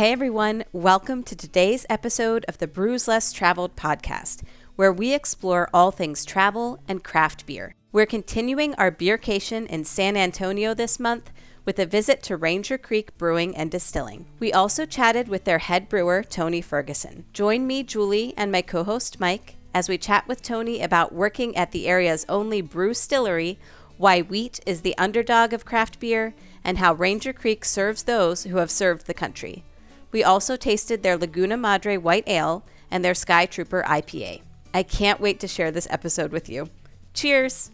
Hey 0.00 0.12
everyone, 0.12 0.64
welcome 0.72 1.22
to 1.24 1.36
today's 1.36 1.84
episode 1.90 2.46
of 2.48 2.56
the 2.56 2.66
Brews 2.66 3.06
Less 3.06 3.32
Traveled 3.32 3.76
podcast, 3.76 4.42
where 4.76 4.90
we 4.90 5.12
explore 5.12 5.68
all 5.74 5.90
things 5.90 6.24
travel 6.24 6.78
and 6.88 7.04
craft 7.04 7.44
beer. 7.44 7.74
We're 7.92 8.06
continuing 8.06 8.74
our 8.76 8.90
beercation 8.90 9.66
in 9.66 9.84
San 9.84 10.16
Antonio 10.16 10.72
this 10.72 10.98
month 10.98 11.30
with 11.66 11.78
a 11.78 11.84
visit 11.84 12.22
to 12.22 12.38
Ranger 12.38 12.78
Creek 12.78 13.18
Brewing 13.18 13.54
and 13.54 13.70
Distilling. 13.70 14.24
We 14.38 14.54
also 14.54 14.86
chatted 14.86 15.28
with 15.28 15.44
their 15.44 15.58
head 15.58 15.88
brewer, 15.90 16.22
Tony 16.22 16.62
Ferguson. 16.62 17.26
Join 17.34 17.66
me, 17.66 17.82
Julie, 17.82 18.32
and 18.38 18.50
my 18.50 18.62
co 18.62 18.84
host, 18.84 19.20
Mike, 19.20 19.56
as 19.74 19.88
we 19.88 19.98
chat 19.98 20.26
with 20.26 20.42
Tony 20.42 20.82
about 20.82 21.12
working 21.12 21.56
at 21.56 21.72
the 21.72 21.86
area's 21.86 22.26
only 22.28 22.60
brew 22.60 22.90
stillery, 22.90 23.56
why 23.96 24.22
wheat 24.22 24.60
is 24.66 24.80
the 24.80 24.96
underdog 24.98 25.52
of 25.52 25.64
craft 25.64 26.00
beer, 26.00 26.34
and 26.64 26.78
how 26.78 26.94
Ranger 26.94 27.32
Creek 27.32 27.64
serves 27.64 28.02
those 28.02 28.44
who 28.44 28.56
have 28.56 28.70
served 28.70 29.06
the 29.06 29.14
country. 29.14 29.64
We 30.12 30.24
also 30.24 30.56
tasted 30.56 31.02
their 31.02 31.16
Laguna 31.16 31.56
Madre 31.56 31.96
White 31.96 32.28
Ale 32.28 32.64
and 32.90 33.04
their 33.04 33.14
Sky 33.14 33.46
Trooper 33.46 33.84
IPA. 33.86 34.42
I 34.74 34.82
can't 34.82 35.20
wait 35.20 35.40
to 35.40 35.48
share 35.48 35.70
this 35.70 35.86
episode 35.90 36.32
with 36.32 36.48
you. 36.48 36.68
Cheers! 37.14 37.70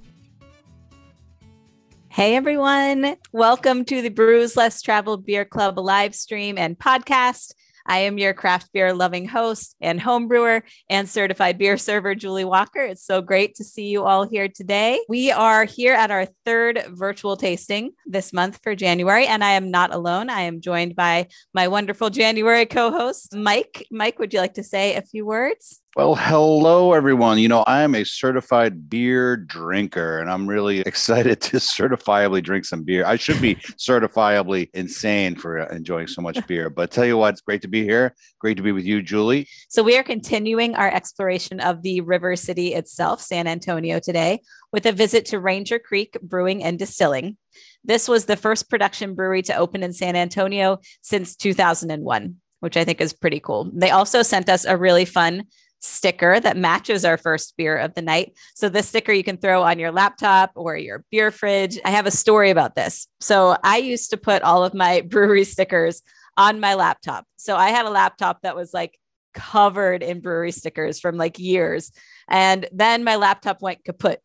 Hey 2.09 2.35
everyone, 2.35 3.17
welcome 3.33 3.85
to 3.85 4.01
the 4.01 4.09
Brews 4.09 4.57
Less 4.57 4.81
Traveled 4.81 5.27
Beer 5.27 5.45
Club 5.45 5.79
live 5.79 6.15
stream 6.15 6.57
and 6.57 6.79
podcast. 6.79 7.53
I 7.87 7.99
am 7.99 8.19
your 8.19 8.35
craft 8.35 8.73
beer 8.73 8.93
loving 8.93 9.27
host 9.27 9.77
and 9.81 10.01
home 10.01 10.29
brewer 10.29 10.65
and 10.91 11.09
certified 11.09 11.59
beer 11.59 11.77
server, 11.77 12.15
Julie 12.15 12.45
Walker. 12.45 12.81
It's 12.81 13.05
so 13.05 13.23
great 13.23 13.55
to 13.57 13.65
see 13.65 13.87
you 13.87 14.05
all 14.05 14.27
here 14.27 14.49
today. 14.49 15.01
We 15.09 15.31
are 15.31 15.65
here 15.65 15.95
at 15.95 16.11
our 16.11 16.27
third 16.45 16.85
virtual 16.91 17.37
tasting 17.37 17.93
this 18.05 18.33
month 18.33 18.61
for 18.63 18.75
January, 18.75 19.27
and 19.27 19.43
I 19.45 19.53
am 19.53 19.71
not 19.71 19.95
alone. 19.95 20.29
I 20.29 20.43
am 20.43 20.61
joined 20.61 20.97
by 20.97 21.29
my 21.55 21.69
wonderful 21.69 22.11
January 22.11 22.67
co 22.67 22.91
host, 22.91 23.35
Mike. 23.35 23.87
Mike, 23.91 24.19
would 24.19 24.35
you 24.35 24.41
like 24.41 24.55
to 24.55 24.65
say 24.65 24.95
a 24.95 25.03
few 25.03 25.25
words? 25.25 25.81
Well, 25.97 26.15
hello, 26.15 26.93
everyone. 26.93 27.39
You 27.39 27.49
know, 27.49 27.63
I 27.63 27.81
am 27.81 27.95
a 27.95 28.05
certified 28.05 28.91
beer 28.91 29.35
drinker, 29.35 30.19
and 30.19 30.31
I'm 30.31 30.47
really 30.47 30.81
excited 30.87 31.41
to 31.41 31.57
certifiably 31.57 32.43
drink 32.43 32.67
some 32.67 32.83
beer. 32.83 33.07
I 33.07 33.17
should 33.17 33.41
be 33.41 33.55
certifiably 33.79 34.69
insane 34.75 35.37
for 35.37 35.59
uh, 35.59 35.75
enjoying 35.75 36.07
so 36.07 36.21
much 36.21 36.47
beer. 36.47 36.69
But 36.69 36.91
tell 36.91 37.07
you 37.07 37.17
what, 37.17 37.33
it's 37.33 37.41
great 37.41 37.63
to 37.63 37.69
be 37.69 37.83
here. 37.83 38.15
Great 38.41 38.59
to 38.59 38.63
be 38.63 38.73
with 38.73 38.85
you, 38.85 39.01
Julie. 39.01 39.49
So, 39.71 39.83
we 39.83 39.97
are 39.97 40.03
continuing 40.03 40.75
our 40.75 40.93
exploration 40.93 41.61
of 41.61 41.81
the 41.81 42.03
river 42.03 42.37
city 42.37 42.75
itself, 42.75 43.23
San 43.23 43.47
Antonio, 43.47 43.99
today 43.99 44.43
with 44.75 44.85
a 44.85 44.93
visit 44.93 45.25
to 45.27 45.41
Ranger 45.41 45.79
Creek 45.79 46.19
Brewing 46.21 46.63
and 46.63 46.79
Distilling. 46.79 47.39
This 47.85 48.07
was 48.07 48.27
the 48.27 48.37
first 48.37 48.69
production 48.69 49.15
brewery 49.15 49.41
to 49.45 49.57
open 49.57 49.83
in 49.83 49.95
San 49.95 50.15
Antonio 50.15 50.77
since 51.01 51.37
2001, 51.37 52.37
which 52.61 52.77
I 52.77 52.85
think 52.85 53.01
is 53.01 53.15
pretty 53.15 53.41
cool. 53.41 53.71
They 53.73 53.93
also 53.93 54.21
sent 54.21 54.51
us 54.51 54.67
a 54.67 54.77
really 54.77 55.07
fun 55.07 55.45
sticker 55.81 56.41
that 56.41 56.57
matches 56.57 57.05
our 57.05 57.17
first 57.17 57.57
beer 57.57 57.77
of 57.77 57.95
the 57.95 58.03
night. 58.03 58.37
So 58.55 58.69
this 58.69 58.89
sticker 58.89 59.13
you 59.13 59.25
can 59.25 59.37
throw 59.37 59.63
on 59.63 59.79
your 59.79 59.93
laptop 59.93 60.53
or 60.55 60.77
your 60.77 61.05
beer 61.11 61.31
fridge. 61.31 61.79
I 61.85 61.91
have 61.91 62.07
a 62.07 62.11
story 62.11 62.51
about 62.51 62.75
this. 62.75 63.07
So 63.21 63.57
I 63.63 63.79
used 63.79 64.11
to 64.11 64.17
put 64.17 64.43
all 64.43 64.65
of 64.65 64.75
my 64.75 65.01
brewery 65.09 65.45
stickers 65.45 66.03
on 66.37 66.61
my 66.61 66.75
laptop. 66.75 67.25
So 67.37 67.57
I 67.57 67.71
had 67.71 67.87
a 67.87 67.91
laptop 67.91 68.43
that 68.43 68.57
was 68.57 68.75
like 68.75 68.99
covered 69.35 70.03
in 70.03 70.21
brewery 70.21 70.53
stickers 70.53 70.99
from 70.99 71.17
like 71.17 71.39
years. 71.39 71.93
And 72.29 72.69
then 72.73 73.05
my 73.05 73.17
laptop 73.17 73.63
went 73.63 73.85
kaput. 73.85 74.21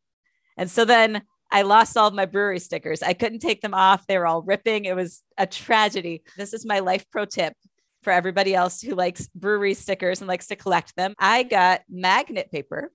And 0.58 0.70
so 0.70 0.86
then 0.86 1.22
I 1.52 1.64
lost 1.64 1.98
all 1.98 2.08
of 2.08 2.14
my 2.14 2.26
brewery 2.26 2.60
stickers. 2.60 3.04
I 3.04 3.14
couldn't 3.14 3.40
take 3.40 3.62
them 3.62 3.74
off. 3.74 4.08
They 4.08 4.18
were 4.18 4.26
all 4.26 4.42
ripping. 4.42 4.86
It 4.86 4.96
was 4.96 5.22
a 5.38 5.46
tragedy. 5.46 6.24
This 6.38 6.54
is 6.54 6.66
my 6.66 6.80
life 6.80 7.06
pro 7.12 7.26
tip 7.26 7.54
for 8.02 8.12
everybody 8.12 8.56
else 8.56 8.82
who 8.82 8.96
likes 8.96 9.28
brewery 9.36 9.74
stickers 9.74 10.22
and 10.22 10.28
likes 10.28 10.48
to 10.48 10.56
collect 10.56 10.96
them. 10.96 11.14
I 11.20 11.44
got 11.44 11.82
magnet 11.90 12.52
paper. 12.52 12.92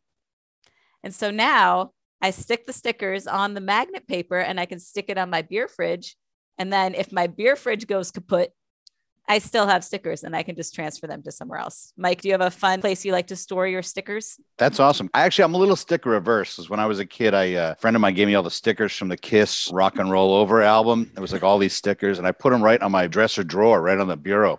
And 1.03 1.15
so 1.15 1.31
now 1.31 1.93
I 2.21 2.31
stick 2.31 2.67
the 2.67 2.73
stickers 2.73 3.27
on 3.27 3.55
the 3.55 3.61
magnet 3.61 4.07
paper 4.07 4.39
and 4.39 4.59
I 4.59 4.67
can 4.67 4.81
stick 4.81 5.07
it 5.09 5.19
on 5.19 5.31
my 5.31 5.43
beer 5.43 5.69
fridge. 5.69 6.17
And 6.59 6.73
then 6.73 6.95
if 6.95 7.13
my 7.13 7.27
beer 7.27 7.55
fridge 7.55 7.87
goes 7.87 8.11
kaput, 8.11 8.51
I 9.29 9.39
still 9.39 9.67
have 9.67 9.85
stickers 9.85 10.23
and 10.23 10.37
I 10.37 10.45
can 10.45 10.55
just 10.55 10.75
transfer 10.75 11.09
them 11.09 11.23
to 11.25 11.33
somewhere 11.33 11.59
else. 11.59 11.93
Mike, 11.97 12.23
do 12.23 12.29
you 12.29 12.35
have 12.35 12.41
a 12.41 12.51
fun 12.51 12.81
place 12.81 13.05
you 13.05 13.11
like 13.11 13.27
to 13.29 13.37
store 13.37 13.67
your 13.67 13.83
stickers? 13.83 14.39
That's 14.57 14.79
awesome. 14.79 15.11
I 15.15 15.23
actually, 15.23 15.45
I'm 15.45 15.55
a 15.55 15.59
little 15.59 15.77
sticker 15.77 16.11
reverse. 16.11 16.55
Because 16.55 16.71
when 16.71 16.79
I 16.79 16.87
was 16.87 17.01
a 17.01 17.07
kid, 17.07 17.35
I, 17.35 17.55
uh, 17.55 17.73
a 17.73 17.75
friend 17.75 17.97
of 17.97 18.01
mine 18.01 18.15
gave 18.15 18.29
me 18.29 18.37
all 18.37 18.45
the 18.45 18.51
stickers 18.51 18.97
from 18.97 19.09
the 19.09 19.17
Kiss 19.17 19.71
Rock 19.73 19.99
and 19.99 20.11
Roll 20.11 20.33
Over 20.33 20.63
album. 20.63 21.11
It 21.17 21.21
was 21.21 21.33
like 21.33 21.43
all 21.43 21.59
these 21.59 21.75
stickers, 21.75 22.19
and 22.19 22.27
I 22.27 22.33
put 22.33 22.51
them 22.51 22.63
right 22.63 22.81
on 22.81 22.93
my 22.93 23.09
dresser 23.09 23.43
drawer, 23.43 23.83
right 23.83 23.99
on 23.99 24.07
the 24.07 24.17
bureau. 24.17 24.59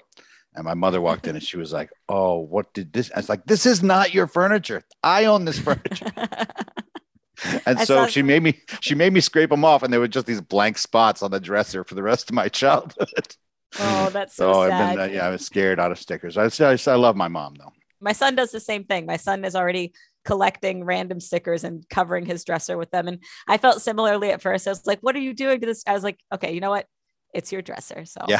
And 0.57 0.65
my 0.65 0.73
mother 0.73 0.99
walked 0.99 1.27
in 1.27 1.35
and 1.35 1.43
she 1.43 1.57
was 1.57 1.71
like, 1.71 1.89
Oh, 2.09 2.39
what 2.39 2.73
did 2.73 2.91
this? 2.91 3.11
I 3.13 3.19
was 3.19 3.29
like, 3.29 3.45
This 3.45 3.65
is 3.65 3.81
not 3.81 4.13
your 4.13 4.27
furniture. 4.27 4.83
I 5.03 5.25
own 5.25 5.45
this 5.45 5.59
furniture. 5.59 6.11
and 7.65 7.79
I 7.79 7.83
so 7.85 8.07
she 8.07 8.23
made 8.23 8.41
me 8.41 8.59
she 8.81 8.95
made 8.95 9.13
me 9.13 9.21
scrape 9.21 9.51
them 9.51 9.63
off 9.63 9.83
and 9.83 9.93
there 9.93 9.99
were 9.99 10.07
just 10.07 10.25
these 10.25 10.41
blank 10.41 10.77
spots 10.77 11.21
on 11.21 11.31
the 11.31 11.39
dresser 11.39 11.83
for 11.83 11.93
the 11.95 12.03
rest 12.03 12.29
of 12.29 12.35
my 12.35 12.49
childhood. 12.49 13.07
Oh, 13.79 14.09
that's 14.11 14.33
so, 14.33 14.53
so 14.53 14.69
sad. 14.69 14.95
Been, 14.95 15.09
uh, 15.09 15.13
yeah, 15.13 15.27
I 15.27 15.29
was 15.29 15.45
scared 15.45 15.77
out 15.77 15.91
of 15.91 15.99
stickers. 15.99 16.37
I, 16.37 16.45
I, 16.45 16.77
I 16.87 16.95
love 16.95 17.17
my 17.17 17.27
mom 17.27 17.55
though. 17.55 17.73
My 17.99 18.13
son 18.13 18.33
does 18.33 18.49
the 18.49 18.61
same 18.61 18.85
thing. 18.85 19.05
My 19.05 19.17
son 19.17 19.43
is 19.43 19.57
already 19.57 19.93
collecting 20.23 20.85
random 20.85 21.19
stickers 21.19 21.65
and 21.65 21.87
covering 21.89 22.25
his 22.25 22.45
dresser 22.45 22.77
with 22.77 22.91
them. 22.91 23.09
And 23.09 23.19
I 23.45 23.57
felt 23.57 23.81
similarly 23.81 24.31
at 24.31 24.41
first. 24.41 24.67
I 24.67 24.71
was 24.71 24.87
like, 24.87 24.99
"What 25.01 25.17
are 25.17 25.19
you 25.19 25.33
doing 25.33 25.59
to 25.59 25.65
this?" 25.65 25.83
I 25.85 25.91
was 25.93 26.03
like, 26.03 26.17
"Okay, 26.33 26.53
you 26.53 26.61
know 26.61 26.69
what? 26.69 26.85
It's 27.33 27.51
your 27.51 27.61
dresser." 27.61 28.05
So 28.05 28.21
yeah. 28.29 28.39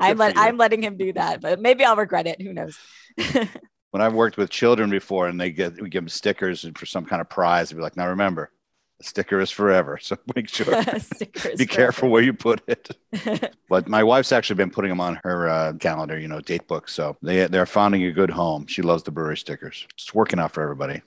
I'm 0.00 0.16
let, 0.18 0.36
I'm 0.36 0.56
letting 0.56 0.82
him 0.82 0.96
do 0.96 1.12
that, 1.14 1.40
but 1.40 1.60
maybe 1.60 1.84
I'll 1.84 1.96
regret 1.96 2.26
it. 2.26 2.40
Who 2.40 2.52
knows? 2.52 2.78
when 3.90 4.02
I've 4.02 4.14
worked 4.14 4.36
with 4.36 4.50
children 4.50 4.90
before 4.90 5.28
and 5.28 5.40
they 5.40 5.50
get 5.50 5.80
we 5.80 5.88
give 5.88 6.02
them 6.02 6.08
stickers 6.08 6.64
and 6.64 6.76
for 6.76 6.86
some 6.86 7.04
kind 7.04 7.20
of 7.20 7.28
prize, 7.28 7.70
they'd 7.70 7.76
be 7.76 7.82
like, 7.82 7.96
now 7.96 8.08
remember, 8.08 8.50
the 8.98 9.04
sticker 9.04 9.40
is 9.40 9.50
forever. 9.50 9.98
So 10.08 10.16
make 10.34 10.48
sure 10.48 10.66
be 11.56 11.66
careful 11.66 12.10
where 12.10 12.22
you 12.22 12.32
put 12.32 12.62
it. 12.66 12.96
but 13.68 13.88
my 13.88 14.02
wife's 14.02 14.32
actually 14.32 14.56
been 14.56 14.70
putting 14.70 14.90
them 14.90 15.00
on 15.00 15.20
her 15.24 15.48
uh, 15.48 15.72
calendar, 15.74 16.18
you 16.18 16.28
know, 16.28 16.40
date 16.40 16.66
book. 16.68 16.88
So 16.88 17.16
they 17.22 17.46
they're 17.46 17.66
finding 17.66 18.04
a 18.04 18.12
good 18.12 18.30
home. 18.30 18.66
She 18.66 18.82
loves 18.82 19.02
the 19.02 19.10
brewery 19.10 19.36
stickers. 19.36 19.86
It's 19.94 20.14
working 20.14 20.38
out 20.38 20.52
for 20.52 20.62
everybody. 20.62 21.02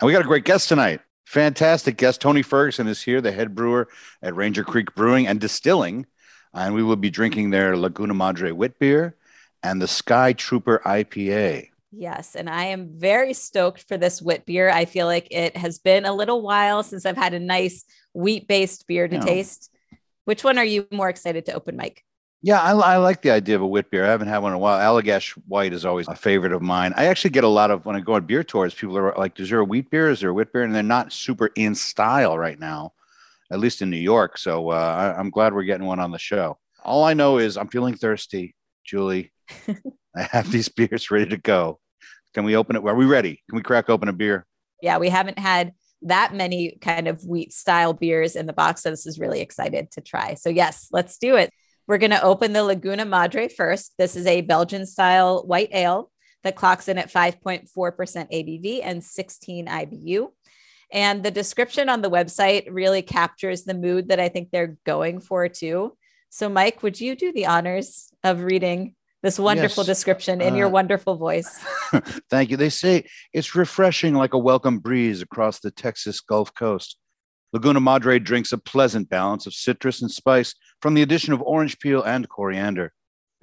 And 0.00 0.06
we 0.06 0.12
got 0.12 0.22
a 0.22 0.28
great 0.28 0.44
guest 0.44 0.68
tonight. 0.68 1.00
Fantastic 1.26 1.96
guest. 1.96 2.20
Tony 2.20 2.42
Ferguson 2.42 2.86
is 2.86 3.02
here, 3.02 3.20
the 3.20 3.32
head 3.32 3.54
brewer 3.54 3.88
at 4.22 4.36
Ranger 4.36 4.62
Creek 4.62 4.94
Brewing 4.94 5.26
and 5.26 5.40
Distilling 5.40 6.06
and 6.54 6.74
we 6.74 6.82
will 6.82 6.96
be 6.96 7.10
drinking 7.10 7.50
their 7.50 7.76
Laguna 7.76 8.14
Madre 8.14 8.52
wit 8.52 8.78
beer 8.78 9.16
and 9.62 9.80
the 9.80 9.88
Sky 9.88 10.32
Trooper 10.32 10.80
IPA. 10.84 11.68
Yes, 11.90 12.34
and 12.34 12.50
I 12.50 12.64
am 12.66 12.90
very 12.98 13.34
stoked 13.34 13.86
for 13.86 13.96
this 13.96 14.20
wit 14.20 14.46
beer. 14.46 14.68
I 14.68 14.84
feel 14.84 15.06
like 15.06 15.28
it 15.30 15.56
has 15.56 15.78
been 15.78 16.04
a 16.04 16.12
little 16.12 16.42
while 16.42 16.82
since 16.82 17.06
I've 17.06 17.16
had 17.16 17.34
a 17.34 17.40
nice 17.40 17.84
wheat 18.12 18.48
based 18.48 18.86
beer 18.86 19.06
to 19.06 19.20
taste. 19.20 19.70
Which 20.24 20.42
one 20.42 20.58
are 20.58 20.64
you 20.64 20.86
more 20.90 21.08
excited 21.08 21.46
to 21.46 21.54
open, 21.54 21.76
Mike? 21.76 22.02
Yeah, 22.42 22.60
I, 22.60 22.72
I, 22.72 22.96
like 22.98 23.22
the 23.22 23.30
idea 23.30 23.56
of 23.56 23.62
a 23.62 23.66
wit 23.66 23.90
beer. 23.90 24.04
I 24.04 24.08
haven't 24.08 24.28
had 24.28 24.38
one 24.38 24.52
in 24.52 24.56
a 24.56 24.58
while. 24.58 24.78
Allagash 24.78 25.30
White 25.48 25.72
is 25.72 25.86
always 25.86 26.08
a 26.08 26.14
favorite 26.14 26.52
of 26.52 26.60
mine. 26.60 26.92
I 26.96 27.06
actually 27.06 27.30
get 27.30 27.44
a 27.44 27.48
lot 27.48 27.70
of 27.70 27.86
when 27.86 27.96
I 27.96 28.00
go 28.00 28.14
on 28.14 28.26
beer 28.26 28.44
tours, 28.44 28.74
people 28.74 28.98
are 28.98 29.14
like, 29.16 29.38
"Is 29.40 29.48
there 29.48 29.60
a 29.60 29.64
wheat 29.64 29.88
beer? 29.88 30.10
Is 30.10 30.20
there 30.20 30.30
a 30.30 30.34
wit 30.34 30.52
beer?" 30.52 30.62
And 30.62 30.74
they're 30.74 30.82
not 30.82 31.12
super 31.12 31.50
in 31.54 31.74
style 31.74 32.36
right 32.36 32.58
now 32.58 32.92
at 33.50 33.58
least 33.58 33.82
in 33.82 33.90
New 33.90 33.96
York. 33.96 34.38
So 34.38 34.70
uh, 34.70 34.74
I, 35.14 35.18
I'm 35.18 35.30
glad 35.30 35.54
we're 35.54 35.64
getting 35.64 35.86
one 35.86 36.00
on 36.00 36.10
the 36.10 36.18
show. 36.18 36.58
All 36.84 37.04
I 37.04 37.14
know 37.14 37.38
is 37.38 37.56
I'm 37.56 37.68
feeling 37.68 37.94
thirsty, 37.94 38.54
Julie. 38.84 39.32
I 40.16 40.22
have 40.22 40.50
these 40.50 40.68
beers 40.68 41.10
ready 41.10 41.30
to 41.30 41.36
go. 41.36 41.80
Can 42.34 42.44
we 42.44 42.56
open 42.56 42.76
it? 42.76 42.84
Are 42.84 42.94
we 42.94 43.06
ready? 43.06 43.42
Can 43.48 43.56
we 43.56 43.62
crack 43.62 43.88
open 43.88 44.08
a 44.08 44.12
beer? 44.12 44.46
Yeah, 44.82 44.98
we 44.98 45.08
haven't 45.08 45.38
had 45.38 45.72
that 46.02 46.34
many 46.34 46.78
kind 46.80 47.08
of 47.08 47.24
wheat 47.24 47.52
style 47.52 47.92
beers 47.92 48.36
in 48.36 48.46
the 48.46 48.52
box. 48.52 48.82
So 48.82 48.90
this 48.90 49.06
is 49.06 49.18
really 49.18 49.40
excited 49.40 49.90
to 49.92 50.00
try. 50.00 50.34
So 50.34 50.50
yes, 50.50 50.88
let's 50.92 51.18
do 51.18 51.36
it. 51.36 51.50
We're 51.86 51.98
going 51.98 52.10
to 52.10 52.22
open 52.22 52.52
the 52.52 52.62
Laguna 52.62 53.04
Madre 53.04 53.48
first. 53.48 53.94
This 53.98 54.16
is 54.16 54.26
a 54.26 54.40
Belgian 54.40 54.86
style 54.86 55.42
white 55.46 55.70
ale 55.72 56.10
that 56.42 56.56
clocks 56.56 56.88
in 56.88 56.98
at 56.98 57.10
5.4% 57.10 57.66
ABV 57.70 58.80
and 58.82 59.02
16 59.02 59.66
IBU. 59.66 60.28
And 60.94 61.24
the 61.24 61.32
description 61.32 61.88
on 61.88 62.02
the 62.02 62.10
website 62.10 62.68
really 62.70 63.02
captures 63.02 63.64
the 63.64 63.74
mood 63.74 64.08
that 64.08 64.20
I 64.20 64.28
think 64.28 64.50
they're 64.50 64.76
going 64.86 65.20
for 65.20 65.48
too. 65.48 65.96
So, 66.30 66.48
Mike, 66.48 66.84
would 66.84 67.00
you 67.00 67.16
do 67.16 67.32
the 67.32 67.46
honors 67.46 68.12
of 68.22 68.44
reading 68.44 68.94
this 69.20 69.36
wonderful 69.36 69.82
yes. 69.82 69.88
description 69.88 70.40
in 70.40 70.54
uh, 70.54 70.56
your 70.56 70.68
wonderful 70.68 71.16
voice? 71.16 71.58
thank 72.30 72.50
you. 72.50 72.56
They 72.56 72.70
say 72.70 73.06
it's 73.32 73.56
refreshing 73.56 74.14
like 74.14 74.34
a 74.34 74.38
welcome 74.38 74.78
breeze 74.78 75.20
across 75.20 75.58
the 75.58 75.72
Texas 75.72 76.20
Gulf 76.20 76.54
Coast. 76.54 76.96
Laguna 77.52 77.80
Madre 77.80 78.20
drinks 78.20 78.52
a 78.52 78.58
pleasant 78.58 79.08
balance 79.08 79.46
of 79.46 79.54
citrus 79.54 80.00
and 80.00 80.10
spice 80.10 80.54
from 80.80 80.94
the 80.94 81.02
addition 81.02 81.32
of 81.32 81.42
orange 81.42 81.80
peel 81.80 82.02
and 82.02 82.28
coriander. 82.28 82.92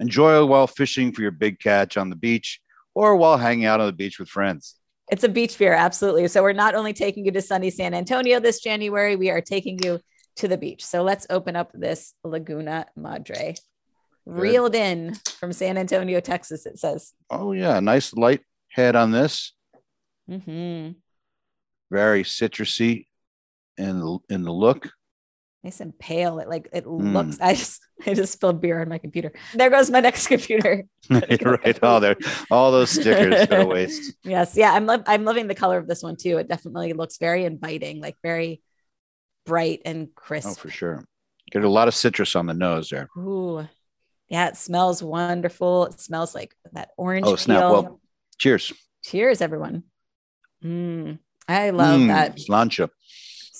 Enjoy 0.00 0.44
while 0.46 0.66
fishing 0.66 1.12
for 1.12 1.20
your 1.20 1.30
big 1.30 1.60
catch 1.60 1.98
on 1.98 2.08
the 2.08 2.16
beach 2.16 2.60
or 2.94 3.14
while 3.16 3.36
hanging 3.36 3.66
out 3.66 3.80
on 3.80 3.86
the 3.86 3.92
beach 3.92 4.18
with 4.18 4.28
friends. 4.28 4.76
It's 5.10 5.24
a 5.24 5.28
beach 5.28 5.58
beer, 5.58 5.74
absolutely. 5.74 6.26
So 6.28 6.42
we're 6.42 6.52
not 6.52 6.74
only 6.74 6.92
taking 6.92 7.24
you 7.24 7.32
to 7.32 7.42
sunny 7.42 7.70
San 7.70 7.92
Antonio 7.92 8.40
this 8.40 8.60
January, 8.60 9.16
we 9.16 9.30
are 9.30 9.40
taking 9.40 9.78
you 9.82 10.00
to 10.36 10.48
the 10.48 10.56
beach. 10.56 10.84
So 10.84 11.02
let's 11.02 11.26
open 11.28 11.56
up 11.56 11.70
this 11.74 12.14
Laguna 12.24 12.86
Madre. 12.96 13.54
Good. 14.26 14.38
Reeled 14.38 14.74
in 14.74 15.14
from 15.38 15.52
San 15.52 15.76
Antonio, 15.76 16.20
Texas, 16.20 16.64
it 16.64 16.78
says. 16.78 17.12
Oh, 17.28 17.52
yeah. 17.52 17.80
Nice 17.80 18.14
light 18.14 18.40
head 18.68 18.96
on 18.96 19.10
this. 19.10 19.52
Mm-hmm. 20.30 20.92
Very 21.90 22.22
citrusy 22.22 23.06
in 23.76 24.00
the, 24.00 24.18
in 24.30 24.44
the 24.44 24.52
look 24.52 24.90
nice 25.62 25.80
and 25.80 25.96
pale. 25.98 26.38
It 26.38 26.48
like 26.48 26.68
it 26.72 26.84
mm. 26.84 27.12
looks. 27.12 27.38
I 27.40 27.54
just 27.54 27.80
I 28.06 28.14
just 28.14 28.32
spilled 28.32 28.60
beer 28.60 28.80
on 28.80 28.88
my 28.88 28.98
computer. 28.98 29.32
There 29.54 29.70
goes 29.70 29.90
my 29.90 30.00
next 30.00 30.26
computer. 30.26 30.84
right. 31.10 31.78
Oh, 31.82 32.00
there. 32.00 32.16
All 32.50 32.72
those 32.72 32.90
stickers 32.90 33.46
go 33.46 33.62
to 33.62 33.66
waste. 33.66 34.14
Yes. 34.24 34.56
Yeah. 34.56 34.72
I'm 34.72 34.86
lo- 34.86 35.04
I'm 35.06 35.24
loving 35.24 35.46
the 35.46 35.54
color 35.54 35.78
of 35.78 35.86
this 35.86 36.02
one 36.02 36.16
too. 36.16 36.38
It 36.38 36.48
definitely 36.48 36.92
looks 36.92 37.18
very 37.18 37.44
inviting, 37.44 38.00
like 38.00 38.16
very 38.22 38.62
bright 39.46 39.82
and 39.84 40.14
crisp. 40.14 40.48
Oh, 40.48 40.54
for 40.54 40.70
sure. 40.70 41.04
Get 41.50 41.64
a 41.64 41.68
lot 41.68 41.88
of 41.88 41.94
citrus 41.94 42.34
on 42.34 42.46
the 42.46 42.54
nose 42.54 42.88
there. 42.88 43.08
Ooh. 43.16 43.66
Yeah, 44.28 44.48
it 44.48 44.56
smells 44.56 45.02
wonderful. 45.02 45.86
It 45.86 46.00
smells 46.00 46.34
like 46.34 46.54
that 46.72 46.90
orange. 46.96 47.26
Oh, 47.26 47.36
snap. 47.36 47.60
Peel. 47.60 47.72
Well, 47.72 48.00
cheers. 48.38 48.72
Cheers, 49.04 49.42
everyone. 49.42 49.82
Mm, 50.64 51.18
I 51.48 51.70
love 51.70 52.00
mm, 52.00 52.06
that. 52.06 52.36
Sláinte. 52.36 52.88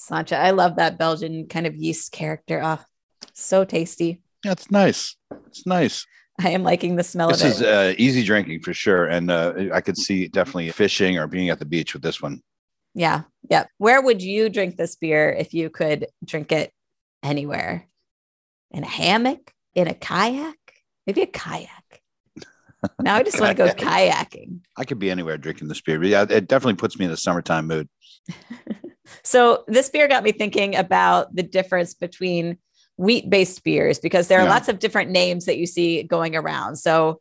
Sancha. 0.02 0.36
I 0.36 0.50
love 0.50 0.76
that 0.76 0.98
Belgian 0.98 1.46
kind 1.46 1.66
of 1.66 1.76
yeast 1.76 2.12
character. 2.12 2.60
Oh, 2.62 2.80
so 3.32 3.64
tasty. 3.64 4.20
Yeah, 4.44 4.52
it's 4.52 4.70
nice. 4.70 5.16
It's 5.46 5.64
nice. 5.66 6.06
I 6.40 6.50
am 6.50 6.64
liking 6.64 6.96
the 6.96 7.04
smell 7.04 7.28
this 7.28 7.42
of 7.42 7.46
it. 7.46 7.50
This 7.50 7.60
is 7.60 7.62
uh, 7.62 7.94
easy 7.98 8.24
drinking 8.24 8.60
for 8.60 8.74
sure. 8.74 9.06
And 9.06 9.30
uh, 9.30 9.54
I 9.72 9.80
could 9.80 9.96
see 9.96 10.26
definitely 10.28 10.70
fishing 10.70 11.18
or 11.18 11.26
being 11.26 11.50
at 11.50 11.58
the 11.58 11.64
beach 11.64 11.92
with 11.92 12.02
this 12.02 12.20
one. 12.20 12.42
Yeah. 12.94 13.22
Yeah. 13.48 13.66
Where 13.78 14.02
would 14.02 14.22
you 14.22 14.48
drink 14.48 14.76
this 14.76 14.96
beer 14.96 15.30
if 15.30 15.54
you 15.54 15.70
could 15.70 16.06
drink 16.24 16.50
it 16.50 16.72
anywhere? 17.22 17.86
In 18.70 18.82
a 18.82 18.88
hammock? 18.88 19.52
In 19.74 19.86
a 19.86 19.94
kayak? 19.94 20.56
Maybe 21.06 21.22
a 21.22 21.26
kayak. 21.26 21.81
Now 23.00 23.16
I 23.16 23.22
just 23.22 23.40
want 23.40 23.56
to 23.56 23.64
go 23.64 23.70
kayaking. 23.72 24.60
I 24.76 24.84
could 24.84 24.98
be 24.98 25.10
anywhere 25.10 25.38
drinking 25.38 25.68
this 25.68 25.80
beer. 25.80 25.98
But 25.98 26.08
yeah, 26.08 26.22
it 26.28 26.48
definitely 26.48 26.74
puts 26.74 26.98
me 26.98 27.04
in 27.04 27.10
the 27.10 27.16
summertime 27.16 27.66
mood. 27.66 27.88
So 29.24 29.64
this 29.68 29.90
beer 29.90 30.08
got 30.08 30.24
me 30.24 30.32
thinking 30.32 30.76
about 30.76 31.34
the 31.34 31.42
difference 31.42 31.94
between 31.94 32.58
wheat 32.96 33.28
based 33.28 33.62
beers 33.64 33.98
because 33.98 34.28
there 34.28 34.40
are 34.40 34.44
yeah. 34.44 34.50
lots 34.50 34.68
of 34.68 34.78
different 34.78 35.10
names 35.10 35.46
that 35.46 35.58
you 35.58 35.66
see 35.66 36.02
going 36.02 36.36
around. 36.36 36.76
So 36.76 37.20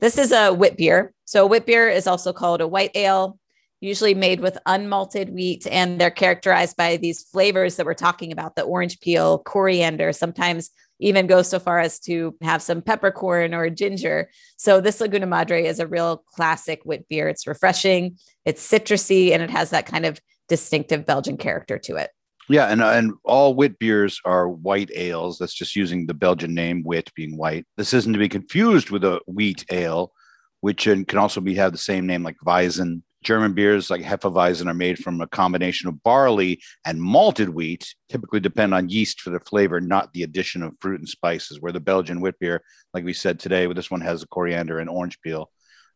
this 0.00 0.18
is 0.18 0.32
a 0.32 0.52
wit 0.52 0.76
beer. 0.76 1.12
So 1.24 1.46
wit 1.46 1.66
beer 1.66 1.88
is 1.88 2.06
also 2.06 2.32
called 2.32 2.60
a 2.60 2.68
white 2.68 2.92
ale, 2.94 3.38
usually 3.80 4.14
made 4.14 4.40
with 4.40 4.58
unmalted 4.66 5.30
wheat, 5.30 5.66
and 5.66 6.00
they're 6.00 6.10
characterized 6.10 6.76
by 6.76 6.96
these 6.96 7.22
flavors 7.22 7.76
that 7.76 7.86
we're 7.86 7.94
talking 7.94 8.32
about: 8.32 8.56
the 8.56 8.62
orange 8.62 9.00
peel, 9.00 9.38
coriander, 9.38 10.12
sometimes 10.12 10.70
even 11.00 11.26
go 11.26 11.42
so 11.42 11.58
far 11.58 11.80
as 11.80 11.98
to 11.98 12.36
have 12.42 12.62
some 12.62 12.82
peppercorn 12.82 13.54
or 13.54 13.70
ginger. 13.70 14.30
So 14.56 14.80
this 14.80 15.00
Laguna 15.00 15.26
Madre 15.26 15.64
is 15.64 15.80
a 15.80 15.86
real 15.86 16.18
classic 16.34 16.82
wit 16.84 17.08
beer. 17.08 17.28
It's 17.28 17.46
refreshing, 17.46 18.18
it's 18.44 18.66
citrusy, 18.66 19.32
and 19.32 19.42
it 19.42 19.50
has 19.50 19.70
that 19.70 19.86
kind 19.86 20.04
of 20.04 20.20
distinctive 20.48 21.06
Belgian 21.06 21.36
character 21.36 21.78
to 21.78 21.96
it. 21.96 22.10
Yeah, 22.48 22.66
and 22.66 22.82
and 22.82 23.12
all 23.24 23.54
wit 23.54 23.78
beers 23.78 24.20
are 24.24 24.48
white 24.48 24.90
ales. 24.94 25.38
That's 25.38 25.54
just 25.54 25.76
using 25.76 26.06
the 26.06 26.14
Belgian 26.14 26.52
name 26.52 26.82
wit 26.84 27.10
being 27.14 27.36
white. 27.36 27.64
This 27.76 27.94
isn't 27.94 28.12
to 28.12 28.18
be 28.18 28.28
confused 28.28 28.90
with 28.90 29.04
a 29.04 29.20
wheat 29.26 29.64
ale, 29.70 30.12
which 30.60 30.88
uh, 30.88 30.96
can 31.06 31.18
also 31.18 31.40
be 31.40 31.54
have 31.54 31.72
the 31.72 31.78
same 31.78 32.06
name 32.06 32.24
like 32.24 32.36
Weizen. 32.44 33.02
German 33.22 33.52
beers 33.52 33.90
like 33.90 34.02
Hefeweizen 34.02 34.66
are 34.66 34.74
made 34.74 34.98
from 34.98 35.20
a 35.20 35.26
combination 35.26 35.88
of 35.88 36.02
barley 36.02 36.60
and 36.84 37.00
malted 37.00 37.50
wheat, 37.50 37.94
typically 38.08 38.40
depend 38.40 38.74
on 38.74 38.88
yeast 38.88 39.20
for 39.20 39.30
the 39.30 39.40
flavor, 39.40 39.80
not 39.80 40.12
the 40.12 40.22
addition 40.22 40.62
of 40.62 40.76
fruit 40.80 41.00
and 41.00 41.08
spices. 41.08 41.60
Where 41.60 41.72
the 41.72 41.80
Belgian 41.80 42.20
wit 42.20 42.38
beer, 42.38 42.62
like 42.94 43.04
we 43.04 43.12
said 43.12 43.38
today, 43.38 43.66
this 43.72 43.90
one 43.90 44.00
has 44.00 44.22
a 44.22 44.28
coriander 44.28 44.78
and 44.78 44.88
orange 44.88 45.20
peel 45.20 45.50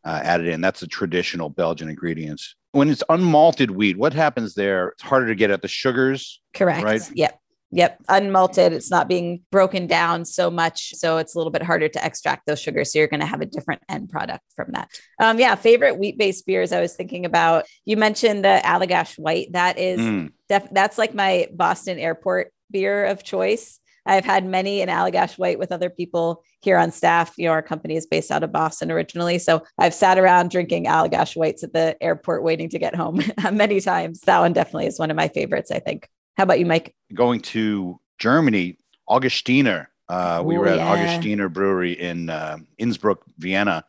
uh, 0.04 0.20
added 0.22 0.48
in. 0.48 0.60
That's 0.60 0.80
the 0.80 0.86
traditional 0.86 1.48
Belgian 1.48 1.88
ingredients 1.88 2.54
when 2.74 2.90
it's 2.90 3.04
unmalted 3.08 3.70
wheat, 3.70 3.96
what 3.96 4.12
happens 4.12 4.54
there? 4.54 4.88
It's 4.88 5.02
harder 5.02 5.28
to 5.28 5.34
get 5.36 5.52
at 5.52 5.62
the 5.62 5.68
sugars. 5.68 6.40
Correct. 6.52 6.82
Right. 6.82 7.02
Yep. 7.14 7.40
Yep. 7.74 8.04
Unmalted. 8.08 8.70
It's 8.70 8.90
not 8.90 9.08
being 9.08 9.42
broken 9.50 9.88
down 9.88 10.24
so 10.24 10.48
much. 10.48 10.94
So 10.94 11.18
it's 11.18 11.34
a 11.34 11.38
little 11.38 11.50
bit 11.50 11.62
harder 11.62 11.88
to 11.88 12.04
extract 12.04 12.46
those 12.46 12.60
sugars. 12.60 12.92
So 12.92 13.00
you're 13.00 13.08
going 13.08 13.20
to 13.20 13.26
have 13.26 13.40
a 13.40 13.46
different 13.46 13.82
end 13.88 14.10
product 14.10 14.44
from 14.54 14.70
that. 14.72 14.90
Um, 15.18 15.40
yeah. 15.40 15.56
Favorite 15.56 15.98
wheat 15.98 16.16
based 16.16 16.46
beers 16.46 16.70
I 16.70 16.80
was 16.80 16.94
thinking 16.94 17.26
about. 17.26 17.64
You 17.84 17.96
mentioned 17.96 18.44
the 18.44 18.60
Allagash 18.64 19.18
White. 19.18 19.52
That 19.52 19.76
is, 19.76 20.00
mm. 20.00 20.30
def- 20.48 20.70
that's 20.70 20.98
like 20.98 21.14
my 21.14 21.48
Boston 21.52 21.98
airport 21.98 22.52
beer 22.70 23.06
of 23.06 23.24
choice. 23.24 23.80
I've 24.06 24.24
had 24.24 24.44
many 24.44 24.80
in 24.80 24.88
Allagash 24.88 25.36
White 25.36 25.58
with 25.58 25.72
other 25.72 25.90
people 25.90 26.44
here 26.60 26.76
on 26.76 26.92
staff. 26.92 27.32
You 27.38 27.46
know, 27.46 27.52
our 27.52 27.62
company 27.62 27.96
is 27.96 28.06
based 28.06 28.30
out 28.30 28.42
of 28.44 28.52
Boston 28.52 28.92
originally. 28.92 29.38
So 29.38 29.64
I've 29.78 29.94
sat 29.94 30.18
around 30.18 30.50
drinking 30.50 30.84
Allagash 30.84 31.36
Whites 31.36 31.64
at 31.64 31.72
the 31.72 31.96
airport 32.00 32.44
waiting 32.44 32.68
to 32.68 32.78
get 32.78 32.94
home 32.94 33.20
many 33.52 33.80
times. 33.80 34.20
That 34.20 34.40
one 34.40 34.52
definitely 34.52 34.86
is 34.86 34.98
one 34.98 35.10
of 35.10 35.16
my 35.16 35.28
favorites, 35.28 35.72
I 35.72 35.80
think. 35.80 36.08
How 36.36 36.44
about 36.44 36.58
you, 36.58 36.66
Mike? 36.66 36.94
Going 37.12 37.40
to 37.40 37.98
Germany, 38.18 38.78
Augustiner. 39.08 39.86
Uh, 40.08 40.42
we 40.44 40.56
Ooh, 40.56 40.60
were 40.60 40.68
at 40.68 40.78
yeah. 40.78 40.96
Augustiner 40.96 41.52
Brewery 41.52 41.92
in 41.92 42.28
uh, 42.28 42.58
Innsbruck, 42.78 43.22
Vienna, 43.38 43.84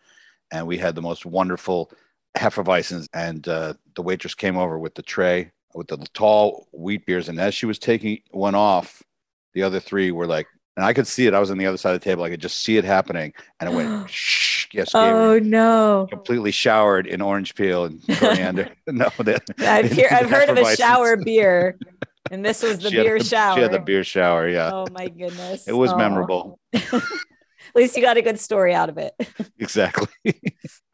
and 0.51 0.65
we 0.65 0.77
had 0.77 0.95
the 0.95 1.01
most 1.01 1.25
wonderful 1.25 1.91
Hefeweizens. 2.37 3.07
And 3.13 3.47
uh, 3.47 3.73
the 3.95 4.01
waitress 4.01 4.35
came 4.35 4.57
over 4.57 4.79
with 4.79 4.95
the 4.95 5.01
tray 5.01 5.51
with 5.75 5.87
the 5.87 5.97
tall 6.13 6.67
wheat 6.71 7.05
beers. 7.05 7.29
And 7.29 7.39
as 7.39 7.53
she 7.53 7.65
was 7.65 7.77
taking 7.77 8.21
one 8.31 8.55
off, 8.55 9.03
the 9.53 9.63
other 9.63 9.79
three 9.79 10.11
were 10.11 10.25
like, 10.25 10.47
and 10.75 10.85
I 10.85 10.93
could 10.93 11.07
see 11.07 11.27
it. 11.27 11.33
I 11.33 11.39
was 11.39 11.51
on 11.51 11.57
the 11.57 11.65
other 11.65 11.77
side 11.77 11.93
of 11.93 12.01
the 12.01 12.03
table. 12.03 12.23
I 12.23 12.29
could 12.29 12.41
just 12.41 12.57
see 12.57 12.77
it 12.77 12.83
happening, 12.83 13.33
and 13.59 13.69
it 13.69 13.75
went 13.75 14.09
shh. 14.09 14.67
Yes. 14.73 14.91
Oh 14.93 15.39
no! 15.39 16.07
Completely 16.09 16.51
showered 16.51 17.07
in 17.07 17.21
orange 17.21 17.55
peel 17.55 17.85
and 17.85 18.01
coriander. 18.17 18.69
no, 18.87 19.09
the, 19.19 19.41
I've, 19.59 19.89
hear, 19.89 20.09
I've 20.11 20.29
heard 20.29 20.49
of 20.49 20.57
a 20.57 20.75
shower 20.75 21.15
beer, 21.15 21.77
and 22.31 22.43
this 22.43 22.63
was 22.63 22.79
the 22.79 22.91
beer 22.91 23.19
shower. 23.19 23.55
She 23.55 23.61
had 23.61 23.71
the 23.71 23.79
beer 23.79 24.03
shower. 24.03 24.47
Yeah. 24.47 24.71
Oh 24.73 24.85
my 24.91 25.07
goodness! 25.07 25.67
It 25.67 25.73
was 25.73 25.91
oh. 25.91 25.97
memorable. 25.97 26.59
At 26.73 27.81
least 27.81 27.97
you 27.97 28.01
got 28.01 28.17
a 28.17 28.21
good 28.21 28.39
story 28.39 28.73
out 28.73 28.89
of 28.89 28.97
it. 28.97 29.13
exactly. 29.59 30.07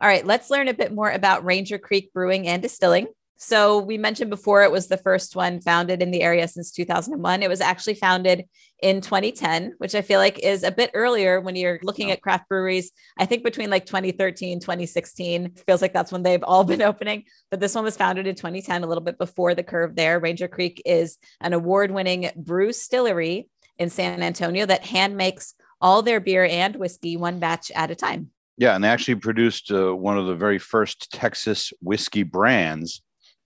All 0.01 0.07
right, 0.07 0.25
let's 0.25 0.49
learn 0.49 0.67
a 0.67 0.73
bit 0.73 0.91
more 0.91 1.11
about 1.11 1.45
Ranger 1.45 1.77
Creek 1.77 2.11
Brewing 2.13 2.47
and 2.47 2.61
Distilling. 2.61 3.07
So 3.43 3.79
we 3.79 3.97
mentioned 3.97 4.29
before 4.29 4.61
it 4.61 4.71
was 4.71 4.87
the 4.87 4.97
first 4.97 5.35
one 5.35 5.61
founded 5.61 6.03
in 6.03 6.11
the 6.11 6.21
area 6.21 6.47
since 6.47 6.69
2001. 6.71 7.41
It 7.41 7.49
was 7.49 7.59
actually 7.59 7.95
founded 7.95 8.45
in 8.83 9.01
2010, 9.01 9.73
which 9.79 9.95
I 9.95 10.03
feel 10.03 10.19
like 10.19 10.37
is 10.37 10.61
a 10.61 10.69
bit 10.69 10.91
earlier 10.93 11.41
when 11.41 11.55
you're 11.55 11.79
looking 11.81 12.11
at 12.11 12.21
craft 12.21 12.47
breweries. 12.47 12.91
I 13.17 13.25
think 13.25 13.43
between 13.43 13.71
like 13.71 13.87
2013, 13.87 14.59
2016 14.59 15.55
feels 15.65 15.81
like 15.81 15.91
that's 15.91 16.11
when 16.11 16.21
they've 16.21 16.43
all 16.43 16.63
been 16.63 16.81
opening. 16.83 17.23
But 17.49 17.59
this 17.59 17.73
one 17.73 17.83
was 17.83 17.97
founded 17.97 18.27
in 18.27 18.35
2010, 18.35 18.83
a 18.83 18.87
little 18.87 19.03
bit 19.03 19.17
before 19.17 19.55
the 19.55 19.63
curve 19.63 19.95
there. 19.95 20.19
Ranger 20.19 20.47
Creek 20.47 20.79
is 20.85 21.17
an 21.39 21.53
award-winning 21.53 22.29
brew 22.35 22.67
distillery 22.67 23.49
in 23.79 23.89
San 23.89 24.21
Antonio 24.21 24.67
that 24.67 24.85
hand 24.85 25.17
makes 25.17 25.55
all 25.81 26.03
their 26.03 26.19
beer 26.19 26.45
and 26.45 26.75
whiskey 26.75 27.17
one 27.17 27.39
batch 27.39 27.71
at 27.71 27.89
a 27.89 27.95
time. 27.95 28.29
Yeah, 28.57 28.75
and 28.75 28.83
they 28.83 28.89
actually 28.89 29.15
produced 29.15 29.71
uh, 29.71 29.95
one 29.95 30.19
of 30.19 30.27
the 30.27 30.35
very 30.35 30.59
first 30.59 31.11
Texas 31.11 31.73
whiskey 31.81 32.21
brands 32.21 33.01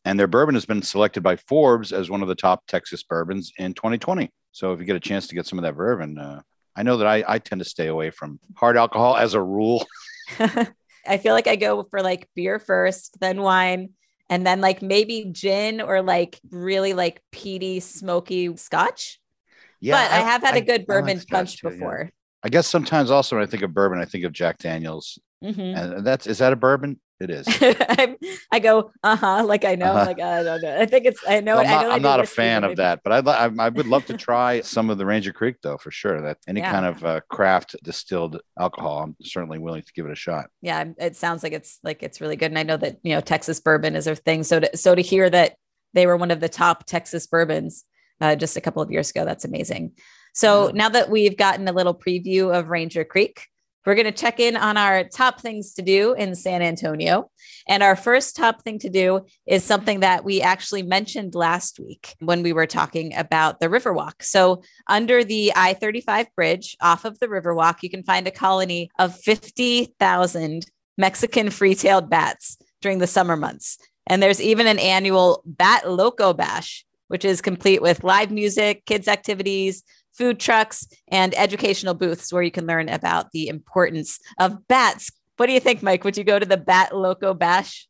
and 0.06 0.20
their 0.20 0.28
bourbon 0.28 0.56
has 0.56 0.66
been 0.66 0.84
selected 0.84 1.24
by 1.24 1.36
Forbes 1.36 1.92
as 1.92 2.10
one 2.10 2.22
of 2.22 2.28
the 2.28 2.36
top 2.36 2.66
Texas 2.68 3.04
bourbons 3.04 3.52
in 3.58 3.74
2020. 3.74 4.32
So 4.52 4.72
if 4.72 4.80
you 4.80 4.86
get 4.86 4.96
a 4.96 5.02
chance 5.02 5.28
to 5.28 5.36
get 5.36 5.48
some 5.48 5.60
of 5.60 5.64
that 5.64 5.76
bourbon, 5.76 6.18
uh, 6.18 6.42
I 6.76 6.84
know 6.84 6.98
that 6.98 7.08
I, 7.08 7.24
I 7.28 7.40
tend 7.40 7.60
to 7.60 7.66
stay 7.66 7.88
away 7.88 8.12
from 8.12 8.40
hard 8.56 8.78
alcohol 8.78 9.18
as 9.18 9.34
a 9.34 9.42
rule. 9.42 9.86
I 10.40 11.18
feel 11.18 11.34
like 11.34 11.48
I 11.48 11.56
go 11.56 11.84
for 11.90 12.02
like 12.02 12.30
beer 12.36 12.60
first, 12.60 13.20
then 13.20 13.42
wine, 13.42 13.90
and 14.30 14.46
then 14.46 14.62
like 14.62 14.82
maybe 14.82 15.30
gin 15.32 15.82
or 15.82 16.02
like 16.02 16.40
really 16.52 16.94
like 16.94 17.22
peaty, 17.32 17.80
smoky 17.80 18.56
scotch. 18.58 19.20
Yeah, 19.82 19.96
but 19.96 20.12
I, 20.12 20.18
I 20.18 20.22
have 20.22 20.42
had 20.42 20.56
I, 20.56 20.58
a 20.58 20.62
good 20.62 20.86
bourbon 20.86 21.18
like 21.18 21.28
punch 21.28 21.62
too, 21.62 21.70
before. 21.70 22.04
Yeah. 22.06 22.12
I 22.44 22.50
guess 22.50 22.68
sometimes 22.68 23.12
also 23.12 23.36
when 23.36 23.44
I 23.44 23.48
think 23.48 23.64
of 23.64 23.74
bourbon, 23.74 24.00
I 24.00 24.06
think 24.06 24.24
of 24.24 24.32
Jack 24.32 24.60
Daniels. 24.60 25.20
Mm-hmm. 25.44 25.62
And 25.62 26.06
that's 26.06 26.28
is 26.28 26.40
that 26.40 26.54
a 26.54 26.56
bourbon? 26.56 27.00
It 27.19 27.29
is. 27.29 27.48
I 28.51 28.60
go, 28.60 28.91
uh 29.01 29.15
huh, 29.15 29.45
like 29.45 29.63
I 29.63 29.75
know, 29.75 29.93
uh-huh. 29.93 30.05
like 30.05 30.19
I 30.19 30.43
don't 30.43 30.62
know. 30.62 30.81
I 30.81 30.86
think 30.86 31.05
it's. 31.05 31.22
I 31.25 31.39
know. 31.39 31.55
Well, 31.55 31.65
I'm 31.65 31.72
not, 31.72 31.84
know 31.84 31.91
I'm 31.91 32.01
not 32.01 32.19
a 32.19 32.25
fan 32.25 32.65
of 32.65 32.75
that, 32.75 33.01
but 33.05 33.27
I, 33.27 33.45
I, 33.45 33.51
I 33.57 33.69
would 33.69 33.88
love 33.88 34.05
to 34.07 34.17
try 34.17 34.60
some 34.62 34.89
of 34.89 34.98
the 34.98 35.05
Ranger 35.05 35.31
Creek 35.31 35.55
though, 35.63 35.77
for 35.77 35.91
sure. 35.91 36.22
That 36.22 36.39
any 36.45 36.60
yeah. 36.60 36.72
kind 36.72 36.86
of 36.86 37.05
uh, 37.05 37.22
craft 37.29 37.77
distilled 37.84 38.41
alcohol, 38.60 39.03
I'm 39.03 39.15
certainly 39.22 39.60
willing 39.60 39.84
to 39.84 39.93
give 39.93 40.05
it 40.05 40.12
a 40.12 40.15
shot. 40.15 40.48
Yeah, 40.62 40.84
it 40.98 41.15
sounds 41.15 41.41
like 41.41 41.53
it's 41.53 41.79
like 41.84 42.03
it's 42.03 42.19
really 42.19 42.36
good, 42.36 42.51
and 42.51 42.60
I 42.60 42.63
know 42.63 42.77
that 42.77 42.98
you 43.01 43.15
know 43.15 43.22
Texas 43.22 43.62
bourbon 43.62 43.95
is 43.95 44.05
their 44.05 44.15
thing. 44.15 44.43
So 44.43 44.60
to 44.60 44.75
so 44.75 44.93
to 44.93 45.01
hear 45.01 45.29
that 45.29 45.55
they 45.93 46.07
were 46.07 46.17
one 46.17 46.31
of 46.31 46.41
the 46.41 46.50
top 46.50 46.86
Texas 46.86 47.27
bourbons 47.27 47.86
uh, 48.19 48.36
just 48.36 48.57
a 48.57 48.62
couple 48.62 48.81
of 48.81 48.91
years 48.91 49.10
ago, 49.10 49.24
that's 49.24 49.45
amazing. 49.45 49.93
So 50.34 50.65
yeah. 50.65 50.72
now 50.74 50.89
that 50.89 51.10
we've 51.10 51.38
gotten 51.38 51.65
a 51.69 51.72
little 51.72 51.95
preview 51.95 52.53
of 52.53 52.69
Ranger 52.69 53.05
Creek, 53.05 53.48
We're 53.86 53.96
going 53.96 54.06
to 54.06 54.12
check 54.12 54.39
in 54.39 54.58
on 54.58 54.77
our 54.77 55.04
top 55.04 55.42
things 55.42 55.74
to 55.75 55.82
do 55.82 56.13
in 56.13 56.34
San 56.36 56.62
Antonio. 56.62 57.30
And 57.68 57.84
our 57.84 57.96
first 57.96 58.36
top 58.36 58.63
thing 58.63 58.80
to 58.80 58.89
do 58.89 59.25
is 59.46 59.63
something 59.63 60.00
that 60.00 60.24
we 60.25 60.42
actually 60.42 60.82
mentioned 60.82 61.36
last 61.36 61.80
week 61.80 62.15
when 62.20 62.42
we 62.42 62.51
were 62.51 62.65
talking 62.65 63.15
about 63.15 63.60
the 63.60 63.68
Riverwalk. 63.68 64.24
So, 64.24 64.63
under 64.88 65.24
the 65.24 65.54
I 65.56 65.74
35 65.74 66.27
bridge 66.36 66.75
off 66.82 67.06
of 67.06 67.20
the 67.20 67.27
Riverwalk, 67.27 67.84
you 67.84 67.89
can 67.89 68.04
find 68.04 68.27
a 68.27 68.32
colony 68.32 68.89
of 68.98 69.15
50,000 69.20 70.65
Mexican 70.98 71.50
free 71.50 71.75
tailed 71.75 72.10
bats 72.10 72.58
during 72.82 73.00
the 73.00 73.08
summer 73.08 73.36
months. 73.36 73.77
And 74.08 74.22
there's 74.22 74.42
even 74.42 74.68
an 74.68 74.80
annual 74.80 75.42
Bat 75.46 75.92
Loco 75.92 76.34
Bash, 76.34 76.86
which 77.08 77.25
is 77.25 77.42
complete 77.42 77.82
with 77.82 78.04
live 78.04 78.32
music, 78.32 78.86
kids' 78.86 79.08
activities, 79.08 79.84
food 80.15 80.39
trucks, 80.39 80.88
and 81.10 81.38
educational 81.38 81.93
booths 81.93 82.31
where 82.31 82.43
you 82.43 82.51
can 82.51 82.65
learn 82.65 82.89
about 82.89 83.31
the 83.31 83.48
importance 83.48 84.19
of 84.39 84.67
bats. 84.67 85.12
What 85.38 85.48
do 85.48 85.53
you 85.53 85.60
think, 85.60 85.84
Mike? 85.84 86.03
Would 86.03 86.17
you 86.17 86.24
go 86.24 86.39
to 86.39 86.45
the 86.45 86.57
Bat 86.57 86.95
Loco 86.95 87.34
Bash? 87.34 87.88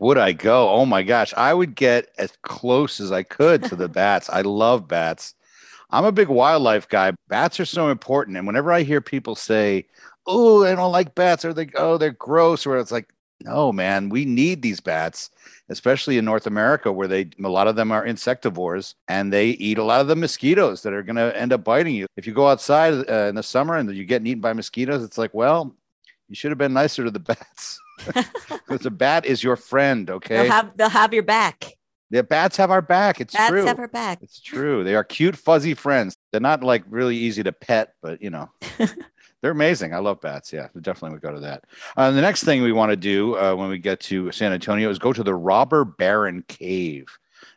Would 0.00 0.18
I 0.18 0.32
go? 0.32 0.70
Oh 0.70 0.86
my 0.86 1.02
gosh, 1.02 1.32
I 1.36 1.54
would 1.54 1.74
get 1.74 2.08
as 2.18 2.32
close 2.42 3.00
as 3.00 3.12
I 3.12 3.22
could 3.22 3.62
to 3.64 3.76
the 3.76 3.88
bats. 4.02 4.28
I 4.30 4.40
love 4.40 4.88
bats. 4.88 5.34
I'm 5.90 6.04
a 6.04 6.12
big 6.12 6.28
wildlife 6.28 6.88
guy. 6.88 7.12
Bats 7.28 7.60
are 7.60 7.66
so 7.66 7.90
important. 7.90 8.36
And 8.36 8.46
whenever 8.46 8.72
I 8.72 8.82
hear 8.82 9.00
people 9.00 9.36
say, 9.36 9.86
oh, 10.26 10.64
I 10.64 10.74
don't 10.74 10.90
like 10.90 11.14
bats, 11.14 11.44
or 11.44 11.52
they, 11.52 11.66
go, 11.66 11.92
oh, 11.92 11.98
they're 11.98 12.10
gross, 12.10 12.66
or 12.66 12.76
it's 12.78 12.90
like, 12.90 13.08
no, 13.44 13.72
man, 13.72 14.08
we 14.08 14.24
need 14.24 14.62
these 14.62 14.80
bats, 14.80 15.30
especially 15.68 16.18
in 16.18 16.24
North 16.24 16.46
America, 16.46 16.90
where 16.90 17.08
they 17.08 17.28
a 17.42 17.48
lot 17.48 17.68
of 17.68 17.76
them 17.76 17.92
are 17.92 18.04
insectivores 18.04 18.94
and 19.08 19.32
they 19.32 19.48
eat 19.48 19.78
a 19.78 19.84
lot 19.84 20.00
of 20.00 20.08
the 20.08 20.16
mosquitoes 20.16 20.82
that 20.82 20.92
are 20.92 21.02
going 21.02 21.16
to 21.16 21.36
end 21.36 21.52
up 21.52 21.62
biting 21.62 21.94
you. 21.94 22.06
If 22.16 22.26
you 22.26 22.32
go 22.32 22.48
outside 22.48 22.94
uh, 23.08 23.26
in 23.28 23.34
the 23.34 23.42
summer 23.42 23.76
and 23.76 23.94
you 23.94 24.04
get 24.04 24.26
eaten 24.26 24.40
by 24.40 24.52
mosquitoes, 24.52 25.04
it's 25.04 25.18
like, 25.18 25.34
well, 25.34 25.74
you 26.28 26.34
should 26.34 26.50
have 26.50 26.58
been 26.58 26.72
nicer 26.72 27.04
to 27.04 27.10
the 27.10 27.20
bats. 27.20 27.80
Because 28.48 28.80
the 28.80 28.90
bat 28.90 29.24
is 29.24 29.42
your 29.42 29.56
friend, 29.56 30.10
okay? 30.10 30.42
They'll 30.42 30.52
have 30.52 30.76
they'll 30.76 30.88
have 30.88 31.14
your 31.14 31.22
back. 31.22 31.76
The 32.10 32.22
bats 32.22 32.56
have 32.56 32.70
our 32.70 32.82
back. 32.82 33.20
It's 33.20 33.34
bats 33.34 33.50
true. 33.50 33.60
Bats 33.60 33.68
have 33.68 33.78
our 33.78 33.88
back. 33.88 34.18
It's 34.22 34.40
true. 34.40 34.84
They 34.84 34.94
are 34.94 35.02
cute, 35.04 35.36
fuzzy 35.36 35.74
friends. 35.74 36.16
They're 36.30 36.40
not 36.40 36.62
like 36.62 36.84
really 36.88 37.16
easy 37.16 37.42
to 37.42 37.52
pet, 37.52 37.94
but 38.02 38.20
you 38.22 38.30
know, 38.30 38.50
they're 39.42 39.52
amazing. 39.52 39.94
I 39.94 39.98
love 39.98 40.20
bats. 40.20 40.52
Yeah, 40.52 40.68
definitely 40.80 41.14
would 41.14 41.22
go 41.22 41.32
to 41.32 41.40
that. 41.40 41.64
Uh, 41.96 42.10
the 42.10 42.20
next 42.20 42.44
thing 42.44 42.62
we 42.62 42.72
want 42.72 42.90
to 42.90 42.96
do 42.96 43.36
uh, 43.36 43.54
when 43.54 43.68
we 43.68 43.78
get 43.78 44.00
to 44.00 44.32
San 44.32 44.52
Antonio 44.52 44.90
is 44.90 44.98
go 44.98 45.12
to 45.12 45.22
the 45.22 45.34
Robber 45.34 45.84
Baron 45.84 46.42
Cave. 46.48 47.06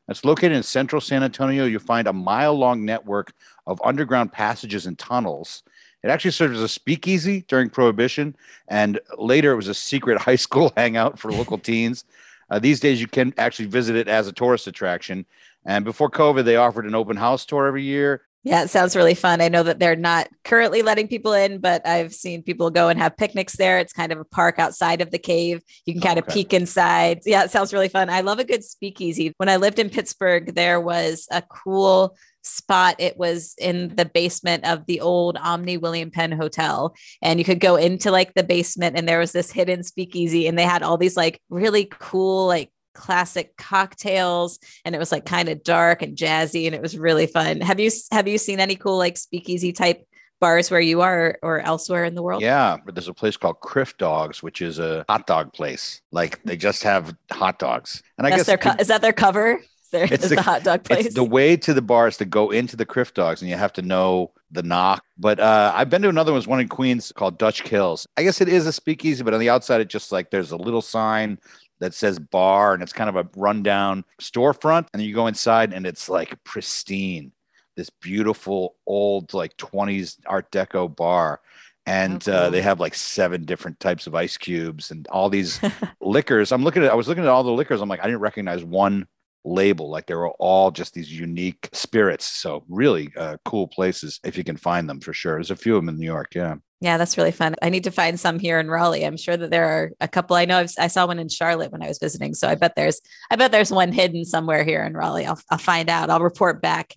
It's 0.07 0.25
located 0.25 0.53
in 0.53 0.63
central 0.63 1.01
San 1.01 1.23
Antonio. 1.23 1.65
You'll 1.65 1.79
find 1.79 2.07
a 2.07 2.13
mile 2.13 2.53
long 2.53 2.83
network 2.83 3.31
of 3.67 3.79
underground 3.83 4.31
passages 4.31 4.87
and 4.87 4.97
tunnels. 4.97 5.63
It 6.03 6.09
actually 6.09 6.31
served 6.31 6.55
as 6.55 6.61
a 6.61 6.67
speakeasy 6.67 7.41
during 7.47 7.69
Prohibition, 7.69 8.35
and 8.67 8.99
later 9.17 9.51
it 9.51 9.57
was 9.57 9.67
a 9.67 9.73
secret 9.73 10.19
high 10.21 10.35
school 10.35 10.71
hangout 10.75 11.19
for 11.19 11.31
local 11.31 11.57
teens. 11.69 12.05
Uh, 12.49 12.57
these 12.59 12.79
days, 12.79 12.99
you 12.99 13.07
can 13.07 13.33
actually 13.37 13.67
visit 13.67 13.95
it 13.95 14.07
as 14.07 14.27
a 14.27 14.33
tourist 14.33 14.65
attraction. 14.67 15.25
And 15.65 15.85
before 15.85 16.09
COVID, 16.09 16.45
they 16.45 16.55
offered 16.55 16.85
an 16.85 16.95
open 16.95 17.15
house 17.15 17.45
tour 17.45 17.67
every 17.67 17.83
year. 17.83 18.23
Yeah, 18.43 18.63
it 18.63 18.69
sounds 18.69 18.95
really 18.95 19.15
fun. 19.15 19.41
I 19.41 19.49
know 19.49 19.63
that 19.63 19.79
they're 19.79 19.97
not 19.97 20.29
currently 20.45 20.81
letting 20.81 21.09
people 21.09 21.33
in, 21.33 21.59
but 21.59 21.85
I've 21.85 22.13
seen 22.13 22.41
people 22.41 22.69
go 22.69 22.87
and 22.87 22.97
have 22.97 23.17
picnics 23.17 23.57
there. 23.57 23.79
It's 23.79 23.91
kind 23.91 24.13
of 24.13 24.19
a 24.19 24.23
park 24.23 24.59
outside 24.59 25.01
of 25.01 25.11
the 25.11 25.19
cave. 25.19 25.61
You 25.85 25.93
can 25.93 26.01
kind 26.01 26.17
okay. 26.17 26.25
of 26.25 26.33
peek 26.33 26.53
inside. 26.53 27.19
Yeah, 27.25 27.43
it 27.43 27.51
sounds 27.51 27.73
really 27.73 27.89
fun. 27.89 28.09
I 28.09 28.21
love 28.21 28.39
a 28.39 28.45
good 28.45 28.63
speakeasy. 28.63 29.33
When 29.37 29.49
I 29.49 29.57
lived 29.57 29.77
in 29.77 29.89
Pittsburgh, 29.89 30.55
there 30.55 30.79
was 30.79 31.27
a 31.31 31.41
cool 31.41 32.15
spot. 32.41 32.95
It 32.97 33.17
was 33.17 33.55
in 33.59 33.93
the 33.95 34.05
basement 34.05 34.65
of 34.65 34.85
the 34.85 35.01
old 35.01 35.37
Omni 35.37 35.75
William 35.75 36.09
Penn 36.09 36.31
Hotel. 36.31 36.95
And 37.21 37.39
you 37.39 37.45
could 37.45 37.59
go 37.59 37.75
into 37.75 38.09
like 38.09 38.33
the 38.35 38.43
basement 38.43 38.97
and 38.97 39.07
there 39.07 39.19
was 39.19 39.33
this 39.33 39.51
hidden 39.51 39.83
speakeasy 39.83 40.47
and 40.47 40.57
they 40.57 40.63
had 40.63 40.81
all 40.81 40.97
these 40.97 41.17
like 41.17 41.41
really 41.49 41.89
cool, 41.91 42.47
like 42.47 42.71
classic 42.93 43.55
cocktails 43.57 44.59
and 44.85 44.95
it 44.95 44.99
was 44.99 45.11
like 45.11 45.25
kind 45.25 45.49
of 45.49 45.63
dark 45.63 46.01
and 46.01 46.17
jazzy 46.17 46.65
and 46.65 46.75
it 46.75 46.81
was 46.81 46.97
really 46.97 47.27
fun. 47.27 47.61
Have 47.61 47.79
you 47.79 47.91
have 48.11 48.27
you 48.27 48.37
seen 48.37 48.59
any 48.59 48.75
cool 48.75 48.97
like 48.97 49.17
speakeasy 49.17 49.71
type 49.71 50.05
bars 50.39 50.71
where 50.71 50.79
you 50.79 51.01
are 51.01 51.37
or 51.41 51.59
elsewhere 51.59 52.05
in 52.05 52.15
the 52.15 52.23
world? 52.23 52.41
Yeah, 52.41 52.77
but 52.85 52.95
there's 52.95 53.07
a 53.07 53.13
place 53.13 53.37
called 53.37 53.59
Crif 53.59 53.97
Dogs, 53.97 54.41
which 54.41 54.61
is 54.61 54.79
a 54.79 55.05
hot 55.09 55.27
dog 55.27 55.53
place. 55.53 56.01
Like 56.11 56.41
they 56.43 56.57
just 56.57 56.83
have 56.83 57.15
hot 57.31 57.59
dogs. 57.59 58.01
And 58.17 58.25
I 58.25 58.31
That's 58.31 58.41
guess 58.41 58.47
their 58.47 58.57
co- 58.57 58.79
is 58.79 58.87
that 58.87 59.01
their 59.01 59.13
cover? 59.13 59.59
There 59.91 60.03
it's 60.11 60.29
the, 60.29 60.35
the, 60.35 60.41
hot 60.41 60.63
dog 60.63 60.83
place. 60.83 61.13
the 61.15 61.23
way 61.23 61.57
to 61.57 61.73
the 61.73 61.81
bar 61.81 62.07
is 62.07 62.17
to 62.17 62.25
go 62.25 62.51
into 62.51 62.75
the 62.75 62.85
Crif 62.85 63.13
Dogs, 63.13 63.41
and 63.41 63.49
you 63.49 63.57
have 63.57 63.73
to 63.73 63.81
know 63.81 64.31
the 64.51 64.61
knock. 64.61 65.03
But 65.17 65.39
uh, 65.39 65.73
I've 65.75 65.89
been 65.89 66.03
to 66.03 66.09
another 66.09 66.31
one, 66.31 66.37
was 66.37 66.47
one 66.47 66.59
in 66.59 66.67
Queens 66.67 67.11
called 67.11 67.39
Dutch 67.39 67.63
Kills. 67.63 68.05
I 68.15 68.23
guess 68.23 68.39
it 68.39 68.49
is 68.49 68.67
a 68.67 68.73
speakeasy, 68.73 69.23
but 69.23 69.33
on 69.33 69.39
the 69.39 69.49
outside, 69.49 69.81
it 69.81 69.89
just 69.89 70.11
like 70.11 70.29
there's 70.29 70.51
a 70.51 70.57
little 70.57 70.81
sign 70.81 71.39
that 71.79 71.93
says 71.93 72.19
bar 72.19 72.73
and 72.73 72.83
it's 72.83 72.93
kind 72.93 73.09
of 73.09 73.15
a 73.15 73.27
rundown 73.35 74.03
storefront. 74.21 74.87
And 74.93 74.99
then 74.99 75.01
you 75.01 75.15
go 75.15 75.27
inside 75.27 75.73
and 75.73 75.85
it's 75.85 76.09
like 76.09 76.43
pristine, 76.43 77.31
this 77.75 77.89
beautiful 77.89 78.75
old 78.85 79.33
like 79.33 79.55
20s 79.57 80.17
Art 80.25 80.51
Deco 80.51 80.93
bar. 80.93 81.41
And 81.85 82.27
uh, 82.29 82.33
uh, 82.33 82.49
they 82.51 82.61
have 82.61 82.79
like 82.79 82.93
seven 82.93 83.45
different 83.45 83.79
types 83.79 84.05
of 84.05 84.13
ice 84.13 84.37
cubes 84.37 84.91
and 84.91 85.07
all 85.07 85.29
these 85.29 85.59
liquors. 86.01 86.51
I'm 86.51 86.63
looking 86.63 86.83
at, 86.83 86.91
I 86.91 86.95
was 86.95 87.07
looking 87.07 87.23
at 87.23 87.29
all 87.29 87.43
the 87.43 87.51
liquors. 87.51 87.81
I'm 87.81 87.89
like, 87.89 88.01
I 88.01 88.05
didn't 88.05 88.19
recognize 88.19 88.63
one 88.63 89.07
label. 89.43 89.89
Like 89.89 90.05
they 90.07 90.15
were 90.15 90.31
all 90.39 90.71
just 90.71 90.93
these 90.93 91.11
unique 91.11 91.69
spirits. 91.73 92.25
So 92.25 92.63
really 92.69 93.11
uh, 93.17 93.37
cool 93.45 93.67
places 93.67 94.19
if 94.23 94.37
you 94.37 94.43
can 94.43 94.57
find 94.57 94.89
them 94.89 94.99
for 94.99 95.13
sure. 95.13 95.35
There's 95.35 95.51
a 95.51 95.55
few 95.55 95.75
of 95.75 95.83
them 95.83 95.89
in 95.89 95.99
New 95.99 96.05
York. 96.05 96.35
Yeah. 96.35 96.55
Yeah, 96.81 96.97
that's 96.97 97.17
really 97.17 97.31
fun. 97.31 97.55
I 97.61 97.69
need 97.69 97.83
to 97.83 97.91
find 97.91 98.17
some 98.17 98.39
here 98.39 98.57
in 98.57 98.69
Raleigh. 98.69 99.05
I'm 99.05 99.17
sure 99.17 99.35
that 99.35 99.51
there 99.51 99.65
are 99.65 99.91
a 99.99 100.07
couple. 100.07 100.37
I 100.37 100.45
know 100.45 100.59
I've, 100.59 100.71
i 100.79 100.87
saw 100.87 101.05
one 101.07 101.19
in 101.19 101.27
Charlotte 101.27 101.73
when 101.73 101.83
I 101.83 101.89
was 101.89 101.99
visiting, 101.99 102.33
so 102.33 102.47
I 102.47 102.55
bet 102.55 102.73
there's 102.77 103.01
I 103.29 103.35
bet 103.35 103.51
there's 103.51 103.71
one 103.71 103.91
hidden 103.91 104.23
somewhere 104.23 104.63
here 104.63 104.85
in 104.85 104.93
Raleigh. 104.93 105.25
I'll 105.25 105.41
I'll 105.51 105.57
find 105.57 105.89
out. 105.89 106.09
I'll 106.09 106.21
report 106.21 106.61
back. 106.61 106.95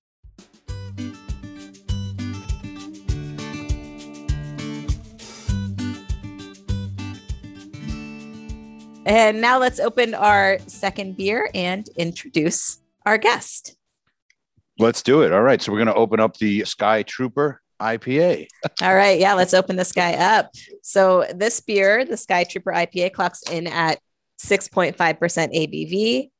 And 9.04 9.40
now 9.40 9.58
let's 9.58 9.80
open 9.80 10.14
our 10.14 10.58
second 10.66 11.16
beer 11.16 11.50
and 11.54 11.88
introduce 11.96 12.80
our 13.04 13.18
guest. 13.18 13.76
Let's 14.78 15.02
do 15.02 15.22
it. 15.22 15.32
All 15.32 15.42
right. 15.42 15.60
So 15.60 15.72
we're 15.72 15.78
going 15.78 15.88
to 15.88 15.94
open 15.94 16.20
up 16.20 16.36
the 16.36 16.64
Sky 16.64 17.02
Trooper 17.02 17.60
IPA. 17.80 18.46
All 18.82 18.94
right. 18.94 19.18
Yeah. 19.18 19.34
Let's 19.34 19.54
open 19.54 19.76
this 19.76 19.92
guy 19.92 20.14
up. 20.14 20.50
So 20.82 21.26
this 21.34 21.60
beer, 21.60 22.04
the 22.04 22.16
Sky 22.16 22.44
Trooper 22.44 22.72
IPA, 22.72 23.12
clocks 23.12 23.42
in 23.50 23.66
at 23.66 23.98
6.5% 24.40 24.94
ABV 24.96 26.30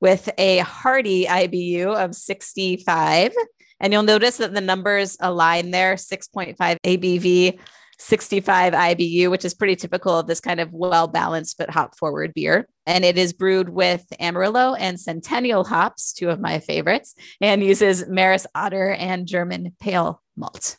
with 0.00 0.28
a 0.36 0.58
hearty 0.58 1.24
IBU 1.24 1.94
of 1.94 2.14
65. 2.14 3.32
And 3.80 3.92
you'll 3.94 4.02
notice 4.02 4.36
that 4.36 4.52
the 4.52 4.60
numbers 4.60 5.16
align 5.20 5.70
there 5.70 5.94
6.5 5.94 6.56
ABV, 6.58 7.58
65 8.00 8.72
IBU, 8.72 9.30
which 9.30 9.44
is 9.44 9.52
pretty 9.52 9.76
typical 9.76 10.18
of 10.18 10.26
this 10.26 10.40
kind 10.40 10.58
of 10.58 10.72
well 10.72 11.06
balanced 11.06 11.58
but 11.58 11.70
hop 11.70 11.96
forward 11.96 12.32
beer. 12.34 12.66
And 12.86 13.04
it 13.04 13.18
is 13.18 13.32
brewed 13.32 13.68
with 13.68 14.04
Amarillo 14.18 14.74
and 14.74 14.98
Centennial 14.98 15.64
hops, 15.64 16.12
two 16.12 16.30
of 16.30 16.40
my 16.40 16.60
favorites, 16.60 17.14
and 17.40 17.62
uses 17.62 18.08
Maris 18.08 18.46
Otter 18.54 18.92
and 18.92 19.26
German 19.26 19.74
pale 19.80 20.22
malt. 20.36 20.78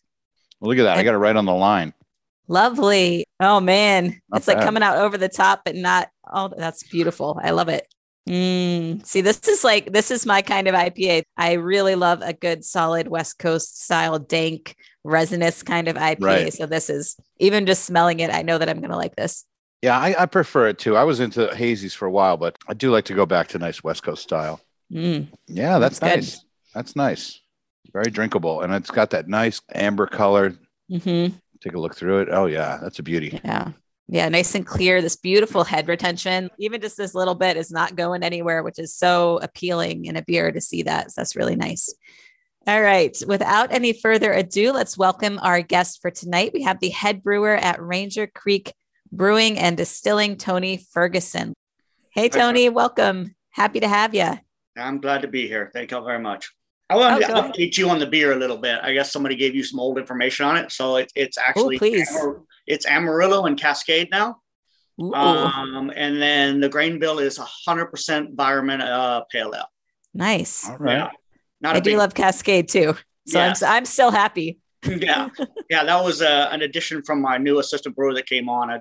Well, 0.60 0.70
look 0.70 0.80
at 0.80 0.84
that. 0.84 0.92
And 0.92 1.00
I 1.00 1.04
got 1.04 1.14
it 1.14 1.20
right 1.20 1.36
on 1.36 1.46
the 1.46 1.54
line. 1.54 1.94
Lovely. 2.48 3.26
Oh, 3.40 3.60
man. 3.60 4.20
Not 4.30 4.38
it's 4.38 4.48
bad. 4.48 4.58
like 4.58 4.66
coming 4.66 4.84
out 4.84 4.98
over 4.98 5.18
the 5.18 5.30
top, 5.30 5.62
but 5.64 5.76
not. 5.76 6.10
Oh, 6.32 6.52
that's 6.58 6.84
beautiful. 6.84 7.40
I 7.42 7.52
love 7.52 7.70
it. 7.70 7.88
Mm, 8.30 9.06
see, 9.06 9.22
this 9.22 9.48
is 9.48 9.64
like 9.64 9.92
this 9.92 10.12
is 10.12 10.26
my 10.26 10.42
kind 10.42 10.68
of 10.68 10.76
IPA. 10.76 11.24
I 11.38 11.54
really 11.54 11.96
love 11.96 12.22
a 12.22 12.34
good, 12.34 12.64
solid 12.64 13.08
West 13.08 13.40
Coast 13.40 13.84
style, 13.84 14.20
dank, 14.20 14.76
resinous 15.04 15.64
kind 15.64 15.88
of 15.88 15.96
IPA. 15.96 16.22
Right. 16.22 16.54
So 16.54 16.66
this 16.66 16.90
is 16.90 17.18
even 17.40 17.66
just 17.66 17.86
smelling 17.86 18.20
it, 18.20 18.32
I 18.32 18.44
know 18.44 18.58
that 18.58 18.70
I'm 18.70 18.80
going 18.80 18.92
to 18.92 18.98
like 18.98 19.16
this. 19.16 19.46
Yeah, 19.82 19.98
I, 19.98 20.16
I, 20.16 20.26
prefer 20.28 20.68
it 20.68 20.78
too. 20.78 20.96
I 20.96 21.04
was 21.04 21.20
into 21.20 21.48
hazies 21.48 21.96
for 21.96 22.06
a 22.06 22.12
while, 22.12 22.38
but 22.38 22.56
I 22.68 22.76
do 22.76 22.92
like 22.92 23.06
to 23.06 23.16
go 23.16 23.26
back 23.26 23.48
to 23.50 23.58
nice 23.58 23.84
West 23.84 24.04
Coast 24.04 24.22
style. 24.22 24.62
Mm, 24.94 25.28
yeah, 25.48 25.80
that's, 25.80 25.98
that's 25.98 26.16
nice. 26.16 26.36
Good. 26.36 26.46
That's 26.76 26.96
nice. 26.96 27.42
Very 27.92 28.12
drinkable, 28.12 28.62
and 28.62 28.74
it's 28.74 28.92
got 28.92 29.10
that 29.10 29.28
nice 29.28 29.60
amber 29.74 30.06
color. 30.06 30.56
Mm-hmm. 30.90 31.36
Take 31.62 31.74
a 31.74 31.80
look 31.80 31.96
through 31.96 32.22
it. 32.22 32.30
Oh 32.32 32.46
yeah, 32.46 32.78
that's 32.82 33.00
a 33.00 33.04
beauty. 33.04 33.42
Yeah. 33.44 33.72
Yeah, 34.12 34.28
nice 34.28 34.56
and 34.56 34.68
clear. 34.68 35.02
This 35.02 35.16
beautiful 35.16 35.64
head 35.64 35.88
retention. 35.88 36.50
Even 36.60 36.82
just 36.82 36.98
this 36.98 37.16
little 37.16 37.34
bit 37.34 37.56
is 37.56 37.72
not 37.72 37.96
going 37.96 38.24
anywhere, 38.24 38.62
which 38.62 38.78
is 38.78 38.94
so 38.94 39.40
appealing 39.42 40.04
in 40.04 40.18
a 40.18 40.22
beer 40.22 40.52
to 40.52 40.60
see 40.60 40.84
that. 40.84 41.12
So 41.12 41.22
that's 41.22 41.38
really 41.38 41.56
nice. 41.56 41.96
All 42.68 42.82
right. 42.82 43.18
Without 43.26 43.72
any 43.72 43.94
further 43.94 44.34
ado, 44.34 44.74
let's 44.74 44.98
welcome 44.98 45.40
our 45.42 45.62
guest 45.62 46.02
for 46.02 46.12
tonight. 46.12 46.52
We 46.54 46.64
have 46.64 46.82
the 46.82 46.90
head 46.90 47.24
brewer 47.24 47.56
at 47.56 47.82
Ranger 47.82 48.28
Creek 48.28 48.74
Brewing 49.14 49.58
and 49.58 49.78
Distilling, 49.78 50.36
Tony 50.36 50.86
Ferguson. 50.92 51.54
Hey, 52.10 52.28
Tony, 52.28 52.68
welcome. 52.68 53.34
Happy 53.52 53.80
to 53.80 53.88
have 53.88 54.14
you. 54.14 54.34
I'm 54.78 55.00
glad 55.00 55.22
to 55.22 55.30
be 55.30 55.48
here. 55.48 55.72
Thank 55.72 55.92
you 55.92 55.98
all 55.98 56.04
very 56.04 56.20
much. 56.20 56.52
I 56.92 56.96
wanted 56.96 57.24
oh, 57.24 57.28
to 57.28 57.42
update 57.48 57.78
you 57.78 57.90
on 57.90 58.00
the 58.00 58.06
beer 58.06 58.34
a 58.34 58.36
little 58.36 58.58
bit. 58.58 58.80
I 58.84 58.92
guess 58.94 59.14
somebody 59.14 59.38
gave 59.38 59.56
you 59.56 59.64
some 59.64 59.80
old 59.80 59.98
information 59.98 60.46
on 60.46 60.58
it, 60.58 60.74
so 60.74 60.98
it, 60.98 61.10
it's 61.16 61.38
actually 61.38 61.78
Ooh, 61.78 61.80
please. 61.80 62.10
Amar- 62.12 62.42
it's 62.68 62.86
Amarillo 62.86 63.46
and 63.46 63.58
Cascade 63.58 64.10
now. 64.12 64.38
Um, 65.14 65.92
and 65.96 66.22
then 66.22 66.60
the 66.60 66.70
grain 66.70 67.00
bill 67.00 67.20
is 67.20 67.40
100% 67.40 68.36
Weyermann 68.36 68.82
uh, 68.82 69.22
pale 69.32 69.54
ale. 69.56 69.66
Nice. 70.14 70.70
All 70.70 70.78
right. 70.78 70.98
Yeah. 70.98 71.10
Not 71.62 71.78
I 71.78 71.80
do 71.80 71.96
love 71.96 72.14
Cascade 72.14 72.68
too. 72.68 72.96
So 73.28 73.40
yeah. 73.40 73.54
I'm, 73.62 73.68
I'm 73.68 73.86
still 73.86 74.12
happy. 74.12 74.60
yeah. 74.88 75.30
Yeah. 75.70 75.84
That 75.84 76.04
was 76.04 76.22
uh, 76.22 76.50
an 76.52 76.62
addition 76.62 77.04
from 77.04 77.22
my 77.22 77.38
new 77.38 77.60
assistant 77.60 77.96
brewer 77.96 78.14
that 78.14 78.26
came 78.28 78.50
on. 78.50 78.70
I, 78.70 78.80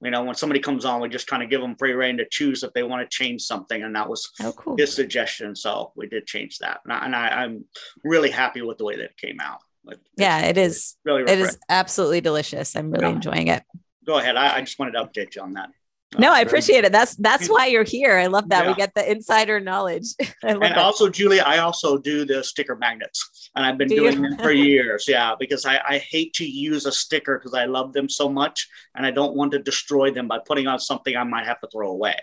you 0.00 0.10
know, 0.10 0.22
when 0.24 0.34
somebody 0.34 0.60
comes 0.60 0.84
on, 0.84 1.00
we 1.00 1.08
just 1.08 1.26
kind 1.26 1.42
of 1.42 1.50
give 1.50 1.60
them 1.60 1.76
free 1.76 1.92
reign 1.92 2.16
to 2.18 2.26
choose 2.30 2.62
if 2.62 2.72
they 2.72 2.82
want 2.82 3.08
to 3.08 3.16
change 3.16 3.42
something. 3.42 3.82
And 3.82 3.94
that 3.94 4.08
was 4.08 4.30
oh, 4.42 4.52
cool. 4.52 4.76
his 4.76 4.94
suggestion. 4.94 5.54
So 5.54 5.92
we 5.96 6.06
did 6.06 6.26
change 6.26 6.58
that. 6.58 6.80
And, 6.84 7.14
I, 7.14 7.44
am 7.44 7.64
really 8.04 8.30
happy 8.30 8.62
with 8.62 8.78
the 8.78 8.84
way 8.84 8.96
that 8.96 9.04
it 9.04 9.16
came 9.16 9.40
out. 9.40 9.58
It, 9.88 10.00
yeah, 10.16 10.46
it 10.46 10.56
is. 10.56 10.96
Really, 11.04 11.22
it 11.22 11.38
is 11.38 11.58
absolutely 11.68 12.20
delicious. 12.20 12.76
I'm 12.76 12.90
really 12.90 13.06
yeah. 13.06 13.14
enjoying 13.14 13.48
it. 13.48 13.62
Go 14.06 14.18
ahead. 14.18 14.36
I, 14.36 14.56
I 14.56 14.60
just 14.60 14.78
wanted 14.78 14.92
to 14.92 15.04
update 15.04 15.34
you 15.36 15.42
on 15.42 15.54
that 15.54 15.70
no, 16.18 16.32
I 16.32 16.40
appreciate 16.40 16.84
it. 16.84 16.92
That's 16.92 17.14
that's 17.16 17.48
why 17.48 17.66
you're 17.66 17.84
here. 17.84 18.18
I 18.18 18.26
love 18.26 18.48
that. 18.50 18.64
Yeah. 18.64 18.70
We 18.70 18.74
get 18.74 18.94
the 18.94 19.10
insider 19.10 19.60
knowledge. 19.60 20.06
and 20.42 20.62
it. 20.62 20.76
also, 20.76 21.08
Julie, 21.08 21.40
I 21.40 21.58
also 21.58 21.96
do 21.96 22.24
the 22.24 22.42
sticker 22.44 22.76
magnets, 22.76 23.50
and 23.54 23.64
I've 23.64 23.78
been 23.78 23.88
do 23.88 23.96
doing 23.96 24.22
you? 24.22 24.30
them 24.30 24.38
for 24.38 24.52
years. 24.52 25.06
Yeah, 25.08 25.34
because 25.38 25.64
I, 25.64 25.80
I 25.86 25.98
hate 25.98 26.34
to 26.34 26.44
use 26.44 26.86
a 26.86 26.92
sticker 26.92 27.38
because 27.38 27.54
I 27.54 27.64
love 27.64 27.92
them 27.92 28.08
so 28.08 28.28
much, 28.28 28.68
and 28.94 29.06
I 29.06 29.10
don't 29.10 29.34
want 29.34 29.52
to 29.52 29.58
destroy 29.58 30.10
them 30.10 30.28
by 30.28 30.38
putting 30.46 30.66
on 30.66 30.78
something 30.78 31.16
I 31.16 31.24
might 31.24 31.46
have 31.46 31.60
to 31.60 31.68
throw 31.72 31.90
away. 31.90 32.16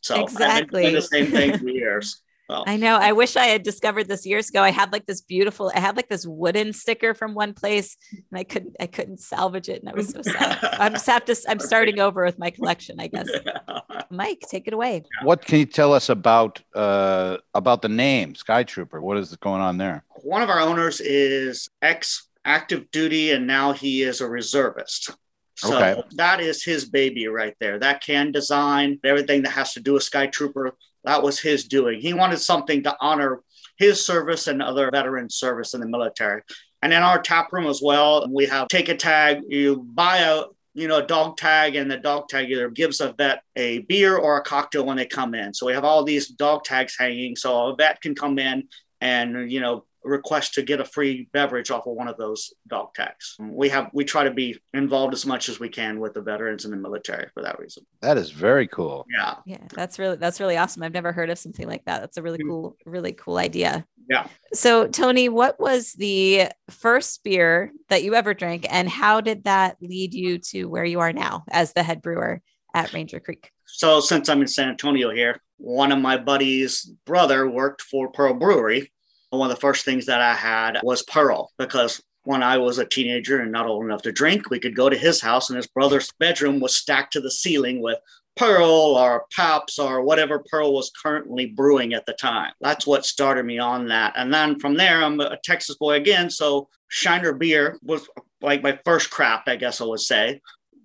So 0.00 0.22
exactly 0.22 0.92
the 0.92 1.02
same 1.02 1.26
thing 1.26 1.58
for 1.58 1.68
years. 1.68 2.20
Well, 2.48 2.64
I 2.66 2.76
know. 2.76 2.96
I 2.96 3.12
wish 3.12 3.36
I 3.36 3.46
had 3.46 3.62
discovered 3.62 4.06
this 4.06 4.26
years 4.26 4.50
ago. 4.50 4.62
I 4.62 4.70
had 4.70 4.92
like 4.92 5.06
this 5.06 5.22
beautiful, 5.22 5.72
I 5.74 5.80
had 5.80 5.96
like 5.96 6.08
this 6.08 6.26
wooden 6.26 6.74
sticker 6.74 7.14
from 7.14 7.34
one 7.34 7.54
place 7.54 7.96
and 8.12 8.38
I 8.38 8.44
couldn't, 8.44 8.76
I 8.78 8.86
couldn't 8.86 9.20
salvage 9.20 9.70
it. 9.70 9.80
And 9.80 9.88
I 9.88 9.94
was 9.94 10.10
so 10.10 10.20
sad. 10.20 10.58
I'm 10.62 10.96
sad 10.98 11.26
to, 11.26 11.36
I'm 11.48 11.58
starting 11.58 12.00
over 12.00 12.24
with 12.24 12.38
my 12.38 12.50
collection, 12.50 13.00
I 13.00 13.06
guess. 13.06 13.28
Mike, 14.10 14.44
take 14.50 14.68
it 14.68 14.74
away. 14.74 15.04
What 15.22 15.44
can 15.46 15.58
you 15.58 15.66
tell 15.66 15.94
us 15.94 16.10
about, 16.10 16.60
uh, 16.74 17.38
about 17.54 17.80
the 17.80 17.88
name 17.88 18.34
Sky 18.34 18.62
Trooper? 18.62 19.00
What 19.00 19.16
is 19.16 19.34
going 19.36 19.62
on 19.62 19.78
there? 19.78 20.04
One 20.22 20.42
of 20.42 20.50
our 20.50 20.60
owners 20.60 21.00
is 21.00 21.70
ex 21.80 22.28
active 22.44 22.90
duty 22.90 23.30
and 23.30 23.46
now 23.46 23.72
he 23.72 24.02
is 24.02 24.20
a 24.20 24.28
reservist. 24.28 25.10
So 25.56 25.76
okay. 25.76 26.02
that 26.16 26.40
is 26.40 26.64
his 26.64 26.84
baby 26.84 27.28
right 27.28 27.54
there. 27.58 27.78
That 27.78 28.02
can 28.02 28.32
design 28.32 28.98
everything 29.04 29.42
that 29.42 29.50
has 29.50 29.72
to 29.74 29.80
do 29.80 29.94
with 29.94 30.02
Sky 30.02 30.26
Trooper 30.26 30.76
that 31.04 31.22
was 31.22 31.40
his 31.40 31.64
doing. 31.64 32.00
He 32.00 32.14
wanted 32.14 32.38
something 32.38 32.82
to 32.84 32.96
honor 33.00 33.40
his 33.76 34.04
service 34.04 34.46
and 34.46 34.62
other 34.62 34.90
veteran 34.90 35.28
service 35.30 35.74
in 35.74 35.80
the 35.80 35.88
military. 35.88 36.42
And 36.82 36.92
in 36.92 37.02
our 37.02 37.20
tap 37.20 37.52
room 37.52 37.66
as 37.66 37.80
well, 37.82 38.26
we 38.30 38.46
have 38.46 38.68
take 38.68 38.88
a 38.88 38.96
tag. 38.96 39.40
You 39.48 39.86
buy 39.94 40.18
a 40.18 40.44
you 40.74 40.88
know 40.88 40.98
a 40.98 41.06
dog 41.06 41.36
tag, 41.36 41.76
and 41.76 41.90
the 41.90 41.96
dog 41.96 42.28
tag 42.28 42.50
either 42.50 42.68
gives 42.68 43.00
a 43.00 43.12
vet 43.12 43.42
a 43.56 43.78
beer 43.80 44.16
or 44.16 44.36
a 44.36 44.42
cocktail 44.42 44.84
when 44.84 44.96
they 44.96 45.06
come 45.06 45.34
in. 45.34 45.54
So 45.54 45.66
we 45.66 45.72
have 45.72 45.84
all 45.84 46.04
these 46.04 46.28
dog 46.28 46.64
tags 46.64 46.96
hanging, 46.98 47.36
so 47.36 47.68
a 47.68 47.76
vet 47.76 48.00
can 48.00 48.14
come 48.14 48.38
in 48.38 48.68
and 49.00 49.50
you 49.50 49.60
know 49.60 49.84
request 50.04 50.54
to 50.54 50.62
get 50.62 50.80
a 50.80 50.84
free 50.84 51.28
beverage 51.32 51.70
off 51.70 51.86
of 51.86 51.94
one 51.94 52.08
of 52.08 52.16
those 52.16 52.52
dog 52.68 52.94
tags. 52.94 53.36
We 53.40 53.68
have 53.70 53.90
we 53.92 54.04
try 54.04 54.24
to 54.24 54.30
be 54.30 54.58
involved 54.72 55.14
as 55.14 55.26
much 55.26 55.48
as 55.48 55.58
we 55.58 55.68
can 55.68 56.00
with 56.00 56.14
the 56.14 56.22
veterans 56.22 56.64
and 56.64 56.72
the 56.72 56.78
military 56.78 57.28
for 57.34 57.42
that 57.42 57.58
reason. 57.58 57.84
That 58.02 58.18
is 58.18 58.30
very 58.30 58.66
cool. 58.68 59.06
Yeah. 59.10 59.36
Yeah, 59.46 59.66
that's 59.74 59.98
really 59.98 60.16
that's 60.16 60.40
really 60.40 60.56
awesome. 60.56 60.82
I've 60.82 60.92
never 60.92 61.12
heard 61.12 61.30
of 61.30 61.38
something 61.38 61.66
like 61.66 61.84
that. 61.86 62.00
That's 62.00 62.16
a 62.16 62.22
really 62.22 62.38
mm. 62.38 62.48
cool 62.48 62.76
really 62.84 63.12
cool 63.12 63.38
idea. 63.38 63.86
Yeah. 64.08 64.26
So 64.52 64.86
Tony, 64.86 65.28
what 65.28 65.58
was 65.58 65.92
the 65.94 66.48
first 66.70 67.24
beer 67.24 67.72
that 67.88 68.02
you 68.02 68.14
ever 68.14 68.34
drank 68.34 68.66
and 68.70 68.88
how 68.88 69.20
did 69.20 69.44
that 69.44 69.76
lead 69.80 70.14
you 70.14 70.38
to 70.50 70.66
where 70.66 70.84
you 70.84 71.00
are 71.00 71.12
now 71.12 71.44
as 71.50 71.72
the 71.72 71.82
head 71.82 72.02
brewer 72.02 72.42
at 72.74 72.92
Ranger 72.92 73.20
Creek? 73.20 73.50
So 73.66 74.00
since 74.00 74.28
I'm 74.28 74.42
in 74.42 74.46
San 74.46 74.68
Antonio 74.68 75.10
here, 75.10 75.40
one 75.56 75.92
of 75.92 75.98
my 75.98 76.16
buddies' 76.16 76.90
brother 77.06 77.48
worked 77.48 77.82
for 77.82 78.10
Pearl 78.10 78.34
Brewery 78.34 78.92
one 79.38 79.50
of 79.50 79.56
the 79.56 79.60
first 79.60 79.84
things 79.84 80.06
that 80.06 80.20
I 80.20 80.34
had 80.34 80.78
was 80.82 81.02
Pearl 81.02 81.50
because 81.58 82.02
when 82.24 82.42
I 82.42 82.58
was 82.58 82.78
a 82.78 82.86
teenager 82.86 83.40
and 83.40 83.52
not 83.52 83.66
old 83.66 83.84
enough 83.84 84.02
to 84.02 84.12
drink, 84.12 84.48
we 84.50 84.58
could 84.58 84.74
go 84.74 84.88
to 84.88 84.96
his 84.96 85.20
house 85.20 85.50
and 85.50 85.56
his 85.56 85.66
brother's 85.66 86.10
bedroom 86.18 86.58
was 86.58 86.74
stacked 86.74 87.12
to 87.12 87.20
the 87.20 87.30
ceiling 87.30 87.82
with 87.82 87.98
Pearl 88.36 88.96
or 88.96 89.26
Pabst 89.34 89.78
or 89.78 90.02
whatever 90.02 90.44
Pearl 90.50 90.72
was 90.72 90.90
currently 91.00 91.46
brewing 91.46 91.94
at 91.94 92.06
the 92.06 92.14
time. 92.14 92.52
That's 92.60 92.86
what 92.86 93.06
started 93.06 93.44
me 93.44 93.58
on 93.58 93.86
that. 93.88 94.14
And 94.16 94.32
then 94.32 94.58
from 94.58 94.74
there, 94.74 95.02
I'm 95.02 95.20
a 95.20 95.38
Texas 95.44 95.76
boy 95.76 95.94
again. 95.94 96.30
So 96.30 96.68
Shiner 96.88 97.32
beer 97.32 97.78
was 97.82 98.08
like 98.40 98.62
my 98.62 98.78
first 98.84 99.10
craft, 99.10 99.48
I 99.48 99.56
guess 99.56 99.80
I 99.80 99.84
would 99.84 100.00
say. 100.00 100.40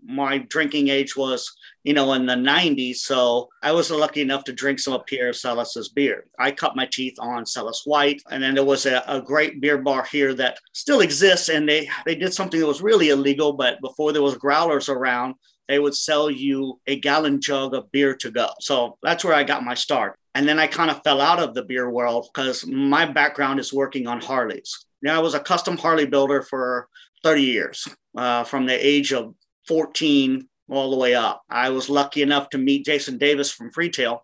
My 0.10 0.40
drinking 0.40 0.90
age 0.90 1.16
was 1.16 1.56
you 1.84 1.94
know, 1.94 2.14
in 2.14 2.26
the 2.26 2.36
90s. 2.36 2.98
So 2.98 3.50
I 3.64 3.72
was 3.72 3.90
lucky 3.90 4.22
enough 4.22 4.44
to 4.46 4.54
drink 4.54 4.80
some 4.80 4.94
of 4.94 5.06
Pierre 5.06 5.34
Celis's 5.34 5.90
beer. 5.90 6.26
I 6.38 6.52
cut 6.52 6.76
my 6.76 6.86
teeth 6.86 7.16
on 7.20 7.46
Celis 7.46 7.84
White. 7.86 8.22
And 8.30 8.44
then 8.44 8.56
there 8.56 8.66
was 8.66 8.86
a, 8.86 9.04
a, 9.08 9.22
great 9.22 9.62
beer 9.62 9.78
bar 9.78 10.04
here 10.04 10.34
that 10.36 10.60
still 10.74 11.00
exists. 11.00 11.50
And 11.50 11.68
they, 11.68 11.90
they 12.06 12.16
did 12.16 12.34
something 12.34 12.60
that 12.60 12.68
was 12.68 12.82
really 12.82 13.10
illegal, 13.10 13.54
but 13.54 13.80
before 13.82 14.12
there 14.12 14.22
was 14.22 14.36
growlers 14.36 14.90
around, 14.90 15.36
they 15.68 15.80
would 15.80 15.96
sell 15.96 16.30
you 16.30 16.80
a 16.88 17.00
gallon 17.00 17.40
jug 17.40 17.74
of 17.74 17.92
beer 17.92 18.16
to 18.16 18.32
go. 18.32 18.50
So 18.60 18.98
that's 19.02 19.24
where 19.24 19.36
I 19.36 19.44
got 19.44 19.64
my 19.64 19.74
start. 19.74 20.18
And 20.36 20.48
then 20.48 20.60
I 20.60 20.68
kind 20.68 20.92
of 20.92 21.02
fell 21.04 21.22
out 21.22 21.40
of 21.40 21.54
the 21.54 21.64
beer 21.64 21.90
world 21.90 22.28
because 22.34 22.66
my 22.68 23.06
background 23.06 23.60
is 23.60 23.74
working 23.74 24.08
on 24.08 24.20
Harleys. 24.20 24.86
Now, 25.02 25.16
I 25.16 25.24
was 25.24 25.34
a 25.34 25.40
custom 25.40 25.78
Harley 25.78 26.06
builder 26.06 26.42
for 26.42 26.88
30 27.24 27.42
years, 27.42 27.88
uh, 28.18 28.44
from 28.44 28.66
the 28.66 28.86
age 28.86 29.14
of 29.14 29.34
14 29.70 30.50
all 30.70 30.90
the 30.90 30.98
way 30.98 31.14
up. 31.14 31.44
I 31.48 31.70
was 31.70 31.90
lucky 31.90 32.24
enough 32.24 32.50
to 32.50 32.58
meet 32.58 32.86
Jason 32.86 33.20
Davis 33.20 33.52
from 33.52 33.72
Freetail, 33.72 34.22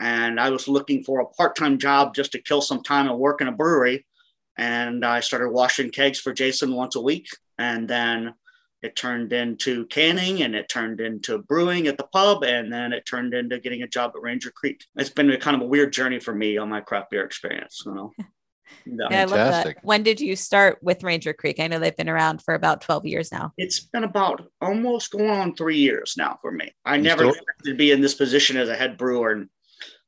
and 0.00 0.40
I 0.40 0.48
was 0.48 0.66
looking 0.66 1.04
for 1.04 1.20
a 1.20 1.26
part 1.26 1.54
time 1.56 1.78
job 1.78 2.14
just 2.14 2.32
to 2.32 2.42
kill 2.42 2.62
some 2.62 2.82
time 2.82 3.08
and 3.08 3.18
work 3.18 3.42
in 3.42 3.48
a 3.48 3.52
brewery. 3.52 4.06
And 4.56 5.04
I 5.04 5.20
started 5.20 5.50
washing 5.50 5.90
kegs 5.90 6.18
for 6.18 6.32
Jason 6.32 6.74
once 6.74 6.96
a 6.96 7.00
week. 7.00 7.26
And 7.58 7.88
then 7.88 8.34
it 8.82 8.96
turned 8.96 9.32
into 9.32 9.86
canning 9.86 10.42
and 10.42 10.54
it 10.54 10.68
turned 10.68 11.00
into 11.00 11.38
brewing 11.38 11.86
at 11.86 11.96
the 11.96 12.08
pub. 12.12 12.42
And 12.42 12.72
then 12.72 12.92
it 12.92 13.06
turned 13.06 13.32
into 13.32 13.60
getting 13.60 13.82
a 13.82 13.88
job 13.88 14.12
at 14.14 14.22
Ranger 14.22 14.50
Creek. 14.50 14.84
It's 14.96 15.10
been 15.10 15.30
a 15.30 15.38
kind 15.38 15.56
of 15.56 15.62
a 15.62 15.66
weird 15.66 15.92
journey 15.92 16.18
for 16.18 16.34
me 16.34 16.58
on 16.58 16.68
my 16.68 16.80
craft 16.80 17.10
beer 17.10 17.24
experience, 17.24 17.82
you 17.86 17.94
know. 17.94 18.12
Yeah, 18.84 19.22
I 19.22 19.24
love 19.24 19.64
that. 19.64 19.76
When 19.82 20.02
did 20.02 20.20
you 20.20 20.36
start 20.36 20.78
with 20.82 21.02
Ranger 21.02 21.32
Creek? 21.32 21.60
I 21.60 21.68
know 21.68 21.78
they've 21.78 21.96
been 21.96 22.08
around 22.08 22.42
for 22.42 22.54
about 22.54 22.80
12 22.80 23.06
years 23.06 23.32
now. 23.32 23.52
It's 23.56 23.80
been 23.80 24.04
about 24.04 24.48
almost 24.60 25.10
going 25.10 25.30
on 25.30 25.54
three 25.54 25.78
years 25.78 26.14
now 26.16 26.38
for 26.42 26.50
me. 26.50 26.72
I 26.84 26.96
you 26.96 27.02
never 27.02 27.22
still- 27.22 27.30
expected 27.30 27.70
to 27.70 27.74
be 27.74 27.90
in 27.90 28.00
this 28.00 28.14
position 28.14 28.56
as 28.56 28.68
a 28.68 28.76
head 28.76 28.96
brewer. 28.96 29.32
And 29.32 29.48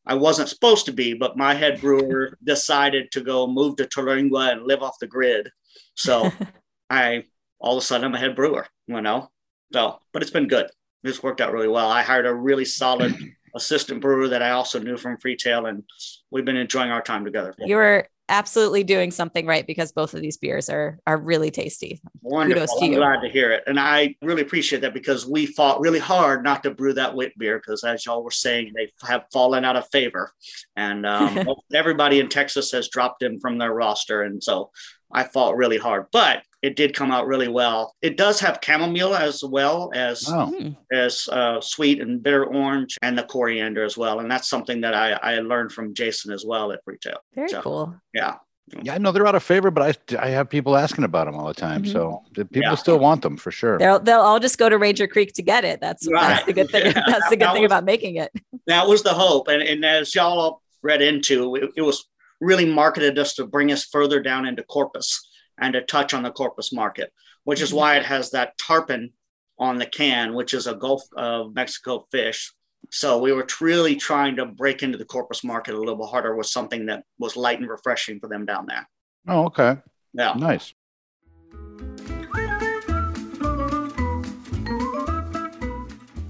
I 0.07 0.15
wasn't 0.15 0.49
supposed 0.49 0.87
to 0.87 0.93
be, 0.93 1.15
but 1.15 1.37
my 1.37 1.55
head 1.55 1.81
brewer 1.81 2.37
decided 2.45 3.11
to 3.13 3.21
go 3.21 3.47
move 3.47 3.77
to 3.77 3.85
Terlingua 3.85 4.53
and 4.53 4.67
live 4.67 4.83
off 4.83 4.99
the 5.01 5.07
grid. 5.07 5.51
So 5.95 6.31
I 6.91 7.25
all 7.59 7.79
of 7.79 7.83
a 7.83 7.87
sudden 7.87 8.05
I'm 8.05 8.15
a 8.15 8.19
head 8.19 8.37
brewer, 8.37 8.67
you 8.87 9.01
know. 9.01 9.31
So, 9.73 9.99
but 10.13 10.23
it's 10.23 10.31
been 10.31 10.49
good. 10.49 10.71
It's 11.03 11.23
worked 11.23 11.41
out 11.41 11.53
really 11.53 11.69
well. 11.69 11.91
I 11.91 12.03
hired 12.03 12.27
a 12.27 12.35
really 12.35 12.65
solid 12.65 13.15
assistant 13.55 14.01
brewer 14.01 14.29
that 14.29 14.43
I 14.43 14.51
also 14.51 14.79
knew 14.79 14.97
from 14.97 15.17
Freetail, 15.17 15.69
and 15.69 15.83
we've 16.31 16.45
been 16.45 16.57
enjoying 16.57 16.91
our 16.91 17.03
time 17.03 17.25
together. 17.25 17.55
You 17.59 17.77
were 17.77 18.09
absolutely 18.29 18.85
doing 18.85 19.11
something 19.11 19.47
right 19.47 19.67
because 19.67 19.93
both 19.93 20.15
of 20.15 20.21
these 20.21 20.37
beers 20.37 20.69
are 20.69 20.99
are 21.07 21.19
really 21.19 21.51
tasty. 21.51 22.01
Wonderful. 22.23 22.63
Kudos 22.63 22.79
to 22.79 22.85
I'm 22.87 22.93
you. 22.93 22.99
glad 22.99 23.21
to 23.21 23.29
hear 23.29 23.53
it. 23.53 23.65
And 23.67 23.79
I 23.79 24.15
really 24.23 24.43
appreciate 24.43 24.81
that 24.83 24.95
because 24.95 25.27
we 25.27 25.47
fought 25.47 25.81
really 25.81 25.99
hard 25.99 26.43
not 26.43 26.63
to 26.63 26.71
brew 26.71 26.95
that 26.95 27.15
wit 27.15 27.37
beer 27.39 27.59
because 27.59 27.85
as 27.85 28.07
y'all 28.07 28.25
were 28.25 28.31
saying, 28.31 28.73
they 28.75 28.93
have 29.07 29.27
fallen 29.33 29.65
out 29.65 29.77
of 29.77 29.89
favor. 29.91 30.33
And 30.77 31.05
um, 31.05 31.47
everybody 31.75 32.21
in 32.21 32.29
Texas 32.29 32.73
has 32.73 32.89
dropped 32.89 33.23
him 33.23 33.41
from 33.41 33.59
their 33.59 33.73
roster. 33.73 34.23
And 34.23 34.43
so 34.43 34.71
I 35.13 35.25
fought 35.25 35.57
really 35.57 35.79
hard. 35.79 36.07
But 36.13 36.43
it 36.65 36.77
did 36.77 36.95
come 36.95 37.11
out 37.11 37.27
really 37.27 37.49
well. 37.49 37.95
It 38.01 38.17
does 38.17 38.41
have 38.41 38.59
chamomile 38.65 39.15
as 39.15 39.45
well 39.45 39.91
as 39.95 40.25
oh. 40.29 40.75
As 40.91 41.29
uh, 41.29 41.61
sweet 41.61 42.01
and 42.01 42.23
bitter 42.23 42.47
orange 42.47 42.97
and 43.03 43.19
the 43.19 43.25
coriander 43.25 43.85
as 43.85 43.99
well. 43.99 44.21
And 44.21 44.31
that's 44.31 44.49
something 44.49 44.81
that 44.81 44.95
I, 44.95 45.13
I 45.13 45.41
learned 45.41 45.73
from 45.73 45.93
Jason 45.93 46.33
as 46.33 46.43
well 46.47 46.73
at 46.73 46.81
Freetail. 46.87 47.17
Very 47.35 47.51
so, 47.51 47.61
cool. 47.61 47.95
Yeah. 48.15 48.37
Yeah, 48.83 48.95
I 48.95 48.99
know 48.99 49.13
they're 49.13 49.27
out 49.27 49.35
of 49.35 49.43
favor, 49.43 49.71
but 49.71 49.99
I, 50.11 50.25
I 50.27 50.31
have 50.31 50.49
people 50.49 50.75
asking 50.75 51.05
about 51.05 51.27
them 51.27 51.35
all 51.35 51.47
the 51.47 51.53
time. 51.53 51.83
Mm-hmm. 51.83 51.93
So 51.93 52.23
people 52.35 52.63
yeah. 52.63 52.75
still 52.77 52.99
want 52.99 53.21
them 53.21 53.37
for 53.37 53.51
sure. 53.51 53.77
They'll 53.77 54.01
they'll 54.01 54.21
all 54.21 54.41
just 54.41 54.57
go 54.57 54.71
to 54.71 54.79
Ranger 54.79 55.07
Creek 55.07 55.35
to 55.35 55.43
get 55.43 55.67
it. 55.67 55.83
That's 55.83 56.11
right. 56.11 56.29
that's 56.29 56.47
the 56.47 56.55
good 56.55 56.71
thing. 56.71 56.87
Yeah. 56.97 57.03
That's 57.07 57.29
the 57.29 57.37
good 57.37 57.49
that 57.49 57.53
thing 57.53 57.63
was, 57.63 57.69
about 57.69 57.85
making 57.85 58.17
it. 58.17 58.33
That 58.67 58.89
was 58.89 59.03
the 59.03 59.13
hope, 59.13 59.49
and 59.49 59.63
and 59.63 59.85
as 59.85 60.15
y'all 60.15 60.63
read 60.83 61.03
into, 61.03 61.57
it, 61.57 61.73
it 61.77 61.83
was 61.83 62.07
really 62.41 62.65
marketed 62.65 63.19
us 63.19 63.35
to 63.35 63.47
bring 63.47 63.71
us 63.71 63.85
further 63.85 64.23
down 64.23 64.47
into 64.47 64.63
Corpus 64.63 65.29
and 65.59 65.75
a 65.75 65.83
touch 65.83 66.15
on 66.15 66.23
the 66.23 66.31
Corpus 66.31 66.73
market, 66.73 67.13
which 67.45 67.61
is 67.61 67.71
mm-hmm. 67.71 67.79
why 67.79 67.97
it 67.97 68.05
has 68.05 68.31
that 68.31 68.57
tarpon 68.59 69.11
on 69.59 69.79
the 69.79 69.87
can, 69.87 70.35
which 70.35 70.55
is 70.55 70.67
a 70.67 70.75
Gulf 70.75 71.03
of 71.17 71.55
Mexico 71.55 72.07
fish. 72.11 72.53
So 72.91 73.19
we 73.19 73.33
were 73.33 73.47
really 73.61 73.97
trying 73.97 74.37
to 74.37 74.47
break 74.47 74.83
into 74.83 74.99
the 74.99 75.05
Corpus 75.05 75.43
market 75.45 75.75
a 75.75 75.79
little 75.79 75.97
bit 75.97 76.09
harder 76.09 76.37
with 76.37 76.47
something 76.47 76.87
that 76.87 77.05
was 77.19 77.37
light 77.37 77.61
and 77.61 77.69
refreshing 77.69 78.21
for 78.21 78.29
them 78.29 78.45
down 78.45 78.67
there. 78.67 78.89
Oh, 79.27 79.47
okay. 79.47 79.79
Yeah. 80.13 80.35
Nice. 80.35 80.75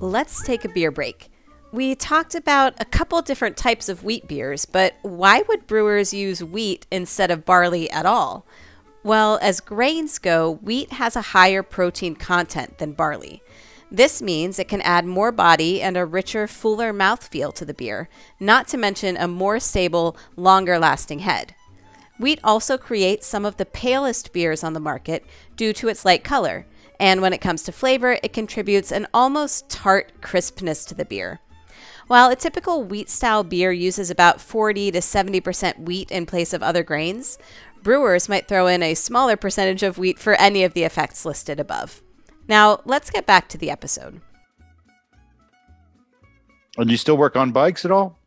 Let's 0.01 0.43
take 0.45 0.65
a 0.65 0.69
beer 0.69 0.91
break. 0.91 1.31
We 1.73 1.95
talked 1.97 2.35
about 2.35 2.75
a 2.79 2.85
couple 2.85 3.21
different 3.23 3.57
types 3.57 3.89
of 3.89 4.05
wheat 4.05 4.29
beers, 4.29 4.65
but 4.65 4.95
why 5.03 5.43
would 5.49 5.67
brewers 5.67 6.15
use 6.15 6.45
wheat 6.45 6.87
instead 6.93 7.31
of 7.33 7.45
barley 7.45 7.91
at 7.91 8.07
all? 8.07 8.47
Well, 9.05 9.39
as 9.43 9.61
grains 9.61 10.19
go, 10.19 10.55
wheat 10.63 10.95
has 10.95 11.15
a 11.15 11.21
higher 11.21 11.63
protein 11.63 12.17
content 12.17 12.79
than 12.79 12.93
barley. 12.93 13.43
This 13.91 14.23
means 14.23 14.59
it 14.59 14.67
can 14.67 14.81
add 14.81 15.05
more 15.05 15.31
body 15.31 15.83
and 15.83 15.99
a 15.99 16.07
richer, 16.07 16.47
fuller 16.47 16.91
mouthfeel 16.91 17.53
to 17.57 17.67
the 17.67 17.75
beer, 17.75 18.09
not 18.41 18.67
to 18.69 18.79
mention 18.79 19.19
a 19.19 19.29
more 19.29 19.61
stable, 19.61 20.17
longer 20.37 20.79
lasting 20.79 21.19
head. 21.19 21.55
Wheat 22.19 22.41
also 22.43 22.79
creates 22.79 23.27
some 23.27 23.45
of 23.45 23.59
the 23.59 23.67
palest 23.67 24.33
beers 24.33 24.65
on 24.65 24.73
the 24.73 24.81
market 24.81 25.27
due 25.55 25.75
to 25.75 25.89
its 25.89 26.07
light 26.07 26.25
color, 26.25 26.65
and 26.99 27.21
when 27.21 27.35
it 27.35 27.43
comes 27.43 27.63
to 27.65 27.73
flavor, 27.73 28.19
it 28.23 28.33
contributes 28.33 28.91
an 28.91 29.07
almost 29.13 29.69
tart 29.69 30.23
crispness 30.23 30.87
to 30.87 30.95
the 30.95 31.05
beer. 31.05 31.41
While 32.07 32.31
a 32.31 32.37
typical 32.37 32.85
wheat 32.85 33.09
style 33.09 33.45
beer 33.45 33.73
uses 33.73 34.11
about 34.11 34.39
40 34.39 34.91
to 34.93 34.99
70% 34.99 35.81
wheat 35.81 36.11
in 36.11 36.27
place 36.27 36.53
of 36.53 36.63
other 36.63 36.83
grains, 36.83 37.39
brewers 37.85 38.29
might 38.29 38.49
throw 38.49 38.67
in 38.67 38.83
a 38.83 38.95
smaller 38.95 39.37
percentage 39.37 39.85
of 39.85 39.99
wheat 39.99 40.19
for 40.19 40.35
any 40.35 40.65
of 40.65 40.75
the 40.75 40.83
effects 40.83 41.25
listed 41.25 41.61
above. 41.61 42.03
Now, 42.49 42.81
let's 42.85 43.11
get 43.11 43.27
back 43.27 43.49
to 43.51 43.59
the 43.59 43.71
episode. 43.71 44.21
And 46.77 46.91
you 46.91 46.97
still 46.97 47.17
work 47.17 47.37
on 47.37 47.53
bikes 47.53 47.85
at 47.85 47.93
all? 47.93 48.19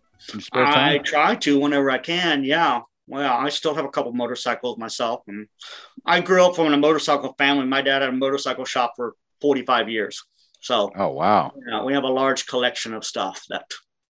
I 0.53 0.99
try 0.99 1.35
to 1.35 1.59
whenever 1.59 1.91
I 1.91 1.97
can. 1.97 2.45
Yeah. 2.45 2.81
Well, 3.07 3.33
I 3.33 3.49
still 3.49 3.75
have 3.75 3.85
a 3.85 3.89
couple 3.89 4.11
motorcycles 4.13 4.77
myself, 4.77 5.21
and 5.27 5.47
I 6.05 6.19
grew 6.19 6.43
up 6.45 6.55
from 6.55 6.73
a 6.73 6.77
motorcycle 6.77 7.33
family. 7.37 7.65
My 7.65 7.81
dad 7.81 8.01
had 8.01 8.09
a 8.09 8.13
motorcycle 8.13 8.65
shop 8.65 8.93
for 8.97 9.15
45 9.39 9.89
years. 9.89 10.23
So, 10.59 10.91
oh 10.93 11.09
wow, 11.09 11.53
yeah, 11.69 11.83
we 11.83 11.93
have 11.93 12.03
a 12.03 12.09
large 12.09 12.47
collection 12.47 12.93
of 12.93 13.05
stuff 13.05 13.45
that 13.49 13.71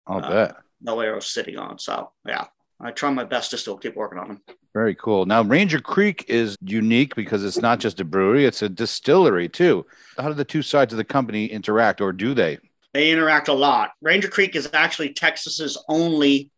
I'll 0.08 0.24
uh, 0.24 0.30
bet 0.30 0.56
the 0.82 0.96
way 0.96 1.08
I 1.08 1.14
was 1.14 1.28
sitting 1.28 1.58
on. 1.58 1.78
So, 1.78 2.12
yeah, 2.26 2.46
I 2.82 2.92
try 2.92 3.10
my 3.12 3.26
best 3.26 3.52
to 3.52 3.58
still 3.58 3.78
keep 3.78 3.96
working 3.96 4.20
on 4.20 4.28
them. 4.28 4.42
Very 4.74 4.96
cool. 4.96 5.26
Now, 5.26 5.42
Ranger 5.42 5.82
Creek 5.82 6.26
is 6.28 6.56
unique 6.62 7.16
because 7.16 7.44
it's 7.44 7.58
not 7.58 7.80
just 7.80 8.00
a 8.00 8.06
brewery, 8.06 8.46
it's 8.46 8.62
a 8.62 8.70
distillery 8.70 9.50
too. 9.50 9.86
How 10.18 10.30
do 10.30 10.34
the 10.34 10.46
two 10.46 10.62
sides 10.62 10.94
of 10.94 10.98
the 10.98 11.04
company 11.04 11.48
interact, 11.48 12.02
or 12.02 12.14
do 12.14 12.34
they? 12.34 12.60
They 12.94 13.12
interact 13.12 13.48
a 13.48 13.54
lot. 13.54 13.92
Ranger 14.02 14.30
Creek 14.30 14.56
is 14.56 14.70
actually 14.74 15.14
Texas's 15.14 15.84
only 15.90 16.52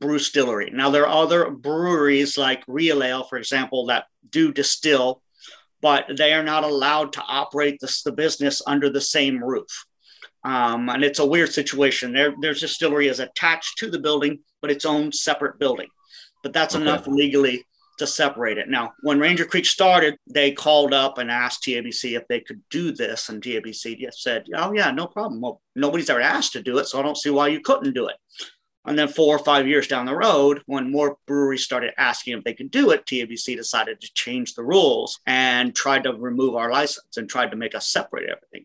brew 0.00 0.18
distillery. 0.18 0.70
Now, 0.70 0.90
there 0.90 1.06
are 1.06 1.22
other 1.22 1.50
breweries 1.50 2.36
like 2.36 2.62
Real 2.66 3.02
Ale, 3.02 3.24
for 3.24 3.38
example, 3.38 3.86
that 3.86 4.06
do 4.30 4.52
distill, 4.52 5.22
but 5.80 6.06
they 6.16 6.32
are 6.34 6.42
not 6.42 6.64
allowed 6.64 7.12
to 7.14 7.22
operate 7.22 7.78
this, 7.80 8.02
the 8.02 8.12
business 8.12 8.62
under 8.66 8.90
the 8.90 9.00
same 9.00 9.42
roof. 9.42 9.86
Um, 10.44 10.88
and 10.88 11.04
it's 11.04 11.18
a 11.18 11.26
weird 11.26 11.52
situation. 11.52 12.12
Their, 12.12 12.34
their 12.40 12.54
distillery 12.54 13.08
is 13.08 13.20
attached 13.20 13.78
to 13.78 13.90
the 13.90 13.98
building, 13.98 14.40
but 14.60 14.70
its 14.70 14.84
own 14.84 15.12
separate 15.12 15.58
building 15.58 15.88
but 16.42 16.52
that's 16.52 16.74
okay. 16.74 16.82
enough 16.82 17.06
legally 17.06 17.64
to 17.98 18.06
separate 18.06 18.58
it. 18.58 18.68
Now, 18.68 18.92
when 19.00 19.18
Ranger 19.18 19.44
Creek 19.44 19.66
started, 19.66 20.16
they 20.32 20.52
called 20.52 20.94
up 20.94 21.18
and 21.18 21.30
asked 21.30 21.64
TABC 21.64 22.16
if 22.16 22.28
they 22.28 22.40
could 22.40 22.62
do 22.70 22.92
this, 22.92 23.28
and 23.28 23.42
TABC 23.42 23.98
just 23.98 24.22
said, 24.22 24.46
"Oh 24.54 24.72
yeah, 24.72 24.90
no 24.92 25.06
problem. 25.06 25.40
Well, 25.40 25.60
nobody's 25.74 26.10
ever 26.10 26.20
asked 26.20 26.52
to 26.52 26.62
do 26.62 26.78
it, 26.78 26.86
so 26.86 26.98
I 26.98 27.02
don't 27.02 27.18
see 27.18 27.30
why 27.30 27.48
you 27.48 27.60
couldn't 27.60 27.94
do 27.94 28.06
it." 28.06 28.16
And 28.84 28.98
then 28.98 29.08
four 29.08 29.34
or 29.34 29.40
five 29.40 29.66
years 29.66 29.88
down 29.88 30.06
the 30.06 30.16
road, 30.16 30.62
when 30.66 30.92
more 30.92 31.18
breweries 31.26 31.64
started 31.64 31.92
asking 31.98 32.38
if 32.38 32.44
they 32.44 32.54
could 32.54 32.70
do 32.70 32.90
it, 32.92 33.04
TABC 33.04 33.56
decided 33.56 34.00
to 34.00 34.14
change 34.14 34.54
the 34.54 34.62
rules 34.62 35.18
and 35.26 35.74
tried 35.74 36.04
to 36.04 36.14
remove 36.14 36.54
our 36.54 36.70
license 36.70 37.16
and 37.16 37.28
tried 37.28 37.50
to 37.50 37.56
make 37.56 37.74
us 37.74 37.88
separate 37.88 38.30
everything. 38.30 38.64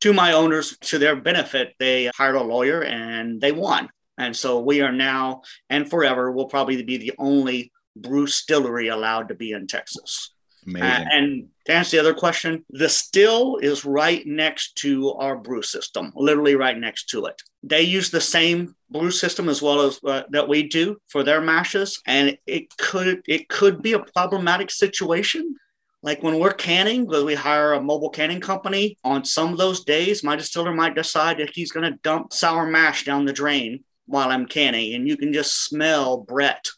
To 0.00 0.12
my 0.12 0.32
owners, 0.32 0.76
to 0.80 0.98
their 0.98 1.14
benefit, 1.14 1.74
they 1.78 2.06
hired 2.06 2.34
a 2.34 2.42
lawyer 2.42 2.82
and 2.82 3.40
they 3.40 3.52
won. 3.52 3.88
And 4.22 4.36
so 4.36 4.60
we 4.60 4.80
are 4.82 4.92
now 4.92 5.42
and 5.68 5.90
forever 5.90 6.30
will 6.30 6.46
probably 6.46 6.80
be 6.82 6.96
the 6.96 7.12
only 7.18 7.72
brew 7.96 8.26
distillery 8.26 8.88
allowed 8.88 9.28
to 9.28 9.34
be 9.34 9.50
in 9.50 9.66
Texas. 9.66 10.32
Amazing. 10.64 10.88
Uh, 10.88 11.04
and 11.10 11.48
to 11.66 11.72
answer 11.72 11.96
the 11.96 12.00
other 12.00 12.14
question, 12.14 12.64
the 12.70 12.88
still 12.88 13.56
is 13.56 13.84
right 13.84 14.24
next 14.24 14.76
to 14.76 15.12
our 15.14 15.36
brew 15.36 15.62
system, 15.62 16.12
literally 16.14 16.54
right 16.54 16.78
next 16.78 17.06
to 17.10 17.26
it. 17.26 17.42
They 17.64 17.82
use 17.82 18.10
the 18.10 18.20
same 18.20 18.76
brew 18.88 19.10
system 19.10 19.48
as 19.48 19.60
well 19.60 19.80
as 19.80 19.98
uh, 20.04 20.22
that 20.30 20.48
we 20.48 20.68
do 20.68 20.98
for 21.08 21.24
their 21.24 21.40
mashes, 21.40 22.00
and 22.06 22.38
it 22.46 22.76
could 22.76 23.22
it 23.26 23.48
could 23.48 23.82
be 23.82 23.94
a 23.94 23.98
problematic 23.98 24.70
situation. 24.70 25.56
Like 26.04 26.22
when 26.22 26.38
we're 26.38 26.52
canning, 26.52 27.06
when 27.06 27.24
we 27.24 27.34
hire 27.34 27.72
a 27.72 27.82
mobile 27.82 28.10
canning 28.10 28.40
company, 28.40 28.96
on 29.04 29.24
some 29.24 29.52
of 29.52 29.58
those 29.58 29.84
days, 29.84 30.24
my 30.24 30.36
distiller 30.36 30.74
might 30.74 30.96
decide 30.96 31.38
that 31.38 31.50
he's 31.54 31.72
going 31.72 31.90
to 31.90 31.98
dump 32.02 32.32
sour 32.32 32.66
mash 32.66 33.04
down 33.04 33.24
the 33.24 33.32
drain 33.32 33.84
while 34.12 34.28
I'm 34.28 34.44
canning, 34.44 34.92
and 34.92 35.08
you 35.08 35.16
can 35.16 35.32
just 35.32 35.64
smell 35.64 36.18
Brett 36.18 36.68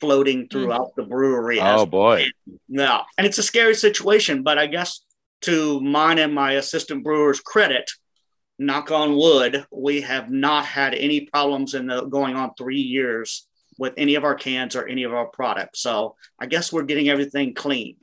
floating 0.00 0.44
mm. 0.44 0.50
throughout 0.50 0.92
mm. 0.92 0.94
the 0.96 1.02
brewery. 1.02 1.58
Oh 1.60 1.86
boy. 1.86 2.26
Yeah. 2.68 3.02
And 3.18 3.26
it's 3.26 3.38
a 3.38 3.42
scary 3.42 3.74
situation, 3.74 4.44
but 4.44 4.58
I 4.58 4.68
guess 4.68 5.00
to 5.42 5.80
mine 5.80 6.18
and 6.18 6.32
my 6.32 6.52
assistant 6.52 7.02
brewer's 7.02 7.40
credit, 7.40 7.90
knock 8.60 8.92
on 8.92 9.16
wood, 9.16 9.66
we 9.72 10.02
have 10.02 10.30
not 10.30 10.66
had 10.66 10.94
any 10.94 11.22
problems 11.22 11.74
in 11.74 11.88
the 11.88 12.02
going 12.02 12.36
on 12.36 12.52
three 12.56 12.80
years 12.80 13.48
with 13.76 13.94
any 13.96 14.14
of 14.14 14.22
our 14.22 14.36
cans 14.36 14.76
or 14.76 14.86
any 14.86 15.02
of 15.02 15.12
our 15.12 15.26
products. 15.26 15.80
So 15.80 16.14
I 16.38 16.46
guess 16.46 16.72
we're 16.72 16.84
getting 16.84 17.08
everything 17.08 17.54
clean. 17.54 17.96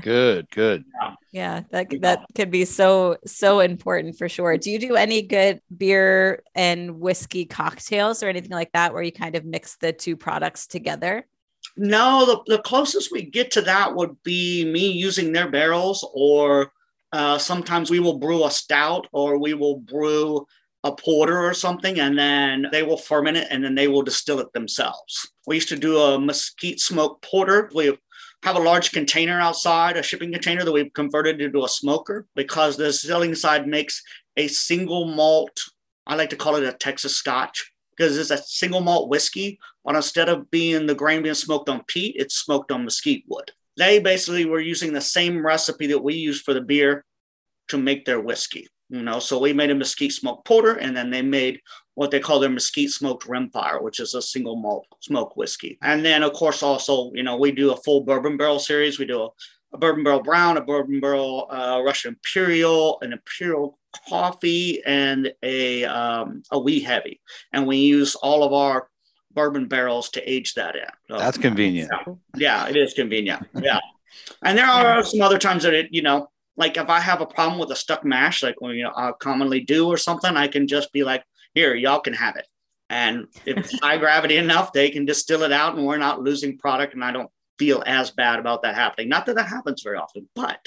Good, 0.00 0.50
good. 0.50 0.84
Yeah. 1.02 1.14
yeah, 1.32 1.62
that 1.70 2.00
that 2.00 2.26
could 2.34 2.50
be 2.50 2.64
so 2.64 3.16
so 3.26 3.60
important 3.60 4.18
for 4.18 4.28
sure. 4.28 4.56
Do 4.58 4.70
you 4.70 4.78
do 4.78 4.96
any 4.96 5.22
good 5.22 5.60
beer 5.74 6.42
and 6.54 7.00
whiskey 7.00 7.44
cocktails 7.44 8.22
or 8.22 8.28
anything 8.28 8.50
like 8.50 8.72
that 8.72 8.92
where 8.92 9.02
you 9.02 9.12
kind 9.12 9.34
of 9.34 9.44
mix 9.44 9.76
the 9.76 9.92
two 9.92 10.16
products 10.16 10.66
together? 10.66 11.26
No, 11.76 12.26
the, 12.26 12.56
the 12.56 12.62
closest 12.62 13.12
we 13.12 13.22
get 13.22 13.50
to 13.52 13.62
that 13.62 13.94
would 13.94 14.22
be 14.22 14.64
me 14.64 14.90
using 14.90 15.32
their 15.32 15.50
barrels, 15.50 16.06
or 16.12 16.72
uh, 17.12 17.38
sometimes 17.38 17.90
we 17.90 18.00
will 18.00 18.18
brew 18.18 18.44
a 18.44 18.50
stout 18.50 19.06
or 19.12 19.38
we 19.38 19.54
will 19.54 19.76
brew 19.78 20.46
a 20.84 20.92
porter 20.94 21.38
or 21.38 21.54
something, 21.54 22.00
and 22.00 22.18
then 22.18 22.66
they 22.72 22.82
will 22.82 22.96
ferment 22.96 23.36
it 23.36 23.46
and 23.50 23.64
then 23.64 23.74
they 23.74 23.88
will 23.88 24.02
distill 24.02 24.40
it 24.40 24.52
themselves. 24.52 25.30
We 25.46 25.56
used 25.56 25.68
to 25.68 25.76
do 25.76 25.98
a 25.98 26.20
mesquite 26.20 26.80
smoke 26.80 27.22
porter. 27.22 27.70
We 27.74 27.96
have 28.42 28.56
a 28.56 28.60
large 28.60 28.92
container 28.92 29.40
outside, 29.40 29.96
a 29.96 30.02
shipping 30.02 30.32
container 30.32 30.64
that 30.64 30.72
we've 30.72 30.92
converted 30.92 31.40
into 31.40 31.64
a 31.64 31.68
smoker 31.68 32.26
because 32.34 32.76
the 32.76 32.92
selling 32.92 33.34
side 33.34 33.68
makes 33.68 34.02
a 34.36 34.48
single 34.48 35.06
malt. 35.06 35.58
I 36.06 36.16
like 36.16 36.30
to 36.30 36.36
call 36.36 36.56
it 36.56 36.64
a 36.64 36.72
Texas 36.72 37.16
Scotch 37.16 37.72
because 37.96 38.18
it's 38.18 38.30
a 38.30 38.38
single 38.38 38.80
malt 38.80 39.08
whiskey, 39.08 39.58
but 39.84 39.94
instead 39.94 40.28
of 40.28 40.50
being 40.50 40.86
the 40.86 40.94
grain 40.94 41.22
being 41.22 41.34
smoked 41.34 41.68
on 41.68 41.84
peat, 41.86 42.16
it's 42.18 42.36
smoked 42.36 42.72
on 42.72 42.84
mesquite 42.84 43.24
wood. 43.28 43.52
They 43.76 44.00
basically 44.00 44.44
were 44.44 44.60
using 44.60 44.92
the 44.92 45.00
same 45.00 45.44
recipe 45.44 45.86
that 45.88 46.02
we 46.02 46.14
use 46.14 46.40
for 46.40 46.52
the 46.52 46.60
beer 46.60 47.04
to 47.68 47.78
make 47.78 48.04
their 48.04 48.20
whiskey. 48.20 48.66
You 48.88 49.02
know, 49.02 49.20
so 49.20 49.38
we 49.38 49.52
made 49.52 49.70
a 49.70 49.74
mesquite 49.74 50.12
smoked 50.12 50.46
porter, 50.46 50.74
and 50.74 50.94
then 50.94 51.10
they 51.10 51.22
made 51.22 51.60
what 51.94 52.10
they 52.10 52.20
call 52.20 52.40
their 52.40 52.50
mesquite 52.50 52.90
smoked 52.90 53.26
rimfire, 53.26 53.82
which 53.82 54.00
is 54.00 54.14
a 54.14 54.22
single 54.22 54.56
malt 54.56 54.86
smoke 55.00 55.36
whiskey. 55.36 55.78
And 55.82 56.04
then, 56.04 56.22
of 56.22 56.32
course, 56.32 56.62
also, 56.62 57.12
you 57.14 57.22
know, 57.22 57.36
we 57.36 57.52
do 57.52 57.72
a 57.72 57.76
full 57.76 58.02
bourbon 58.02 58.36
barrel 58.36 58.58
series. 58.58 58.98
We 58.98 59.04
do 59.04 59.22
a, 59.22 59.28
a 59.74 59.78
bourbon 59.78 60.04
barrel 60.04 60.22
brown, 60.22 60.56
a 60.56 60.62
bourbon 60.62 61.00
barrel 61.00 61.48
uh, 61.50 61.82
Russian 61.84 62.14
Imperial, 62.14 62.98
an 63.02 63.12
Imperial 63.12 63.78
coffee, 64.08 64.82
and 64.86 65.32
a, 65.42 65.84
um, 65.84 66.42
a 66.50 66.58
wee 66.58 66.80
heavy. 66.80 67.20
And 67.52 67.66
we 67.66 67.76
use 67.76 68.14
all 68.14 68.42
of 68.42 68.52
our 68.54 68.88
bourbon 69.34 69.68
barrels 69.68 70.10
to 70.10 70.30
age 70.30 70.54
that 70.54 70.76
in. 70.76 70.82
So, 71.10 71.18
That's 71.18 71.38
convenient. 71.38 71.90
Yeah, 72.06 72.14
yeah, 72.36 72.68
it 72.68 72.76
is 72.76 72.94
convenient. 72.94 73.46
Yeah. 73.60 73.80
and 74.42 74.56
there 74.56 74.66
are 74.66 75.02
some 75.04 75.20
other 75.20 75.38
times 75.38 75.62
that 75.64 75.74
it, 75.74 75.88
you 75.90 76.02
know, 76.02 76.28
like 76.56 76.76
if 76.76 76.88
I 76.88 77.00
have 77.00 77.20
a 77.20 77.26
problem 77.26 77.58
with 77.58 77.70
a 77.70 77.76
stuck 77.76 78.04
mash, 78.04 78.42
like 78.42 78.60
we 78.60 78.76
you 78.76 78.84
know, 78.84 78.92
I 78.94 79.12
commonly 79.18 79.60
do 79.60 79.88
or 79.88 79.96
something, 79.96 80.36
I 80.36 80.48
can 80.48 80.66
just 80.66 80.92
be 80.92 81.02
like, 81.02 81.24
here, 81.54 81.74
y'all 81.74 82.00
can 82.00 82.14
have 82.14 82.36
it. 82.36 82.46
And 82.90 83.26
if 83.46 83.56
it's 83.56 83.80
high 83.80 83.96
gravity 83.96 84.36
enough, 84.36 84.72
they 84.72 84.90
can 84.90 85.04
distill 85.06 85.42
it 85.44 85.52
out 85.52 85.76
and 85.76 85.86
we're 85.86 85.96
not 85.96 86.20
losing 86.20 86.58
product. 86.58 86.94
And 86.94 87.02
I 87.02 87.10
don't 87.10 87.30
feel 87.58 87.82
as 87.86 88.10
bad 88.10 88.38
about 88.38 88.62
that 88.62 88.74
happening. 88.74 89.08
Not 89.08 89.26
that 89.26 89.36
that 89.36 89.48
happens 89.48 89.82
very 89.82 89.96
often, 89.96 90.28
but 90.34 90.60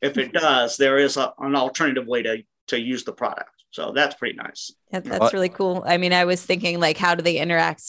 if 0.00 0.16
it 0.16 0.32
mm-hmm. 0.32 0.38
does, 0.38 0.76
there 0.76 0.96
is 0.96 1.16
a, 1.16 1.34
an 1.38 1.54
alternative 1.54 2.06
way 2.06 2.22
to, 2.22 2.42
to 2.68 2.80
use 2.80 3.04
the 3.04 3.12
product. 3.12 3.50
So 3.70 3.92
that's 3.92 4.14
pretty 4.14 4.36
nice. 4.36 4.72
Yeah, 4.90 5.00
that's 5.00 5.34
really 5.34 5.50
cool. 5.50 5.84
I 5.86 5.98
mean, 5.98 6.14
I 6.14 6.24
was 6.24 6.42
thinking 6.42 6.80
like, 6.80 6.96
how 6.96 7.14
do 7.14 7.22
they 7.22 7.36
interact 7.36 7.82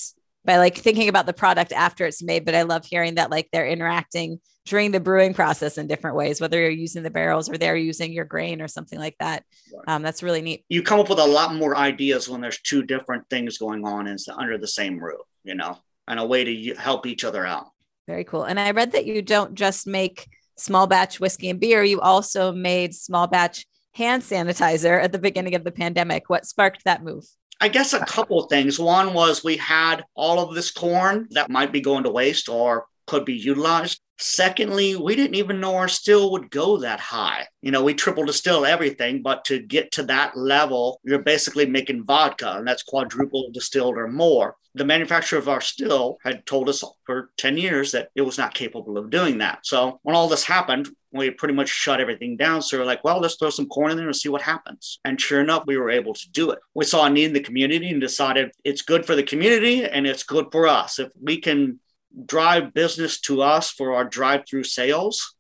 by 0.44 0.58
like 0.58 0.78
thinking 0.78 1.08
about 1.08 1.26
the 1.26 1.34
product 1.34 1.72
after 1.72 2.06
it's 2.06 2.22
made? 2.22 2.44
But 2.44 2.56
I 2.56 2.64
love 2.64 2.86
hearing 2.86 3.16
that 3.16 3.32
like 3.32 3.48
they're 3.54 3.68
interacting 3.68 4.42
during 4.68 4.92
the 4.92 5.00
brewing 5.00 5.34
process 5.34 5.78
in 5.78 5.88
different 5.88 6.18
ways, 6.18 6.42
whether 6.42 6.60
you're 6.60 6.70
using 6.70 7.02
the 7.02 7.10
barrels 7.10 7.50
or 7.50 7.58
they're 7.58 7.78
using 7.78 8.12
your 8.12 8.26
grain 8.26 8.62
or 8.62 8.68
something 8.68 9.00
like 9.00 9.16
that. 9.20 9.44
Um, 9.88 10.04
that's 10.04 10.22
really 10.22 10.42
neat. 10.42 10.66
You 10.68 10.84
come 10.84 11.00
up 11.00 11.10
with 11.10 11.20
a 11.20 11.26
lot 11.26 11.56
more 11.56 11.76
ideas 11.76 12.28
when 12.28 12.42
there's 12.42 12.62
two 12.62 12.84
different 12.84 13.30
things 13.30 13.58
going 13.58 13.86
on 13.86 14.14
under 14.38 14.58
the 14.58 14.68
same 14.68 15.00
roof, 15.00 15.22
you 15.44 15.56
know, 15.56 15.78
and 16.08 16.20
a 16.20 16.26
way 16.26 16.44
to 16.44 16.76
help 16.76 17.06
each 17.06 17.24
other 17.24 17.46
out. 17.46 17.68
Very 18.08 18.26
cool. 18.26 18.44
And 18.44 18.60
I 18.60 18.72
read 18.72 18.92
that 18.92 19.06
you 19.06 19.22
don't 19.22 19.56
just 19.56 19.88
make 19.88 20.28
small 20.58 20.88
batch 20.88 21.20
whiskey 21.20 21.50
and 21.50 21.60
beer, 21.60 21.84
you 21.84 22.02
also 22.02 22.52
made 22.52 22.94
small 22.94 23.28
batch 23.28 23.66
hand 23.94 24.22
sanitizer 24.22 25.02
at 25.02 25.12
the 25.12 25.20
beginning 25.20 25.56
of 25.56 25.64
the 25.64 25.72
pandemic. 25.72 26.30
What 26.30 26.46
sparked 26.46 26.84
that 26.86 27.04
move? 27.04 27.26
I 27.60 27.70
guess 27.70 27.94
a 27.94 28.06
couple 28.06 28.44
of 28.44 28.50
things. 28.50 28.78
One 28.78 29.14
was 29.14 29.44
we 29.44 29.58
had 29.58 30.04
all 30.14 30.40
of 30.40 30.54
this 30.54 30.72
corn 30.72 31.28
that 31.32 31.50
might 31.50 31.72
be 31.72 31.82
going 31.82 32.04
to 32.04 32.12
waste 32.12 32.50
or 32.50 32.86
could 33.08 33.26
be 33.26 33.34
utilized. 33.34 34.00
Secondly, 34.20 34.96
we 34.96 35.16
didn't 35.16 35.36
even 35.36 35.60
know 35.60 35.76
our 35.76 35.88
still 35.88 36.32
would 36.32 36.50
go 36.50 36.78
that 36.78 37.00
high. 37.00 37.48
You 37.62 37.72
know, 37.72 37.84
we 37.84 37.94
triple 37.94 38.26
distill 38.26 38.66
everything, 38.66 39.22
but 39.22 39.46
to 39.46 39.60
get 39.60 39.92
to 39.94 40.04
that 40.04 40.36
level, 40.36 41.00
you're 41.04 41.20
basically 41.20 41.68
making 41.68 42.04
vodka, 42.04 42.54
and 42.58 42.68
that's 42.68 42.84
quadruple 42.84 43.50
distilled 43.52 43.96
or 43.96 44.08
more. 44.08 44.56
The 44.74 44.86
manufacturer 44.86 45.40
of 45.40 45.50
our 45.50 45.62
still 45.62 46.18
had 46.24 46.46
told 46.46 46.70
us 46.70 46.84
for 47.06 47.32
10 47.38 47.58
years 47.58 47.92
that 47.92 48.10
it 48.16 48.22
was 48.22 48.38
not 48.38 48.54
capable 48.54 48.98
of 48.98 49.10
doing 49.10 49.40
that. 49.40 49.66
So 49.66 50.00
when 50.04 50.16
all 50.16 50.28
this 50.28 50.44
happened, 50.44 50.90
we 51.12 51.32
pretty 51.32 51.54
much 51.54 51.70
shut 51.70 52.00
everything 52.00 52.38
down. 52.38 52.62
So 52.62 52.78
we're 52.78 52.86
like, 52.86 53.04
well, 53.04 53.20
let's 53.20 53.36
throw 53.36 53.50
some 53.50 53.68
corn 53.68 53.92
in 53.92 53.98
there 53.98 54.06
and 54.06 54.16
see 54.16 54.30
what 54.30 54.42
happens. 54.42 55.00
And 55.04 55.20
sure 55.20 55.42
enough, 55.42 55.64
we 55.66 55.78
were 55.78 55.90
able 55.90 56.14
to 56.14 56.32
do 56.32 56.52
it. 56.52 56.60
We 56.76 56.86
saw 56.86 57.06
a 57.06 57.10
need 57.10 57.26
in 57.26 57.34
the 57.34 57.40
community 57.40 57.90
and 57.90 58.02
decided 58.02 58.52
it's 58.64 58.82
good 58.82 59.06
for 59.06 59.16
the 59.16 59.24
community 59.24 59.84
and 59.86 60.06
it's 60.06 60.24
good 60.24 60.48
for 60.52 60.68
us. 60.68 61.00
If 61.00 61.10
we 61.20 61.40
can 61.42 61.80
drive 62.26 62.74
business 62.74 63.20
to 63.22 63.42
us 63.42 63.70
for 63.72 63.94
our 63.94 64.06
drive 64.06 64.46
through 64.48 64.64
sales 64.64 65.36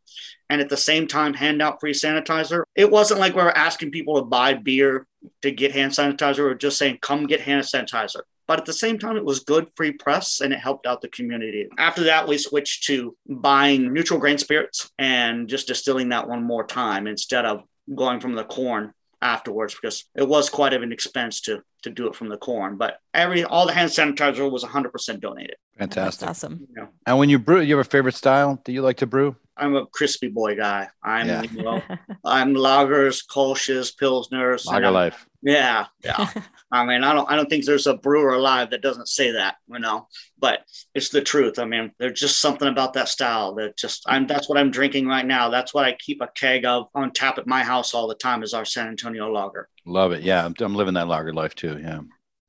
and 0.50 0.62
at 0.62 0.70
the 0.70 0.78
same 0.78 1.08
time 1.08 1.34
hand 1.34 1.62
out 1.62 1.80
free 1.80 1.94
sanitizer. 1.94 2.64
It 2.76 2.90
wasn't 2.90 3.20
like 3.20 3.36
we 3.36 3.44
were 3.44 3.58
asking 3.58 3.92
people 3.92 4.16
to 4.16 4.22
buy 4.22 4.54
beer 4.54 5.06
to 5.42 5.52
get 5.52 5.72
hand 5.72 5.92
sanitizer 5.92 6.40
or 6.40 6.56
just 6.56 6.78
saying, 6.78 7.00
come 7.02 7.26
get 7.28 7.42
hand 7.42 7.64
sanitizer. 7.64 8.22
But 8.48 8.60
at 8.60 8.66
the 8.66 8.74
same 8.74 8.98
time, 8.98 9.18
it 9.18 9.26
was 9.26 9.42
good 9.42 9.68
free 9.76 9.92
press 9.92 10.40
and 10.40 10.54
it 10.54 10.60
helped 10.60 10.88
out 10.88 11.02
the 11.02 11.10
community. 11.10 11.68
After 11.78 12.06
that, 12.06 12.28
we 12.28 12.38
switched 12.38 12.86
to 12.86 13.16
buying 13.28 13.94
neutral 13.94 14.20
grain 14.20 14.38
spirits 14.38 14.90
and 14.98 15.50
just 15.50 15.68
distilling 15.68 16.10
that 16.10 16.30
one 16.30 16.44
more 16.44 16.66
time 16.66 17.08
instead 17.08 17.46
of 17.46 17.64
going 17.94 18.22
from 18.22 18.36
the 18.36 18.46
corn 18.46 18.94
afterwards 19.22 19.74
because 19.74 20.06
it 20.16 20.28
was 20.28 20.50
quite 20.50 20.74
of 20.74 20.84
an 20.84 20.92
expense 20.92 21.42
to 21.42 21.62
to 21.84 21.90
do 21.90 22.08
it 22.08 22.16
from 22.16 22.30
the 22.30 22.38
corn. 22.38 22.78
But 22.78 23.00
every 23.14 23.44
all 23.44 23.66
the 23.68 23.74
hand 23.74 23.92
sanitizer 23.92 24.50
was 24.50 24.64
100% 24.64 25.20
donated. 25.20 25.56
Fantastic, 25.78 26.28
That's 26.28 26.44
awesome. 26.44 26.68
Yeah. 26.76 26.88
And 27.06 27.18
when 27.18 27.30
you 27.30 27.38
brew, 27.38 27.62
you 27.62 27.78
have 27.78 27.86
a 27.86 27.90
favorite 27.90 28.16
style 28.16 28.60
that 28.66 28.72
you 28.72 28.82
like 28.82 28.98
to 28.98 29.08
brew? 29.08 29.36
I'm 29.56 29.76
a 29.76 29.86
crispy 29.88 30.28
boy 30.28 30.56
guy. 30.56 30.88
I'm 31.04 31.28
yeah. 31.28 31.42
you 31.44 31.64
know, 31.64 31.82
I'm 32.26 32.54
lagers, 32.54 33.24
kolsches, 33.28 33.96
pilsners. 33.96 34.66
Lager 34.66 34.92
life. 34.92 35.28
Yeah, 35.42 35.86
yeah. 36.04 36.30
I 36.72 36.86
mean, 36.86 37.04
I 37.04 37.14
don't 37.14 37.30
I 37.30 37.36
don't 37.36 37.50
think 37.50 37.66
there's 37.66 37.88
a 37.88 37.96
brewer 37.96 38.34
alive 38.34 38.72
that 38.72 38.82
doesn't 38.82 39.08
say 39.08 39.32
that, 39.32 39.56
you 39.68 39.80
know. 39.80 40.08
But 40.40 40.64
it's 40.94 41.10
the 41.10 41.22
truth. 41.22 41.60
I 41.60 41.66
mean, 41.66 41.92
there's 42.00 42.20
just 42.20 42.42
something 42.42 42.68
about 42.68 42.94
that 42.94 43.08
style 43.08 43.56
that 43.56 43.78
just 43.78 44.04
I'm 44.08 44.28
that's 44.28 44.50
what 44.50 44.58
I'm 44.58 44.72
drinking 44.72 45.08
right 45.08 45.26
now. 45.26 45.50
That's 45.50 45.74
what 45.74 45.86
I 45.86 45.94
keep 45.94 46.22
a 46.22 46.28
keg 46.28 46.66
of 46.66 46.88
on 46.94 47.12
tap 47.12 47.38
at 47.38 47.48
my 47.48 47.64
house 47.64 47.94
all 47.94 48.08
the 48.08 48.16
time 48.16 48.44
is 48.44 48.54
our 48.54 48.66
San 48.66 48.88
Antonio 48.88 49.32
lager. 49.32 49.70
Love 49.86 50.12
it. 50.12 50.24
Yeah, 50.24 50.46
I'm, 50.46 50.54
I'm 50.60 50.76
living 50.76 50.96
that 50.96 51.08
lager 51.08 51.34
life 51.34 51.56
too. 51.56 51.80
Yeah. 51.82 52.02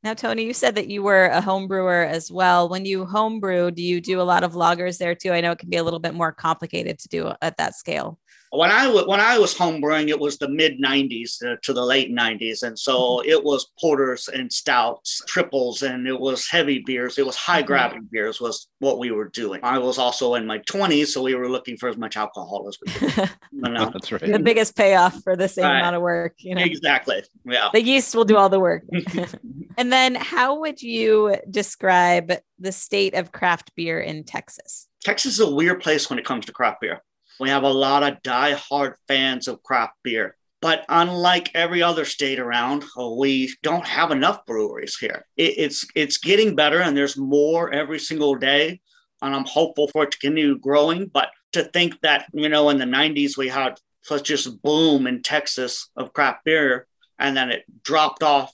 Now, 0.04 0.14
Tony, 0.14 0.44
you 0.44 0.54
said 0.54 0.76
that 0.76 0.88
you 0.88 1.02
were 1.02 1.26
a 1.26 1.40
home 1.40 1.66
brewer 1.66 2.04
as 2.04 2.30
well. 2.30 2.68
When 2.68 2.84
you 2.84 3.04
home 3.04 3.40
brew, 3.40 3.70
do 3.72 3.82
you 3.82 4.00
do 4.00 4.20
a 4.20 4.22
lot 4.22 4.44
of 4.44 4.52
lagers 4.52 4.98
there 4.98 5.14
too? 5.14 5.32
I 5.32 5.40
know 5.40 5.52
it 5.52 5.58
can 5.58 5.70
be 5.70 5.76
a 5.76 5.82
little 5.82 5.98
bit 5.98 6.14
more 6.14 6.32
complicated 6.32 6.98
to 7.00 7.08
do 7.08 7.32
at 7.42 7.56
that 7.56 7.74
scale 7.74 8.18
when 8.50 8.70
I 8.70 8.84
w- 8.84 9.06
when 9.08 9.20
I 9.20 9.38
was 9.38 9.54
homebrewing, 9.54 10.08
it 10.08 10.18
was 10.18 10.38
the 10.38 10.48
mid 10.48 10.80
'90s 10.80 11.44
uh, 11.44 11.56
to 11.62 11.72
the 11.72 11.84
late 11.84 12.10
'90s, 12.10 12.62
and 12.62 12.78
so 12.78 12.98
mm-hmm. 12.98 13.28
it 13.28 13.42
was 13.42 13.70
porters 13.80 14.28
and 14.28 14.52
stouts, 14.52 15.22
triples, 15.26 15.82
and 15.82 16.06
it 16.06 16.18
was 16.18 16.48
heavy 16.48 16.80
beers. 16.80 17.18
It 17.18 17.26
was 17.26 17.36
high 17.36 17.62
gravity 17.62 18.00
mm-hmm. 18.00 18.12
beers 18.12 18.40
was 18.40 18.68
what 18.78 18.98
we 18.98 19.10
were 19.10 19.28
doing. 19.28 19.60
I 19.62 19.78
was 19.78 19.98
also 19.98 20.34
in 20.34 20.46
my 20.46 20.58
20s, 20.60 21.08
so 21.08 21.22
we 21.22 21.34
were 21.34 21.48
looking 21.48 21.76
for 21.76 21.88
as 21.88 21.96
much 21.96 22.16
alcohol 22.16 22.66
as 22.68 22.78
we 22.84 22.92
could. 22.92 23.30
you 23.50 23.60
know? 23.72 23.90
That's 23.90 24.12
right. 24.12 24.20
The 24.20 24.38
biggest 24.38 24.76
payoff 24.76 25.22
for 25.22 25.36
the 25.36 25.48
same 25.48 25.64
right. 25.64 25.80
amount 25.80 25.96
of 25.96 26.02
work. 26.02 26.34
You 26.38 26.54
know? 26.54 26.62
Exactly. 26.62 27.22
Yeah. 27.44 27.68
The 27.72 27.82
yeast 27.82 28.14
will 28.14 28.24
do 28.24 28.36
all 28.36 28.48
the 28.48 28.60
work. 28.60 28.84
and 29.76 29.92
then, 29.92 30.14
how 30.14 30.60
would 30.60 30.82
you 30.82 31.36
describe 31.50 32.32
the 32.58 32.72
state 32.72 33.14
of 33.14 33.32
craft 33.32 33.74
beer 33.74 34.00
in 34.00 34.24
Texas? 34.24 34.88
Texas 35.02 35.34
is 35.34 35.40
a 35.40 35.50
weird 35.50 35.80
place 35.80 36.10
when 36.10 36.18
it 36.18 36.24
comes 36.24 36.46
to 36.46 36.52
craft 36.52 36.80
beer. 36.80 37.02
We 37.40 37.50
have 37.50 37.62
a 37.62 37.70
lot 37.70 38.02
of 38.02 38.22
die-hard 38.22 38.94
fans 39.06 39.48
of 39.48 39.62
craft 39.62 39.94
beer. 40.02 40.36
But 40.60 40.84
unlike 40.88 41.52
every 41.54 41.82
other 41.82 42.04
state 42.04 42.40
around, 42.40 42.84
uh, 42.98 43.08
we 43.10 43.54
don't 43.62 43.86
have 43.86 44.10
enough 44.10 44.44
breweries 44.44 44.96
here. 44.96 45.24
It, 45.36 45.54
it's 45.56 45.86
it's 45.94 46.18
getting 46.18 46.56
better, 46.56 46.80
and 46.80 46.96
there's 46.96 47.16
more 47.16 47.72
every 47.72 48.00
single 48.00 48.34
day. 48.34 48.80
And 49.22 49.34
I'm 49.34 49.44
hopeful 49.44 49.88
for 49.88 50.04
it 50.04 50.12
to 50.12 50.18
continue 50.18 50.58
growing. 50.58 51.06
But 51.06 51.30
to 51.52 51.62
think 51.62 52.00
that 52.00 52.26
you 52.32 52.48
know 52.48 52.70
in 52.70 52.78
the 52.78 52.84
90s 52.84 53.36
we 53.36 53.48
had 53.48 53.78
such 54.02 54.30
a 54.30 54.50
boom 54.50 55.06
in 55.06 55.22
Texas 55.22 55.90
of 55.96 56.12
craft 56.12 56.44
beer, 56.44 56.88
and 57.20 57.36
then 57.36 57.50
it 57.50 57.64
dropped 57.84 58.24
off 58.24 58.52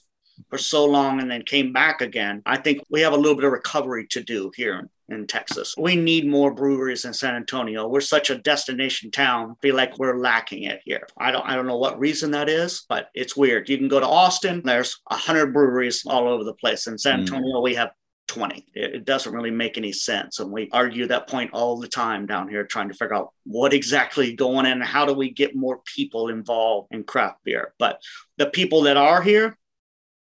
for 0.49 0.59
so 0.59 0.85
long 0.85 1.19
and 1.19 1.31
then 1.31 1.41
came 1.41 1.73
back 1.73 2.01
again. 2.01 2.43
I 2.45 2.57
think 2.57 2.83
we 2.89 3.01
have 3.01 3.13
a 3.13 3.17
little 3.17 3.35
bit 3.35 3.45
of 3.45 3.51
recovery 3.51 4.05
to 4.11 4.21
do 4.21 4.51
here 4.55 4.89
in 5.09 5.27
Texas. 5.27 5.75
We 5.77 5.95
need 5.95 6.27
more 6.27 6.53
breweries 6.53 7.05
in 7.05 7.13
San 7.13 7.35
Antonio. 7.35 7.87
We're 7.87 8.01
such 8.01 8.29
a 8.29 8.37
destination 8.37 9.11
town. 9.11 9.51
I 9.51 9.61
feel 9.61 9.75
like 9.75 9.97
we're 9.97 10.17
lacking 10.17 10.63
it 10.63 10.81
here. 10.83 11.07
I 11.17 11.31
don't 11.31 11.45
I 11.45 11.55
don't 11.55 11.67
know 11.67 11.77
what 11.77 11.99
reason 11.99 12.31
that 12.31 12.49
is, 12.49 12.85
but 12.89 13.09
it's 13.13 13.37
weird. 13.37 13.69
You 13.69 13.77
can 13.77 13.87
go 13.87 13.99
to 13.99 14.07
Austin, 14.07 14.61
there's 14.63 14.99
100 15.07 15.53
breweries 15.53 16.03
all 16.05 16.27
over 16.27 16.43
the 16.43 16.53
place. 16.53 16.87
In 16.87 16.97
San 16.97 17.19
mm. 17.19 17.21
Antonio, 17.21 17.57
mm. 17.57 17.63
we 17.63 17.75
have 17.75 17.91
20. 18.27 18.65
It, 18.73 18.95
it, 18.95 19.05
doesn't 19.05 19.33
really 19.33 19.51
make 19.51 19.77
any 19.77 19.91
sense. 19.91 20.39
And 20.39 20.51
we 20.51 20.69
argue 20.71 21.07
that 21.07 21.27
point 21.27 21.51
all 21.53 21.79
the 21.79 21.87
time 21.87 22.25
down 22.25 22.49
here, 22.49 22.65
trying 22.65 22.87
to 22.87 22.95
figure 22.95 23.15
out 23.15 23.31
what 23.43 23.73
exactly 23.73 24.33
going 24.33 24.65
in 24.65 24.73
and 24.73 24.83
how 24.83 25.05
do 25.05 25.13
we 25.13 25.29
get 25.29 25.55
more 25.55 25.81
people 25.85 26.29
involved 26.29 26.87
in 26.91 27.03
craft 27.03 27.43
beer. 27.43 27.73
But 27.77 28.01
the 28.37 28.47
people 28.47 28.83
that 28.83 28.97
are 28.97 29.21
here, 29.21 29.57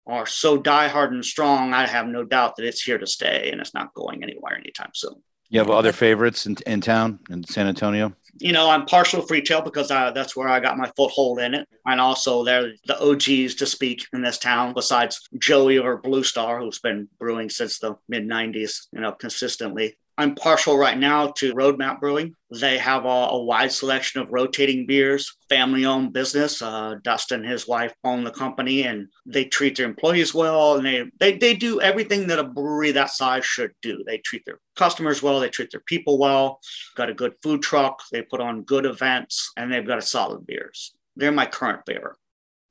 are 0.07 0.25
so 0.25 0.57
diehard 0.57 1.09
and 1.09 1.23
strong, 1.23 1.73
I 1.73 1.85
have 1.85 2.07
no 2.07 2.23
doubt 2.23 2.55
that 2.55 2.65
it's 2.65 2.81
here 2.81 2.97
to 2.97 3.07
stay 3.07 3.49
and 3.51 3.61
it's 3.61 3.73
not 3.73 3.93
going 3.93 4.23
anywhere 4.23 4.55
anytime 4.55 4.91
soon. 4.93 5.21
You 5.49 5.59
have 5.59 5.69
other 5.69 5.93
favorites 5.93 6.45
in, 6.45 6.57
in 6.65 6.81
town 6.81 7.19
in 7.29 7.43
San 7.43 7.67
Antonio? 7.67 8.13
You 8.39 8.51
know, 8.51 8.69
I'm 8.69 8.85
partial 8.85 9.21
Freetail 9.21 9.63
because 9.63 9.89
I, 9.89 10.11
that's 10.11 10.35
where 10.35 10.47
I 10.47 10.59
got 10.59 10.77
my 10.77 10.91
foothold 10.95 11.39
in 11.39 11.53
it. 11.53 11.67
And 11.85 11.99
also, 11.99 12.43
they're 12.43 12.73
the 12.85 13.01
OGs 13.01 13.55
to 13.55 13.65
speak 13.65 14.05
in 14.13 14.21
this 14.21 14.37
town, 14.37 14.73
besides 14.73 15.27
Joey 15.39 15.79
or 15.79 15.97
Blue 15.97 16.23
Star, 16.23 16.59
who's 16.59 16.79
been 16.79 17.07
brewing 17.17 17.49
since 17.49 17.79
the 17.79 17.95
mid 18.07 18.27
90s, 18.27 18.87
you 18.91 18.99
know, 18.99 19.13
consistently. 19.13 19.97
I'm 20.19 20.33
partial 20.33 20.77
right 20.77 20.97
now 20.97 21.27
to 21.37 21.53
Roadmap 21.53 21.99
Brewing. 21.99 22.33
They 22.49 22.79
have 22.79 23.05
a, 23.05 23.07
a 23.07 23.43
wide 23.43 23.71
selection 23.71 24.19
of 24.19 24.31
rotating 24.31 24.87
beers, 24.87 25.37
family 25.47 25.85
owned 25.85 26.11
business. 26.11 26.59
Uh, 26.59 26.95
Dustin 27.03 27.41
and 27.41 27.49
his 27.49 27.67
wife 27.67 27.93
own 28.03 28.23
the 28.23 28.31
company 28.31 28.83
and 28.83 29.09
they 29.27 29.45
treat 29.45 29.77
their 29.77 29.85
employees 29.85 30.33
well. 30.33 30.77
And 30.77 30.85
they, 30.85 31.03
they, 31.19 31.37
they 31.37 31.53
do 31.53 31.81
everything 31.81 32.25
that 32.27 32.39
a 32.39 32.43
brewery 32.43 32.91
that 32.93 33.11
size 33.11 33.45
should 33.45 33.73
do. 33.83 34.03
They 34.07 34.17
treat 34.17 34.43
their 34.45 34.59
customers 34.75 35.21
well, 35.21 35.39
they 35.39 35.49
treat 35.49 35.69
their 35.69 35.81
people 35.81 36.17
well, 36.17 36.61
got 36.95 37.11
a 37.11 37.13
good 37.13 37.33
food 37.43 37.61
truck, 37.61 38.01
they 38.11 38.23
put 38.23 38.41
on 38.41 38.63
good 38.63 38.85
events, 38.85 39.51
and 39.55 39.71
they've 39.71 39.85
got 39.85 39.99
a 39.99 40.01
solid 40.01 40.47
beers. 40.47 40.95
They're 41.15 41.31
my 41.31 41.45
current 41.45 41.81
favorite. 41.85 42.17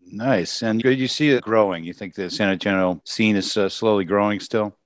Nice. 0.05 0.63
And 0.63 0.83
you 0.83 1.09
see 1.09 1.31
it 1.31 1.43
growing. 1.43 1.85
You 1.85 1.93
think 1.93 2.15
the 2.15 2.29
San 2.29 2.49
Antonio 2.49 3.01
scene 3.05 3.37
is 3.37 3.57
uh, 3.57 3.69
slowly 3.69 4.05
growing 4.05 4.41
still? 4.41 4.77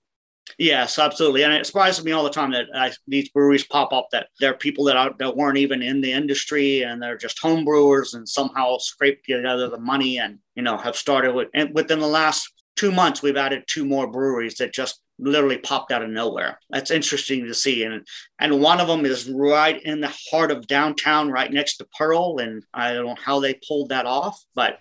Yes, 0.59 0.99
absolutely, 0.99 1.45
and 1.45 1.53
it 1.53 1.67
surprises 1.67 2.05
me 2.05 2.13
all 2.13 2.25
the 2.25 2.31
time 2.31 2.51
that 2.53 2.67
I, 2.75 2.93
these 3.07 3.29
breweries 3.31 3.65
pop 3.65 3.93
up 3.93 4.09
that 4.13 4.29
there 4.41 4.51
are 4.51 4.57
people 4.57 4.85
that 4.85 4.97
are, 4.97 5.15
that 5.19 5.37
weren't 5.37 5.59
even 5.59 5.83
in 5.83 6.01
the 6.01 6.13
industry 6.13 6.83
and 6.83 7.03
they're 7.03 7.17
just 7.17 7.39
home 7.39 7.65
brewers 7.65 8.15
and 8.15 8.29
somehow 8.29 8.79
scrape 8.79 9.23
together 9.25 9.67
uh, 9.67 9.69
the 9.69 9.79
money 9.79 10.19
and 10.19 10.39
you 10.55 10.63
know 10.63 10.77
have 10.77 10.97
started 10.97 11.35
with. 11.35 11.49
And 11.55 11.75
within 11.75 12.01
the 12.01 12.07
last 12.07 12.51
two 12.77 12.93
months, 12.93 13.23
we've 13.23 13.37
added 13.37 13.65
two 13.67 13.85
more 13.85 14.11
breweries 14.11 14.57
that 14.57 14.73
just 14.73 15.01
literally 15.19 15.59
popped 15.59 15.93
out 15.93 16.03
of 16.03 16.09
nowhere. 16.11 16.59
That's 16.71 16.91
interesting 16.91 17.45
to 17.45 17.55
see. 17.55 17.85
And 17.85 18.07
and 18.39 18.61
one 18.61 18.81
of 18.81 18.89
them 18.89 19.05
is 19.05 19.29
right 19.29 19.81
in 19.83 20.01
the 20.01 20.15
heart 20.31 20.51
of 20.51 20.67
downtown, 20.67 21.31
right 21.31 21.53
next 21.53 21.77
to 21.77 21.89
Pearl. 21.99 22.39
And 22.39 22.65
I 22.73 22.95
don't 22.95 23.07
know 23.07 23.17
how 23.23 23.41
they 23.41 23.59
pulled 23.67 23.91
that 23.91 24.07
off, 24.07 24.43
but 24.55 24.79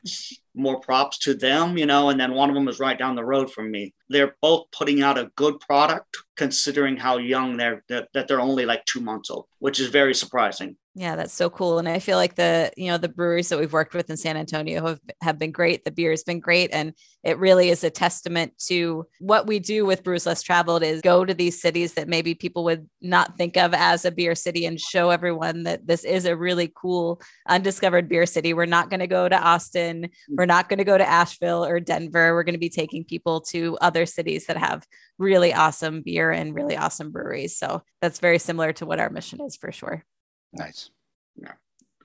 more 0.60 0.80
props 0.80 1.18
to 1.20 1.34
them, 1.34 1.78
you 1.78 1.86
know. 1.86 2.10
And 2.10 2.20
then 2.20 2.34
one 2.34 2.50
of 2.50 2.56
them 2.56 2.68
is 2.68 2.80
right 2.80 2.98
down 2.98 3.16
the 3.16 3.24
road 3.24 3.52
from 3.52 3.72
me. 3.72 3.94
They're 4.10 4.36
both 4.42 4.68
putting 4.72 5.02
out 5.02 5.18
a 5.18 5.32
good 5.36 5.60
product 5.60 6.18
considering 6.36 6.98
how 6.98 7.18
young 7.18 7.58
they're 7.58 7.84
that, 7.90 8.10
that 8.14 8.28
they're 8.28 8.42
only 8.42 8.66
like 8.66 8.84
two 8.86 9.02
months 9.02 9.30
old, 9.30 9.46
which 9.60 9.80
is 9.80 9.88
very 9.88 10.14
surprising. 10.14 10.78
Yeah, 11.00 11.16
that's 11.16 11.34
so 11.34 11.50
cool. 11.50 11.80
And 11.80 11.88
I 11.88 12.00
feel 12.00 12.18
like 12.18 12.36
the, 12.36 12.74
you 12.76 12.88
know, 12.88 12.98
the 12.98 13.08
breweries 13.08 13.48
that 13.48 13.58
we've 13.58 13.72
worked 13.72 13.94
with 13.94 14.10
in 14.10 14.18
San 14.18 14.36
Antonio 14.36 14.86
have, 14.86 15.00
have 15.22 15.40
been 15.40 15.54
great. 15.54 15.86
The 15.86 15.92
beer 15.92 16.10
has 16.10 16.26
been 16.26 16.42
great. 16.42 16.72
And 16.74 16.94
it 17.24 17.38
really 17.38 17.70
is 17.70 17.86
a 17.86 17.90
testament 17.90 18.52
to 18.68 19.08
what 19.20 19.48
we 19.48 19.60
do 19.60 19.86
with 19.86 20.04
Brews 20.04 20.26
Less 20.26 20.42
Traveled 20.42 20.84
is 20.84 21.00
go 21.00 21.24
to 21.24 21.34
these 21.34 21.62
cities 21.62 21.94
that 21.94 22.10
maybe 22.10 22.36
people 22.36 22.66
would 22.66 22.90
not 23.00 23.38
think 23.38 23.56
of 23.56 23.74
as 23.74 24.04
a 24.04 24.12
beer 24.12 24.36
city 24.36 24.66
and 24.66 24.78
show 24.78 25.10
everyone 25.10 25.64
that 25.64 25.88
this 25.88 26.04
is 26.04 26.26
a 26.26 26.36
really 26.36 26.70
cool 26.76 27.22
undiscovered 27.48 28.10
beer 28.10 28.26
city. 28.26 28.54
We're 28.54 28.66
not 28.66 28.90
going 28.90 29.00
to 29.00 29.08
go 29.08 29.30
to 29.30 29.42
Austin. 29.42 30.04
Mm. 30.04 30.36
We're 30.36 30.48
not 30.48 30.68
going 30.68 30.80
to 30.80 30.84
go 30.84 30.98
to 30.98 31.10
Asheville 31.10 31.64
or 31.64 31.80
Denver. 31.80 32.34
We're 32.34 32.44
going 32.44 32.56
to 32.56 32.60
be 32.60 32.68
taking 32.68 33.06
people 33.06 33.40
to 33.52 33.78
other 33.80 34.06
cities 34.06 34.48
that 34.48 34.58
have 34.58 34.86
really 35.18 35.54
awesome 35.54 36.02
beer 36.02 36.30
and 36.30 36.54
really 36.54 36.76
awesome 36.76 37.12
breweries. 37.12 37.56
So 37.56 37.84
that's 38.02 38.20
very 38.20 38.38
similar 38.38 38.74
to 38.74 38.86
what 38.86 39.00
our 39.00 39.10
mission 39.10 39.40
is 39.40 39.56
for 39.56 39.72
sure. 39.72 40.04
Nice. 40.54 40.90
Yeah, 41.42 41.54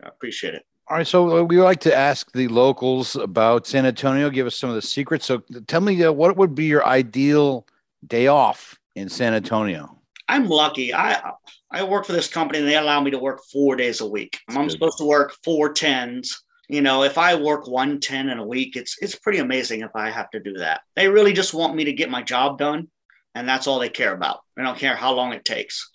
I 0.02 0.08
appreciate 0.08 0.54
it. 0.54 0.64
All 0.86 0.98
right, 0.98 1.06
so 1.06 1.38
uh, 1.38 1.42
we 1.42 1.58
like 1.58 1.80
to 1.80 1.96
ask 1.96 2.30
the 2.32 2.46
locals 2.48 3.16
about 3.16 3.66
San 3.66 3.86
Antonio. 3.86 4.28
Give 4.28 4.46
us 4.46 4.54
some 4.54 4.68
of 4.68 4.76
the 4.76 4.82
secrets. 4.82 5.24
So, 5.24 5.42
tell 5.66 5.80
me 5.80 6.02
uh, 6.04 6.12
what 6.12 6.36
would 6.36 6.54
be 6.54 6.66
your 6.66 6.86
ideal 6.86 7.66
day 8.06 8.26
off 8.26 8.78
in 8.94 9.08
San 9.08 9.32
Antonio? 9.32 9.98
I'm 10.28 10.46
lucky. 10.46 10.92
I 10.92 11.32
I 11.70 11.82
work 11.84 12.06
for 12.06 12.12
this 12.12 12.28
company 12.28 12.60
and 12.60 12.68
they 12.68 12.76
allow 12.76 13.00
me 13.00 13.10
to 13.10 13.18
work 13.18 13.40
four 13.52 13.76
days 13.76 14.00
a 14.00 14.06
week. 14.06 14.38
That's 14.46 14.58
I'm 14.58 14.64
good. 14.64 14.72
supposed 14.72 14.98
to 14.98 15.04
work 15.04 15.34
four 15.42 15.72
tens. 15.72 16.42
You 16.68 16.80
know, 16.80 17.02
if 17.02 17.18
I 17.18 17.34
work 17.34 17.66
one 17.66 18.00
ten 18.00 18.28
in 18.28 18.38
a 18.38 18.46
week, 18.46 18.76
it's 18.76 18.96
it's 19.00 19.16
pretty 19.16 19.38
amazing 19.38 19.80
if 19.80 19.90
I 19.94 20.10
have 20.10 20.30
to 20.30 20.40
do 20.40 20.54
that. 20.54 20.82
They 20.96 21.08
really 21.08 21.32
just 21.32 21.52
want 21.52 21.74
me 21.74 21.84
to 21.84 21.92
get 21.92 22.10
my 22.10 22.22
job 22.22 22.58
done, 22.58 22.88
and 23.34 23.48
that's 23.48 23.66
all 23.66 23.78
they 23.78 23.88
care 23.88 24.14
about. 24.14 24.40
They 24.56 24.62
don't 24.62 24.78
care 24.78 24.96
how 24.96 25.12
long 25.12 25.32
it 25.32 25.44
takes. 25.44 25.90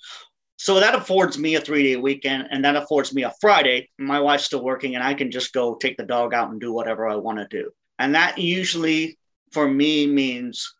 So 0.59 0.81
that 0.81 0.93
affords 0.93 1.39
me 1.39 1.55
a 1.55 1.61
three 1.61 1.83
day 1.83 1.95
weekend 1.95 2.49
and 2.51 2.65
that 2.65 2.75
affords 2.75 3.13
me 3.13 3.23
a 3.23 3.33
Friday. 3.39 3.89
My 3.97 4.19
wife's 4.19 4.43
still 4.43 4.61
working 4.61 4.95
and 4.95 5.03
I 5.03 5.13
can 5.13 5.31
just 5.31 5.53
go 5.53 5.75
take 5.75 5.95
the 5.95 6.03
dog 6.03 6.33
out 6.33 6.51
and 6.51 6.59
do 6.59 6.73
whatever 6.73 7.07
I 7.07 7.15
want 7.15 7.39
to 7.39 7.47
do. 7.47 7.71
And 7.97 8.13
that 8.15 8.37
usually 8.37 9.17
for 9.53 9.69
me 9.69 10.05
means 10.05 10.75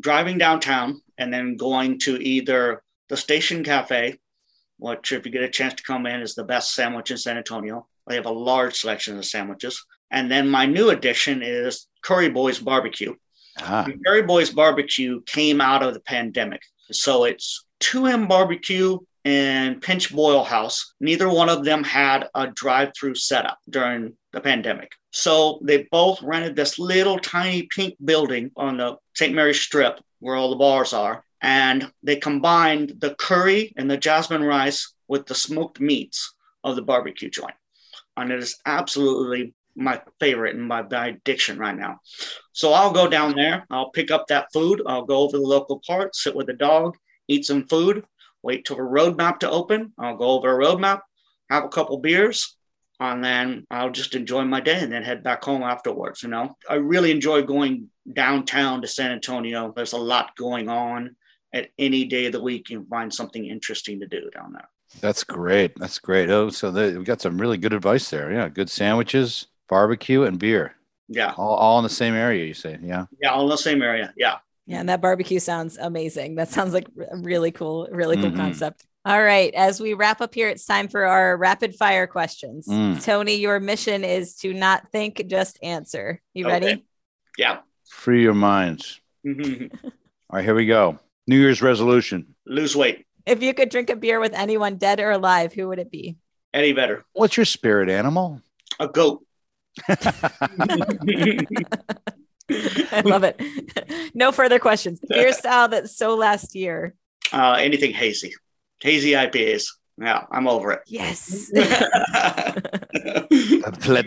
driving 0.00 0.38
downtown 0.38 1.00
and 1.18 1.32
then 1.32 1.56
going 1.56 2.00
to 2.00 2.20
either 2.20 2.82
the 3.08 3.16
Station 3.16 3.62
Cafe, 3.62 4.18
which, 4.78 5.12
if 5.12 5.24
you 5.24 5.30
get 5.30 5.44
a 5.44 5.48
chance 5.48 5.74
to 5.74 5.84
come 5.84 6.04
in, 6.06 6.20
is 6.20 6.34
the 6.34 6.42
best 6.42 6.74
sandwich 6.74 7.12
in 7.12 7.16
San 7.16 7.36
Antonio. 7.36 7.86
They 8.08 8.16
have 8.16 8.26
a 8.26 8.32
large 8.32 8.74
selection 8.80 9.16
of 9.16 9.24
sandwiches. 9.24 9.84
And 10.10 10.28
then 10.28 10.48
my 10.48 10.66
new 10.66 10.90
addition 10.90 11.42
is 11.44 11.86
Curry 12.02 12.28
Boys 12.28 12.58
Barbecue. 12.58 13.14
Ah. 13.60 13.86
Curry 14.04 14.22
Boys 14.22 14.50
Barbecue 14.50 15.22
came 15.26 15.60
out 15.60 15.84
of 15.84 15.94
the 15.94 16.00
pandemic. 16.00 16.62
So 16.90 17.22
it's 17.22 17.64
2M 17.78 18.28
Barbecue 18.28 18.98
and 19.24 19.80
Pinch 19.80 20.14
Boil 20.14 20.44
House. 20.44 20.94
Neither 21.00 21.28
one 21.28 21.48
of 21.48 21.64
them 21.64 21.84
had 21.84 22.28
a 22.34 22.48
drive 22.48 22.92
through 22.96 23.14
setup 23.14 23.58
during 23.68 24.16
the 24.32 24.40
pandemic. 24.40 24.92
So 25.10 25.60
they 25.62 25.86
both 25.90 26.22
rented 26.22 26.56
this 26.56 26.78
little 26.78 27.18
tiny 27.18 27.64
pink 27.64 27.96
building 28.04 28.50
on 28.56 28.78
the 28.78 28.96
St. 29.14 29.34
Mary's 29.34 29.60
Strip 29.60 30.00
where 30.18 30.36
all 30.36 30.50
the 30.50 30.56
bars 30.56 30.92
are. 30.92 31.24
And 31.40 31.90
they 32.02 32.16
combined 32.16 32.94
the 32.98 33.14
curry 33.16 33.72
and 33.76 33.90
the 33.90 33.96
jasmine 33.96 34.44
rice 34.44 34.94
with 35.08 35.26
the 35.26 35.34
smoked 35.34 35.80
meats 35.80 36.34
of 36.62 36.76
the 36.76 36.82
barbecue 36.82 37.28
joint. 37.28 37.54
And 38.16 38.30
it 38.30 38.38
is 38.38 38.58
absolutely 38.64 39.54
my 39.74 40.00
favorite 40.20 40.54
and 40.54 40.66
my, 40.66 40.82
my 40.82 41.08
addiction 41.08 41.58
right 41.58 41.76
now. 41.76 42.00
So 42.52 42.72
I'll 42.72 42.92
go 42.92 43.08
down 43.08 43.34
there, 43.34 43.66
I'll 43.70 43.90
pick 43.90 44.10
up 44.10 44.26
that 44.28 44.52
food, 44.52 44.82
I'll 44.86 45.04
go 45.04 45.18
over 45.18 45.38
the 45.38 45.42
local 45.42 45.82
park, 45.86 46.14
sit 46.14 46.36
with 46.36 46.46
the 46.46 46.52
dog, 46.52 46.96
eat 47.28 47.44
some 47.44 47.66
food, 47.66 48.04
wait 48.42 48.64
till 48.64 48.76
the 48.76 48.82
roadmap 48.82 49.38
to 49.40 49.50
open. 49.50 49.92
I'll 49.98 50.16
go 50.16 50.30
over 50.30 50.60
a 50.60 50.64
roadmap, 50.64 51.00
have 51.50 51.64
a 51.64 51.68
couple 51.68 51.98
beers, 51.98 52.56
and 53.00 53.24
then 53.24 53.66
I'll 53.70 53.90
just 53.90 54.14
enjoy 54.14 54.44
my 54.44 54.60
day 54.60 54.80
and 54.80 54.92
then 54.92 55.02
head 55.02 55.22
back 55.22 55.42
home 55.44 55.62
afterwards. 55.62 56.22
You 56.22 56.28
know, 56.28 56.56
I 56.68 56.74
really 56.74 57.10
enjoy 57.10 57.42
going 57.42 57.90
downtown 58.12 58.82
to 58.82 58.88
San 58.88 59.12
Antonio. 59.12 59.72
There's 59.74 59.92
a 59.92 59.98
lot 59.98 60.36
going 60.36 60.68
on 60.68 61.16
at 61.52 61.70
any 61.78 62.04
day 62.04 62.26
of 62.26 62.32
the 62.32 62.42
week. 62.42 62.70
You 62.70 62.78
can 62.78 62.86
find 62.86 63.12
something 63.12 63.44
interesting 63.44 64.00
to 64.00 64.06
do 64.06 64.30
down 64.30 64.52
there. 64.52 64.68
That's 65.00 65.24
great. 65.24 65.72
That's 65.76 65.98
great. 65.98 66.30
Oh, 66.30 66.50
so 66.50 66.70
the, 66.70 66.96
we 66.98 67.04
got 67.04 67.20
some 67.20 67.40
really 67.40 67.58
good 67.58 67.72
advice 67.72 68.10
there. 68.10 68.30
Yeah, 68.30 68.48
good 68.48 68.70
sandwiches, 68.70 69.46
barbecue, 69.68 70.24
and 70.24 70.38
beer. 70.38 70.74
Yeah, 71.08 71.34
all, 71.36 71.54
all 71.54 71.78
in 71.78 71.82
the 71.82 71.90
same 71.90 72.14
area. 72.14 72.44
You 72.44 72.54
say, 72.54 72.78
yeah, 72.82 73.06
yeah, 73.20 73.30
all 73.30 73.44
in 73.44 73.50
the 73.50 73.56
same 73.56 73.82
area. 73.82 74.12
Yeah. 74.16 74.38
Yeah, 74.66 74.80
and 74.80 74.88
that 74.88 75.00
barbecue 75.00 75.40
sounds 75.40 75.76
amazing. 75.76 76.36
That 76.36 76.50
sounds 76.50 76.72
like 76.72 76.86
a 77.10 77.16
really 77.16 77.50
cool, 77.50 77.88
really 77.90 78.16
cool 78.16 78.26
mm-hmm. 78.26 78.36
concept. 78.36 78.84
All 79.04 79.20
right, 79.20 79.52
as 79.54 79.80
we 79.80 79.94
wrap 79.94 80.20
up 80.20 80.32
here, 80.32 80.48
it's 80.48 80.64
time 80.64 80.86
for 80.86 81.04
our 81.04 81.36
rapid 81.36 81.74
fire 81.74 82.06
questions. 82.06 82.68
Mm. 82.68 83.02
Tony, 83.02 83.34
your 83.34 83.58
mission 83.58 84.04
is 84.04 84.36
to 84.36 84.54
not 84.54 84.92
think, 84.92 85.26
just 85.26 85.58
answer. 85.60 86.20
You 86.34 86.46
okay. 86.46 86.52
ready? 86.52 86.84
Yeah. 87.36 87.58
Free 87.90 88.22
your 88.22 88.34
minds. 88.34 89.00
All 89.26 89.34
right, 90.30 90.44
here 90.44 90.54
we 90.54 90.66
go. 90.66 91.00
New 91.26 91.38
Year's 91.38 91.62
resolution 91.62 92.34
lose 92.46 92.76
weight. 92.76 93.06
If 93.26 93.42
you 93.42 93.54
could 93.54 93.70
drink 93.70 93.90
a 93.90 93.96
beer 93.96 94.20
with 94.20 94.34
anyone 94.34 94.76
dead 94.76 95.00
or 95.00 95.10
alive, 95.10 95.52
who 95.52 95.68
would 95.68 95.80
it 95.80 95.90
be? 95.90 96.16
Any 96.54 96.72
better. 96.72 97.04
What's 97.12 97.36
your 97.36 97.46
spirit 97.46 97.88
animal? 97.88 98.40
A 98.78 98.86
goat. 98.86 99.24
I 102.92 103.02
love 103.04 103.24
it. 103.24 103.40
no 104.14 104.32
further 104.32 104.58
questions. 104.58 105.00
Beer 105.08 105.32
style 105.32 105.68
that's 105.68 105.96
so 105.96 106.14
last 106.14 106.54
year. 106.54 106.94
Uh, 107.32 107.52
anything 107.52 107.92
hazy, 107.92 108.34
hazy 108.80 109.12
IPAs. 109.12 109.68
Yeah, 110.02 110.24
I'm 110.32 110.48
over 110.48 110.72
it. 110.72 110.80
Yes. 110.88 111.48
Let 111.54 111.70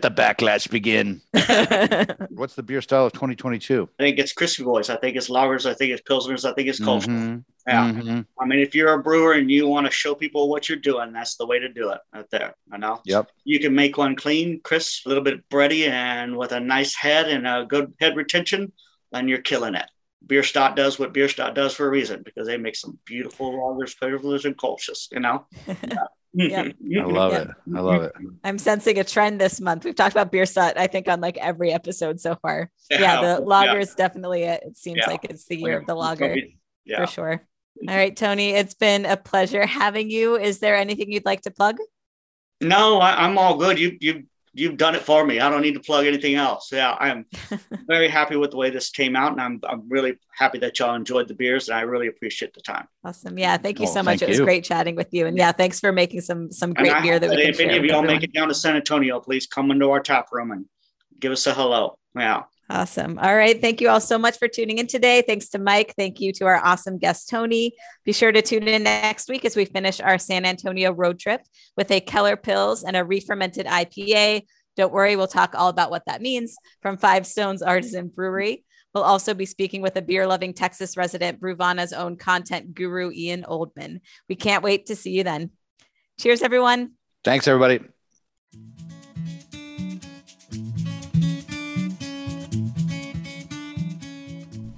the 0.02 0.12
backlash 0.14 0.70
begin. 0.70 1.22
What's 2.32 2.56
the 2.56 2.64
beer 2.64 2.82
style 2.82 3.06
of 3.06 3.14
2022? 3.14 3.88
I 3.98 4.04
think 4.04 4.20
it's 4.20 4.34
crispy 4.34 4.66
boys. 4.66 4.90
I 4.90 4.98
think 4.98 5.16
it's 5.16 5.30
lagers. 5.30 5.66
I 5.66 5.74
think 5.74 5.92
it's 5.94 6.02
pilsners. 6.02 6.44
I 6.44 6.54
think 6.54 6.68
it's 6.68 6.82
Kolsch. 6.82 7.06
Mm-hmm. 7.06 7.38
Yeah. 7.66 7.92
Mm-hmm. 7.92 8.22
I 8.38 8.46
mean, 8.46 8.60
if 8.60 8.76
you're 8.76 8.92
a 8.92 9.02
brewer 9.02 9.34
and 9.34 9.50
you 9.50 9.70
want 9.70 9.86
to 9.86 9.92
show 9.92 10.14
people 10.14 10.50
what 10.50 10.68
you're 10.68 10.78
doing, 10.78 11.14
that's 11.14 11.38
the 11.38 11.46
way 11.46 11.60
to 11.60 11.70
do 11.70 11.92
it 11.92 12.00
right 12.14 12.30
there. 12.30 12.56
I 12.74 12.78
know. 12.78 13.00
Yep. 13.06 13.32
You 13.46 13.60
can 13.60 13.74
make 13.74 13.98
one 13.98 14.18
clean, 14.18 14.60
crisp, 14.62 15.06
a 15.06 15.10
little 15.10 15.24
bit 15.24 15.50
bready, 15.50 15.88
and 15.88 16.36
with 16.36 16.52
a 16.52 16.60
nice 16.60 16.94
head 16.94 17.30
and 17.30 17.48
a 17.48 17.66
good 17.66 17.94
head 18.02 18.18
retention, 18.18 18.74
then 19.14 19.30
you're 19.30 19.42
killing 19.42 19.76
it. 19.76 19.86
Bierstadt 20.26 20.76
does 20.76 20.98
what 20.98 21.14
Bierstadt 21.14 21.54
does 21.54 21.74
for 21.74 21.86
a 21.86 21.90
reason 21.90 22.24
because 22.24 22.48
they 22.48 22.58
make 22.58 22.76
some 22.76 22.98
beautiful 23.06 23.52
lagers, 23.54 23.98
pilsners, 23.98 24.46
and 24.46 24.58
Kolsch's, 24.58 25.08
you 25.12 25.20
know? 25.20 25.46
Yeah. 26.38 26.64
I 27.00 27.04
love 27.06 27.34
it. 27.34 27.48
I 27.74 27.80
love 27.80 28.04
it. 28.04 28.12
I'm 28.44 28.58
sensing 28.58 29.00
a 29.00 29.06
trend 29.06 29.40
this 29.40 29.62
month. 29.62 29.86
We've 29.86 29.96
talked 29.96 30.14
about 30.14 30.34
Bierstadt, 30.34 30.78
I 30.78 30.88
think, 30.88 31.08
on 31.08 31.22
like 31.22 31.38
every 31.38 31.72
episode 31.72 32.20
so 32.20 32.36
far. 32.42 32.70
Yeah, 32.92 33.00
yeah 33.00 33.22
the 33.22 33.40
lager 33.42 33.80
is 33.80 33.96
definitely 33.96 34.44
it. 34.44 34.62
It 34.66 34.78
seems 34.78 34.98
yeah. 34.98 35.08
like 35.08 35.24
it's 35.24 35.46
the 35.46 35.56
year 35.56 35.80
of 35.80 35.86
the 35.86 35.96
lager 35.96 36.36
for 36.94 37.08
sure. 37.08 37.48
All 37.88 37.96
right, 37.96 38.16
Tony, 38.16 38.52
it's 38.52 38.74
been 38.74 39.06
a 39.06 39.18
pleasure 39.18 39.66
having 39.66 40.10
you. 40.10 40.36
Is 40.38 40.60
there 40.60 40.76
anything 40.76 41.12
you'd 41.12 41.26
like 41.26 41.42
to 41.42 41.52
plug? 41.52 41.78
No, 42.62 43.00
I, 43.00 43.26
am 43.26 43.38
all 43.38 43.58
good. 43.58 43.80
You 43.80 43.98
you 44.00 44.24
you've 44.56 44.78
done 44.78 44.96
it 44.96 45.02
for 45.02 45.26
me. 45.26 45.40
I 45.40 45.50
don't 45.50 45.62
need 45.62 45.74
to 45.74 45.80
plug 45.80 46.06
anything 46.06 46.36
else. 46.36 46.70
Yeah, 46.72 46.96
I'm 47.00 47.26
very 47.88 48.08
happy 48.08 48.38
with 48.38 48.52
the 48.52 48.58
way 48.58 48.70
this 48.70 48.90
came 48.90 49.16
out, 49.16 49.34
and 49.34 49.42
I'm 49.42 49.60
I'm 49.68 49.88
really 49.88 50.18
happy 50.36 50.58
that 50.60 50.80
y'all 50.80 50.96
enjoyed 50.96 51.28
the 51.28 51.36
beers, 51.36 51.68
and 51.68 51.78
I 51.78 51.82
really 51.82 52.08
appreciate 52.08 52.54
the 52.54 52.62
time. 52.62 52.88
Awesome. 53.04 53.38
Yeah, 53.38 53.58
thank 53.58 53.80
you 53.80 53.88
oh, 53.88 53.94
so 53.94 54.02
much. 54.02 54.22
It 54.22 54.30
was 54.30 54.40
great 54.40 54.64
chatting 54.64 54.96
with 54.96 55.14
you, 55.14 55.28
and 55.28 55.38
yeah, 55.38 55.52
thanks 55.52 55.80
for 55.80 55.92
making 55.92 56.22
some 56.22 56.52
some 56.52 56.74
great 56.74 57.02
beer 57.04 57.20
that 57.20 57.30
we 57.30 57.36
can 57.36 57.50
If 57.50 57.60
any 57.60 57.78
of 57.78 57.86
y'all 57.86 58.02
make 58.02 58.24
it 58.24 58.34
down 58.34 58.48
to 58.48 58.56
San 58.56 58.76
Antonio, 58.76 59.20
please 59.20 59.46
come 59.46 59.70
into 59.70 59.92
our 59.92 60.00
tap 60.00 60.28
room 60.32 60.52
and 60.52 60.66
give 61.20 61.32
us 61.32 61.46
a 61.46 61.54
hello. 61.54 61.98
Yeah. 62.16 62.44
Awesome. 62.68 63.20
All 63.20 63.36
right. 63.36 63.62
Thank 63.62 63.80
you 63.80 63.90
all 63.90 64.00
so 64.00 64.18
much 64.18 64.40
for 64.40 64.48
tuning 64.48 64.80
in 64.80 64.88
today. 64.88 65.22
Thanks 65.22 65.50
to 65.50 65.60
Mike. 65.60 65.94
Thank 65.96 66.20
you 66.20 66.34
to 66.34 66.46
our 66.46 66.64
awesome 66.66 66.98
guest, 66.98 67.30
Tony. 67.30 67.74
Be 68.06 68.12
sure 68.12 68.32
to 68.32 68.42
tune 68.42 68.68
in 68.68 68.84
next 68.84 69.30
week 69.30 69.46
as 69.46 69.56
we 69.56 69.66
finish 69.66 70.02
our 70.02 70.18
San 70.18 70.46
Antonio 70.46 70.92
road 70.92 71.20
trip 71.20 71.42
with 71.78 71.92
a 71.92 72.00
Keller 72.00 72.36
Pils 72.36 72.84
and 72.86 72.98
a 72.98 73.06
re 73.06 73.20
fermented 73.20 73.68
IPA. 73.68 74.44
Don't 74.76 74.92
worry, 74.92 75.16
we'll 75.16 75.28
talk 75.28 75.54
all 75.56 75.70
about 75.70 75.92
what 75.92 76.04
that 76.08 76.22
means 76.22 76.58
from 76.82 76.98
Five 76.98 77.28
Stones 77.28 77.62
Artisan 77.62 78.08
Brewery. 78.08 78.66
We'll 78.94 79.04
also 79.04 79.34
be 79.34 79.46
speaking 79.46 79.82
with 79.82 79.96
a 79.98 80.02
beer 80.02 80.26
loving 80.26 80.54
Texas 80.54 80.98
resident, 80.98 81.40
Bruvana's 81.40 81.94
own 81.94 82.18
content 82.18 82.74
guru, 82.74 83.12
Ian 83.12 83.44
Oldman. 83.44 84.00
We 84.28 84.36
can't 84.36 84.64
wait 84.64 84.88
to 84.88 84.96
see 84.96 85.12
you 85.12 85.24
then. 85.24 85.52
Cheers, 86.20 86.42
everyone. 86.42 86.94
Thanks, 87.24 87.48
everybody. 87.48 87.82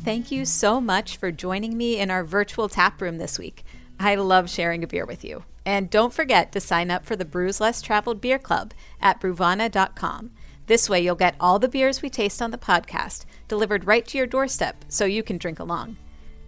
Thank 0.07 0.31
you 0.31 0.45
so 0.45 0.79
much 0.79 1.17
for 1.17 1.33
joining 1.33 1.75
me 1.75 1.99
in 1.99 2.09
our 2.09 2.23
virtual 2.23 2.69
tap 2.69 3.01
room 3.01 3.17
this 3.17 3.37
week. 3.37 3.65
I 3.99 4.15
love 4.15 4.49
sharing 4.49 4.81
a 4.81 4.87
beer 4.87 5.05
with 5.05 5.25
you. 5.25 5.43
And 5.65 5.89
don't 5.89 6.13
forget 6.13 6.53
to 6.53 6.61
sign 6.61 6.89
up 6.89 7.05
for 7.05 7.17
the 7.17 7.25
Brews 7.25 7.59
Less 7.59 7.81
Traveled 7.81 8.21
Beer 8.21 8.39
Club 8.39 8.73
at 9.01 9.19
bruvana.com. 9.19 10.31
This 10.67 10.89
way, 10.89 11.01
you'll 11.01 11.15
get 11.15 11.35
all 11.41 11.59
the 11.59 11.67
beers 11.67 12.01
we 12.01 12.09
taste 12.09 12.41
on 12.41 12.51
the 12.51 12.57
podcast 12.57 13.25
delivered 13.49 13.85
right 13.85 14.07
to 14.07 14.17
your 14.17 14.27
doorstep 14.27 14.85
so 14.87 15.03
you 15.03 15.23
can 15.23 15.37
drink 15.37 15.59
along. 15.59 15.97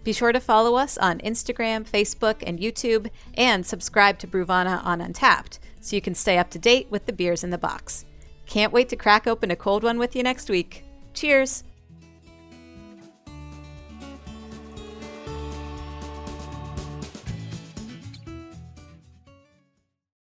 Be 0.04 0.14
sure 0.14 0.32
to 0.32 0.40
follow 0.40 0.76
us 0.76 0.96
on 0.96 1.18
Instagram, 1.18 1.86
Facebook, 1.86 2.36
and 2.46 2.58
YouTube, 2.58 3.10
and 3.34 3.66
subscribe 3.66 4.18
to 4.20 4.26
Bruvana 4.26 4.82
on 4.86 5.00
Untappd 5.00 5.58
so 5.82 5.96
you 5.96 6.00
can 6.00 6.14
stay 6.14 6.38
up 6.38 6.48
to 6.48 6.58
date 6.58 6.86
with 6.88 7.04
the 7.04 7.12
beers 7.12 7.44
in 7.44 7.50
the 7.50 7.58
box. 7.58 8.06
Can't 8.46 8.72
wait 8.72 8.88
to 8.88 8.96
crack 8.96 9.26
open 9.26 9.50
a 9.50 9.54
cold 9.54 9.84
one 9.84 9.98
with 9.98 10.16
you 10.16 10.22
next 10.22 10.48
week. 10.48 10.82
Cheers! 11.12 11.64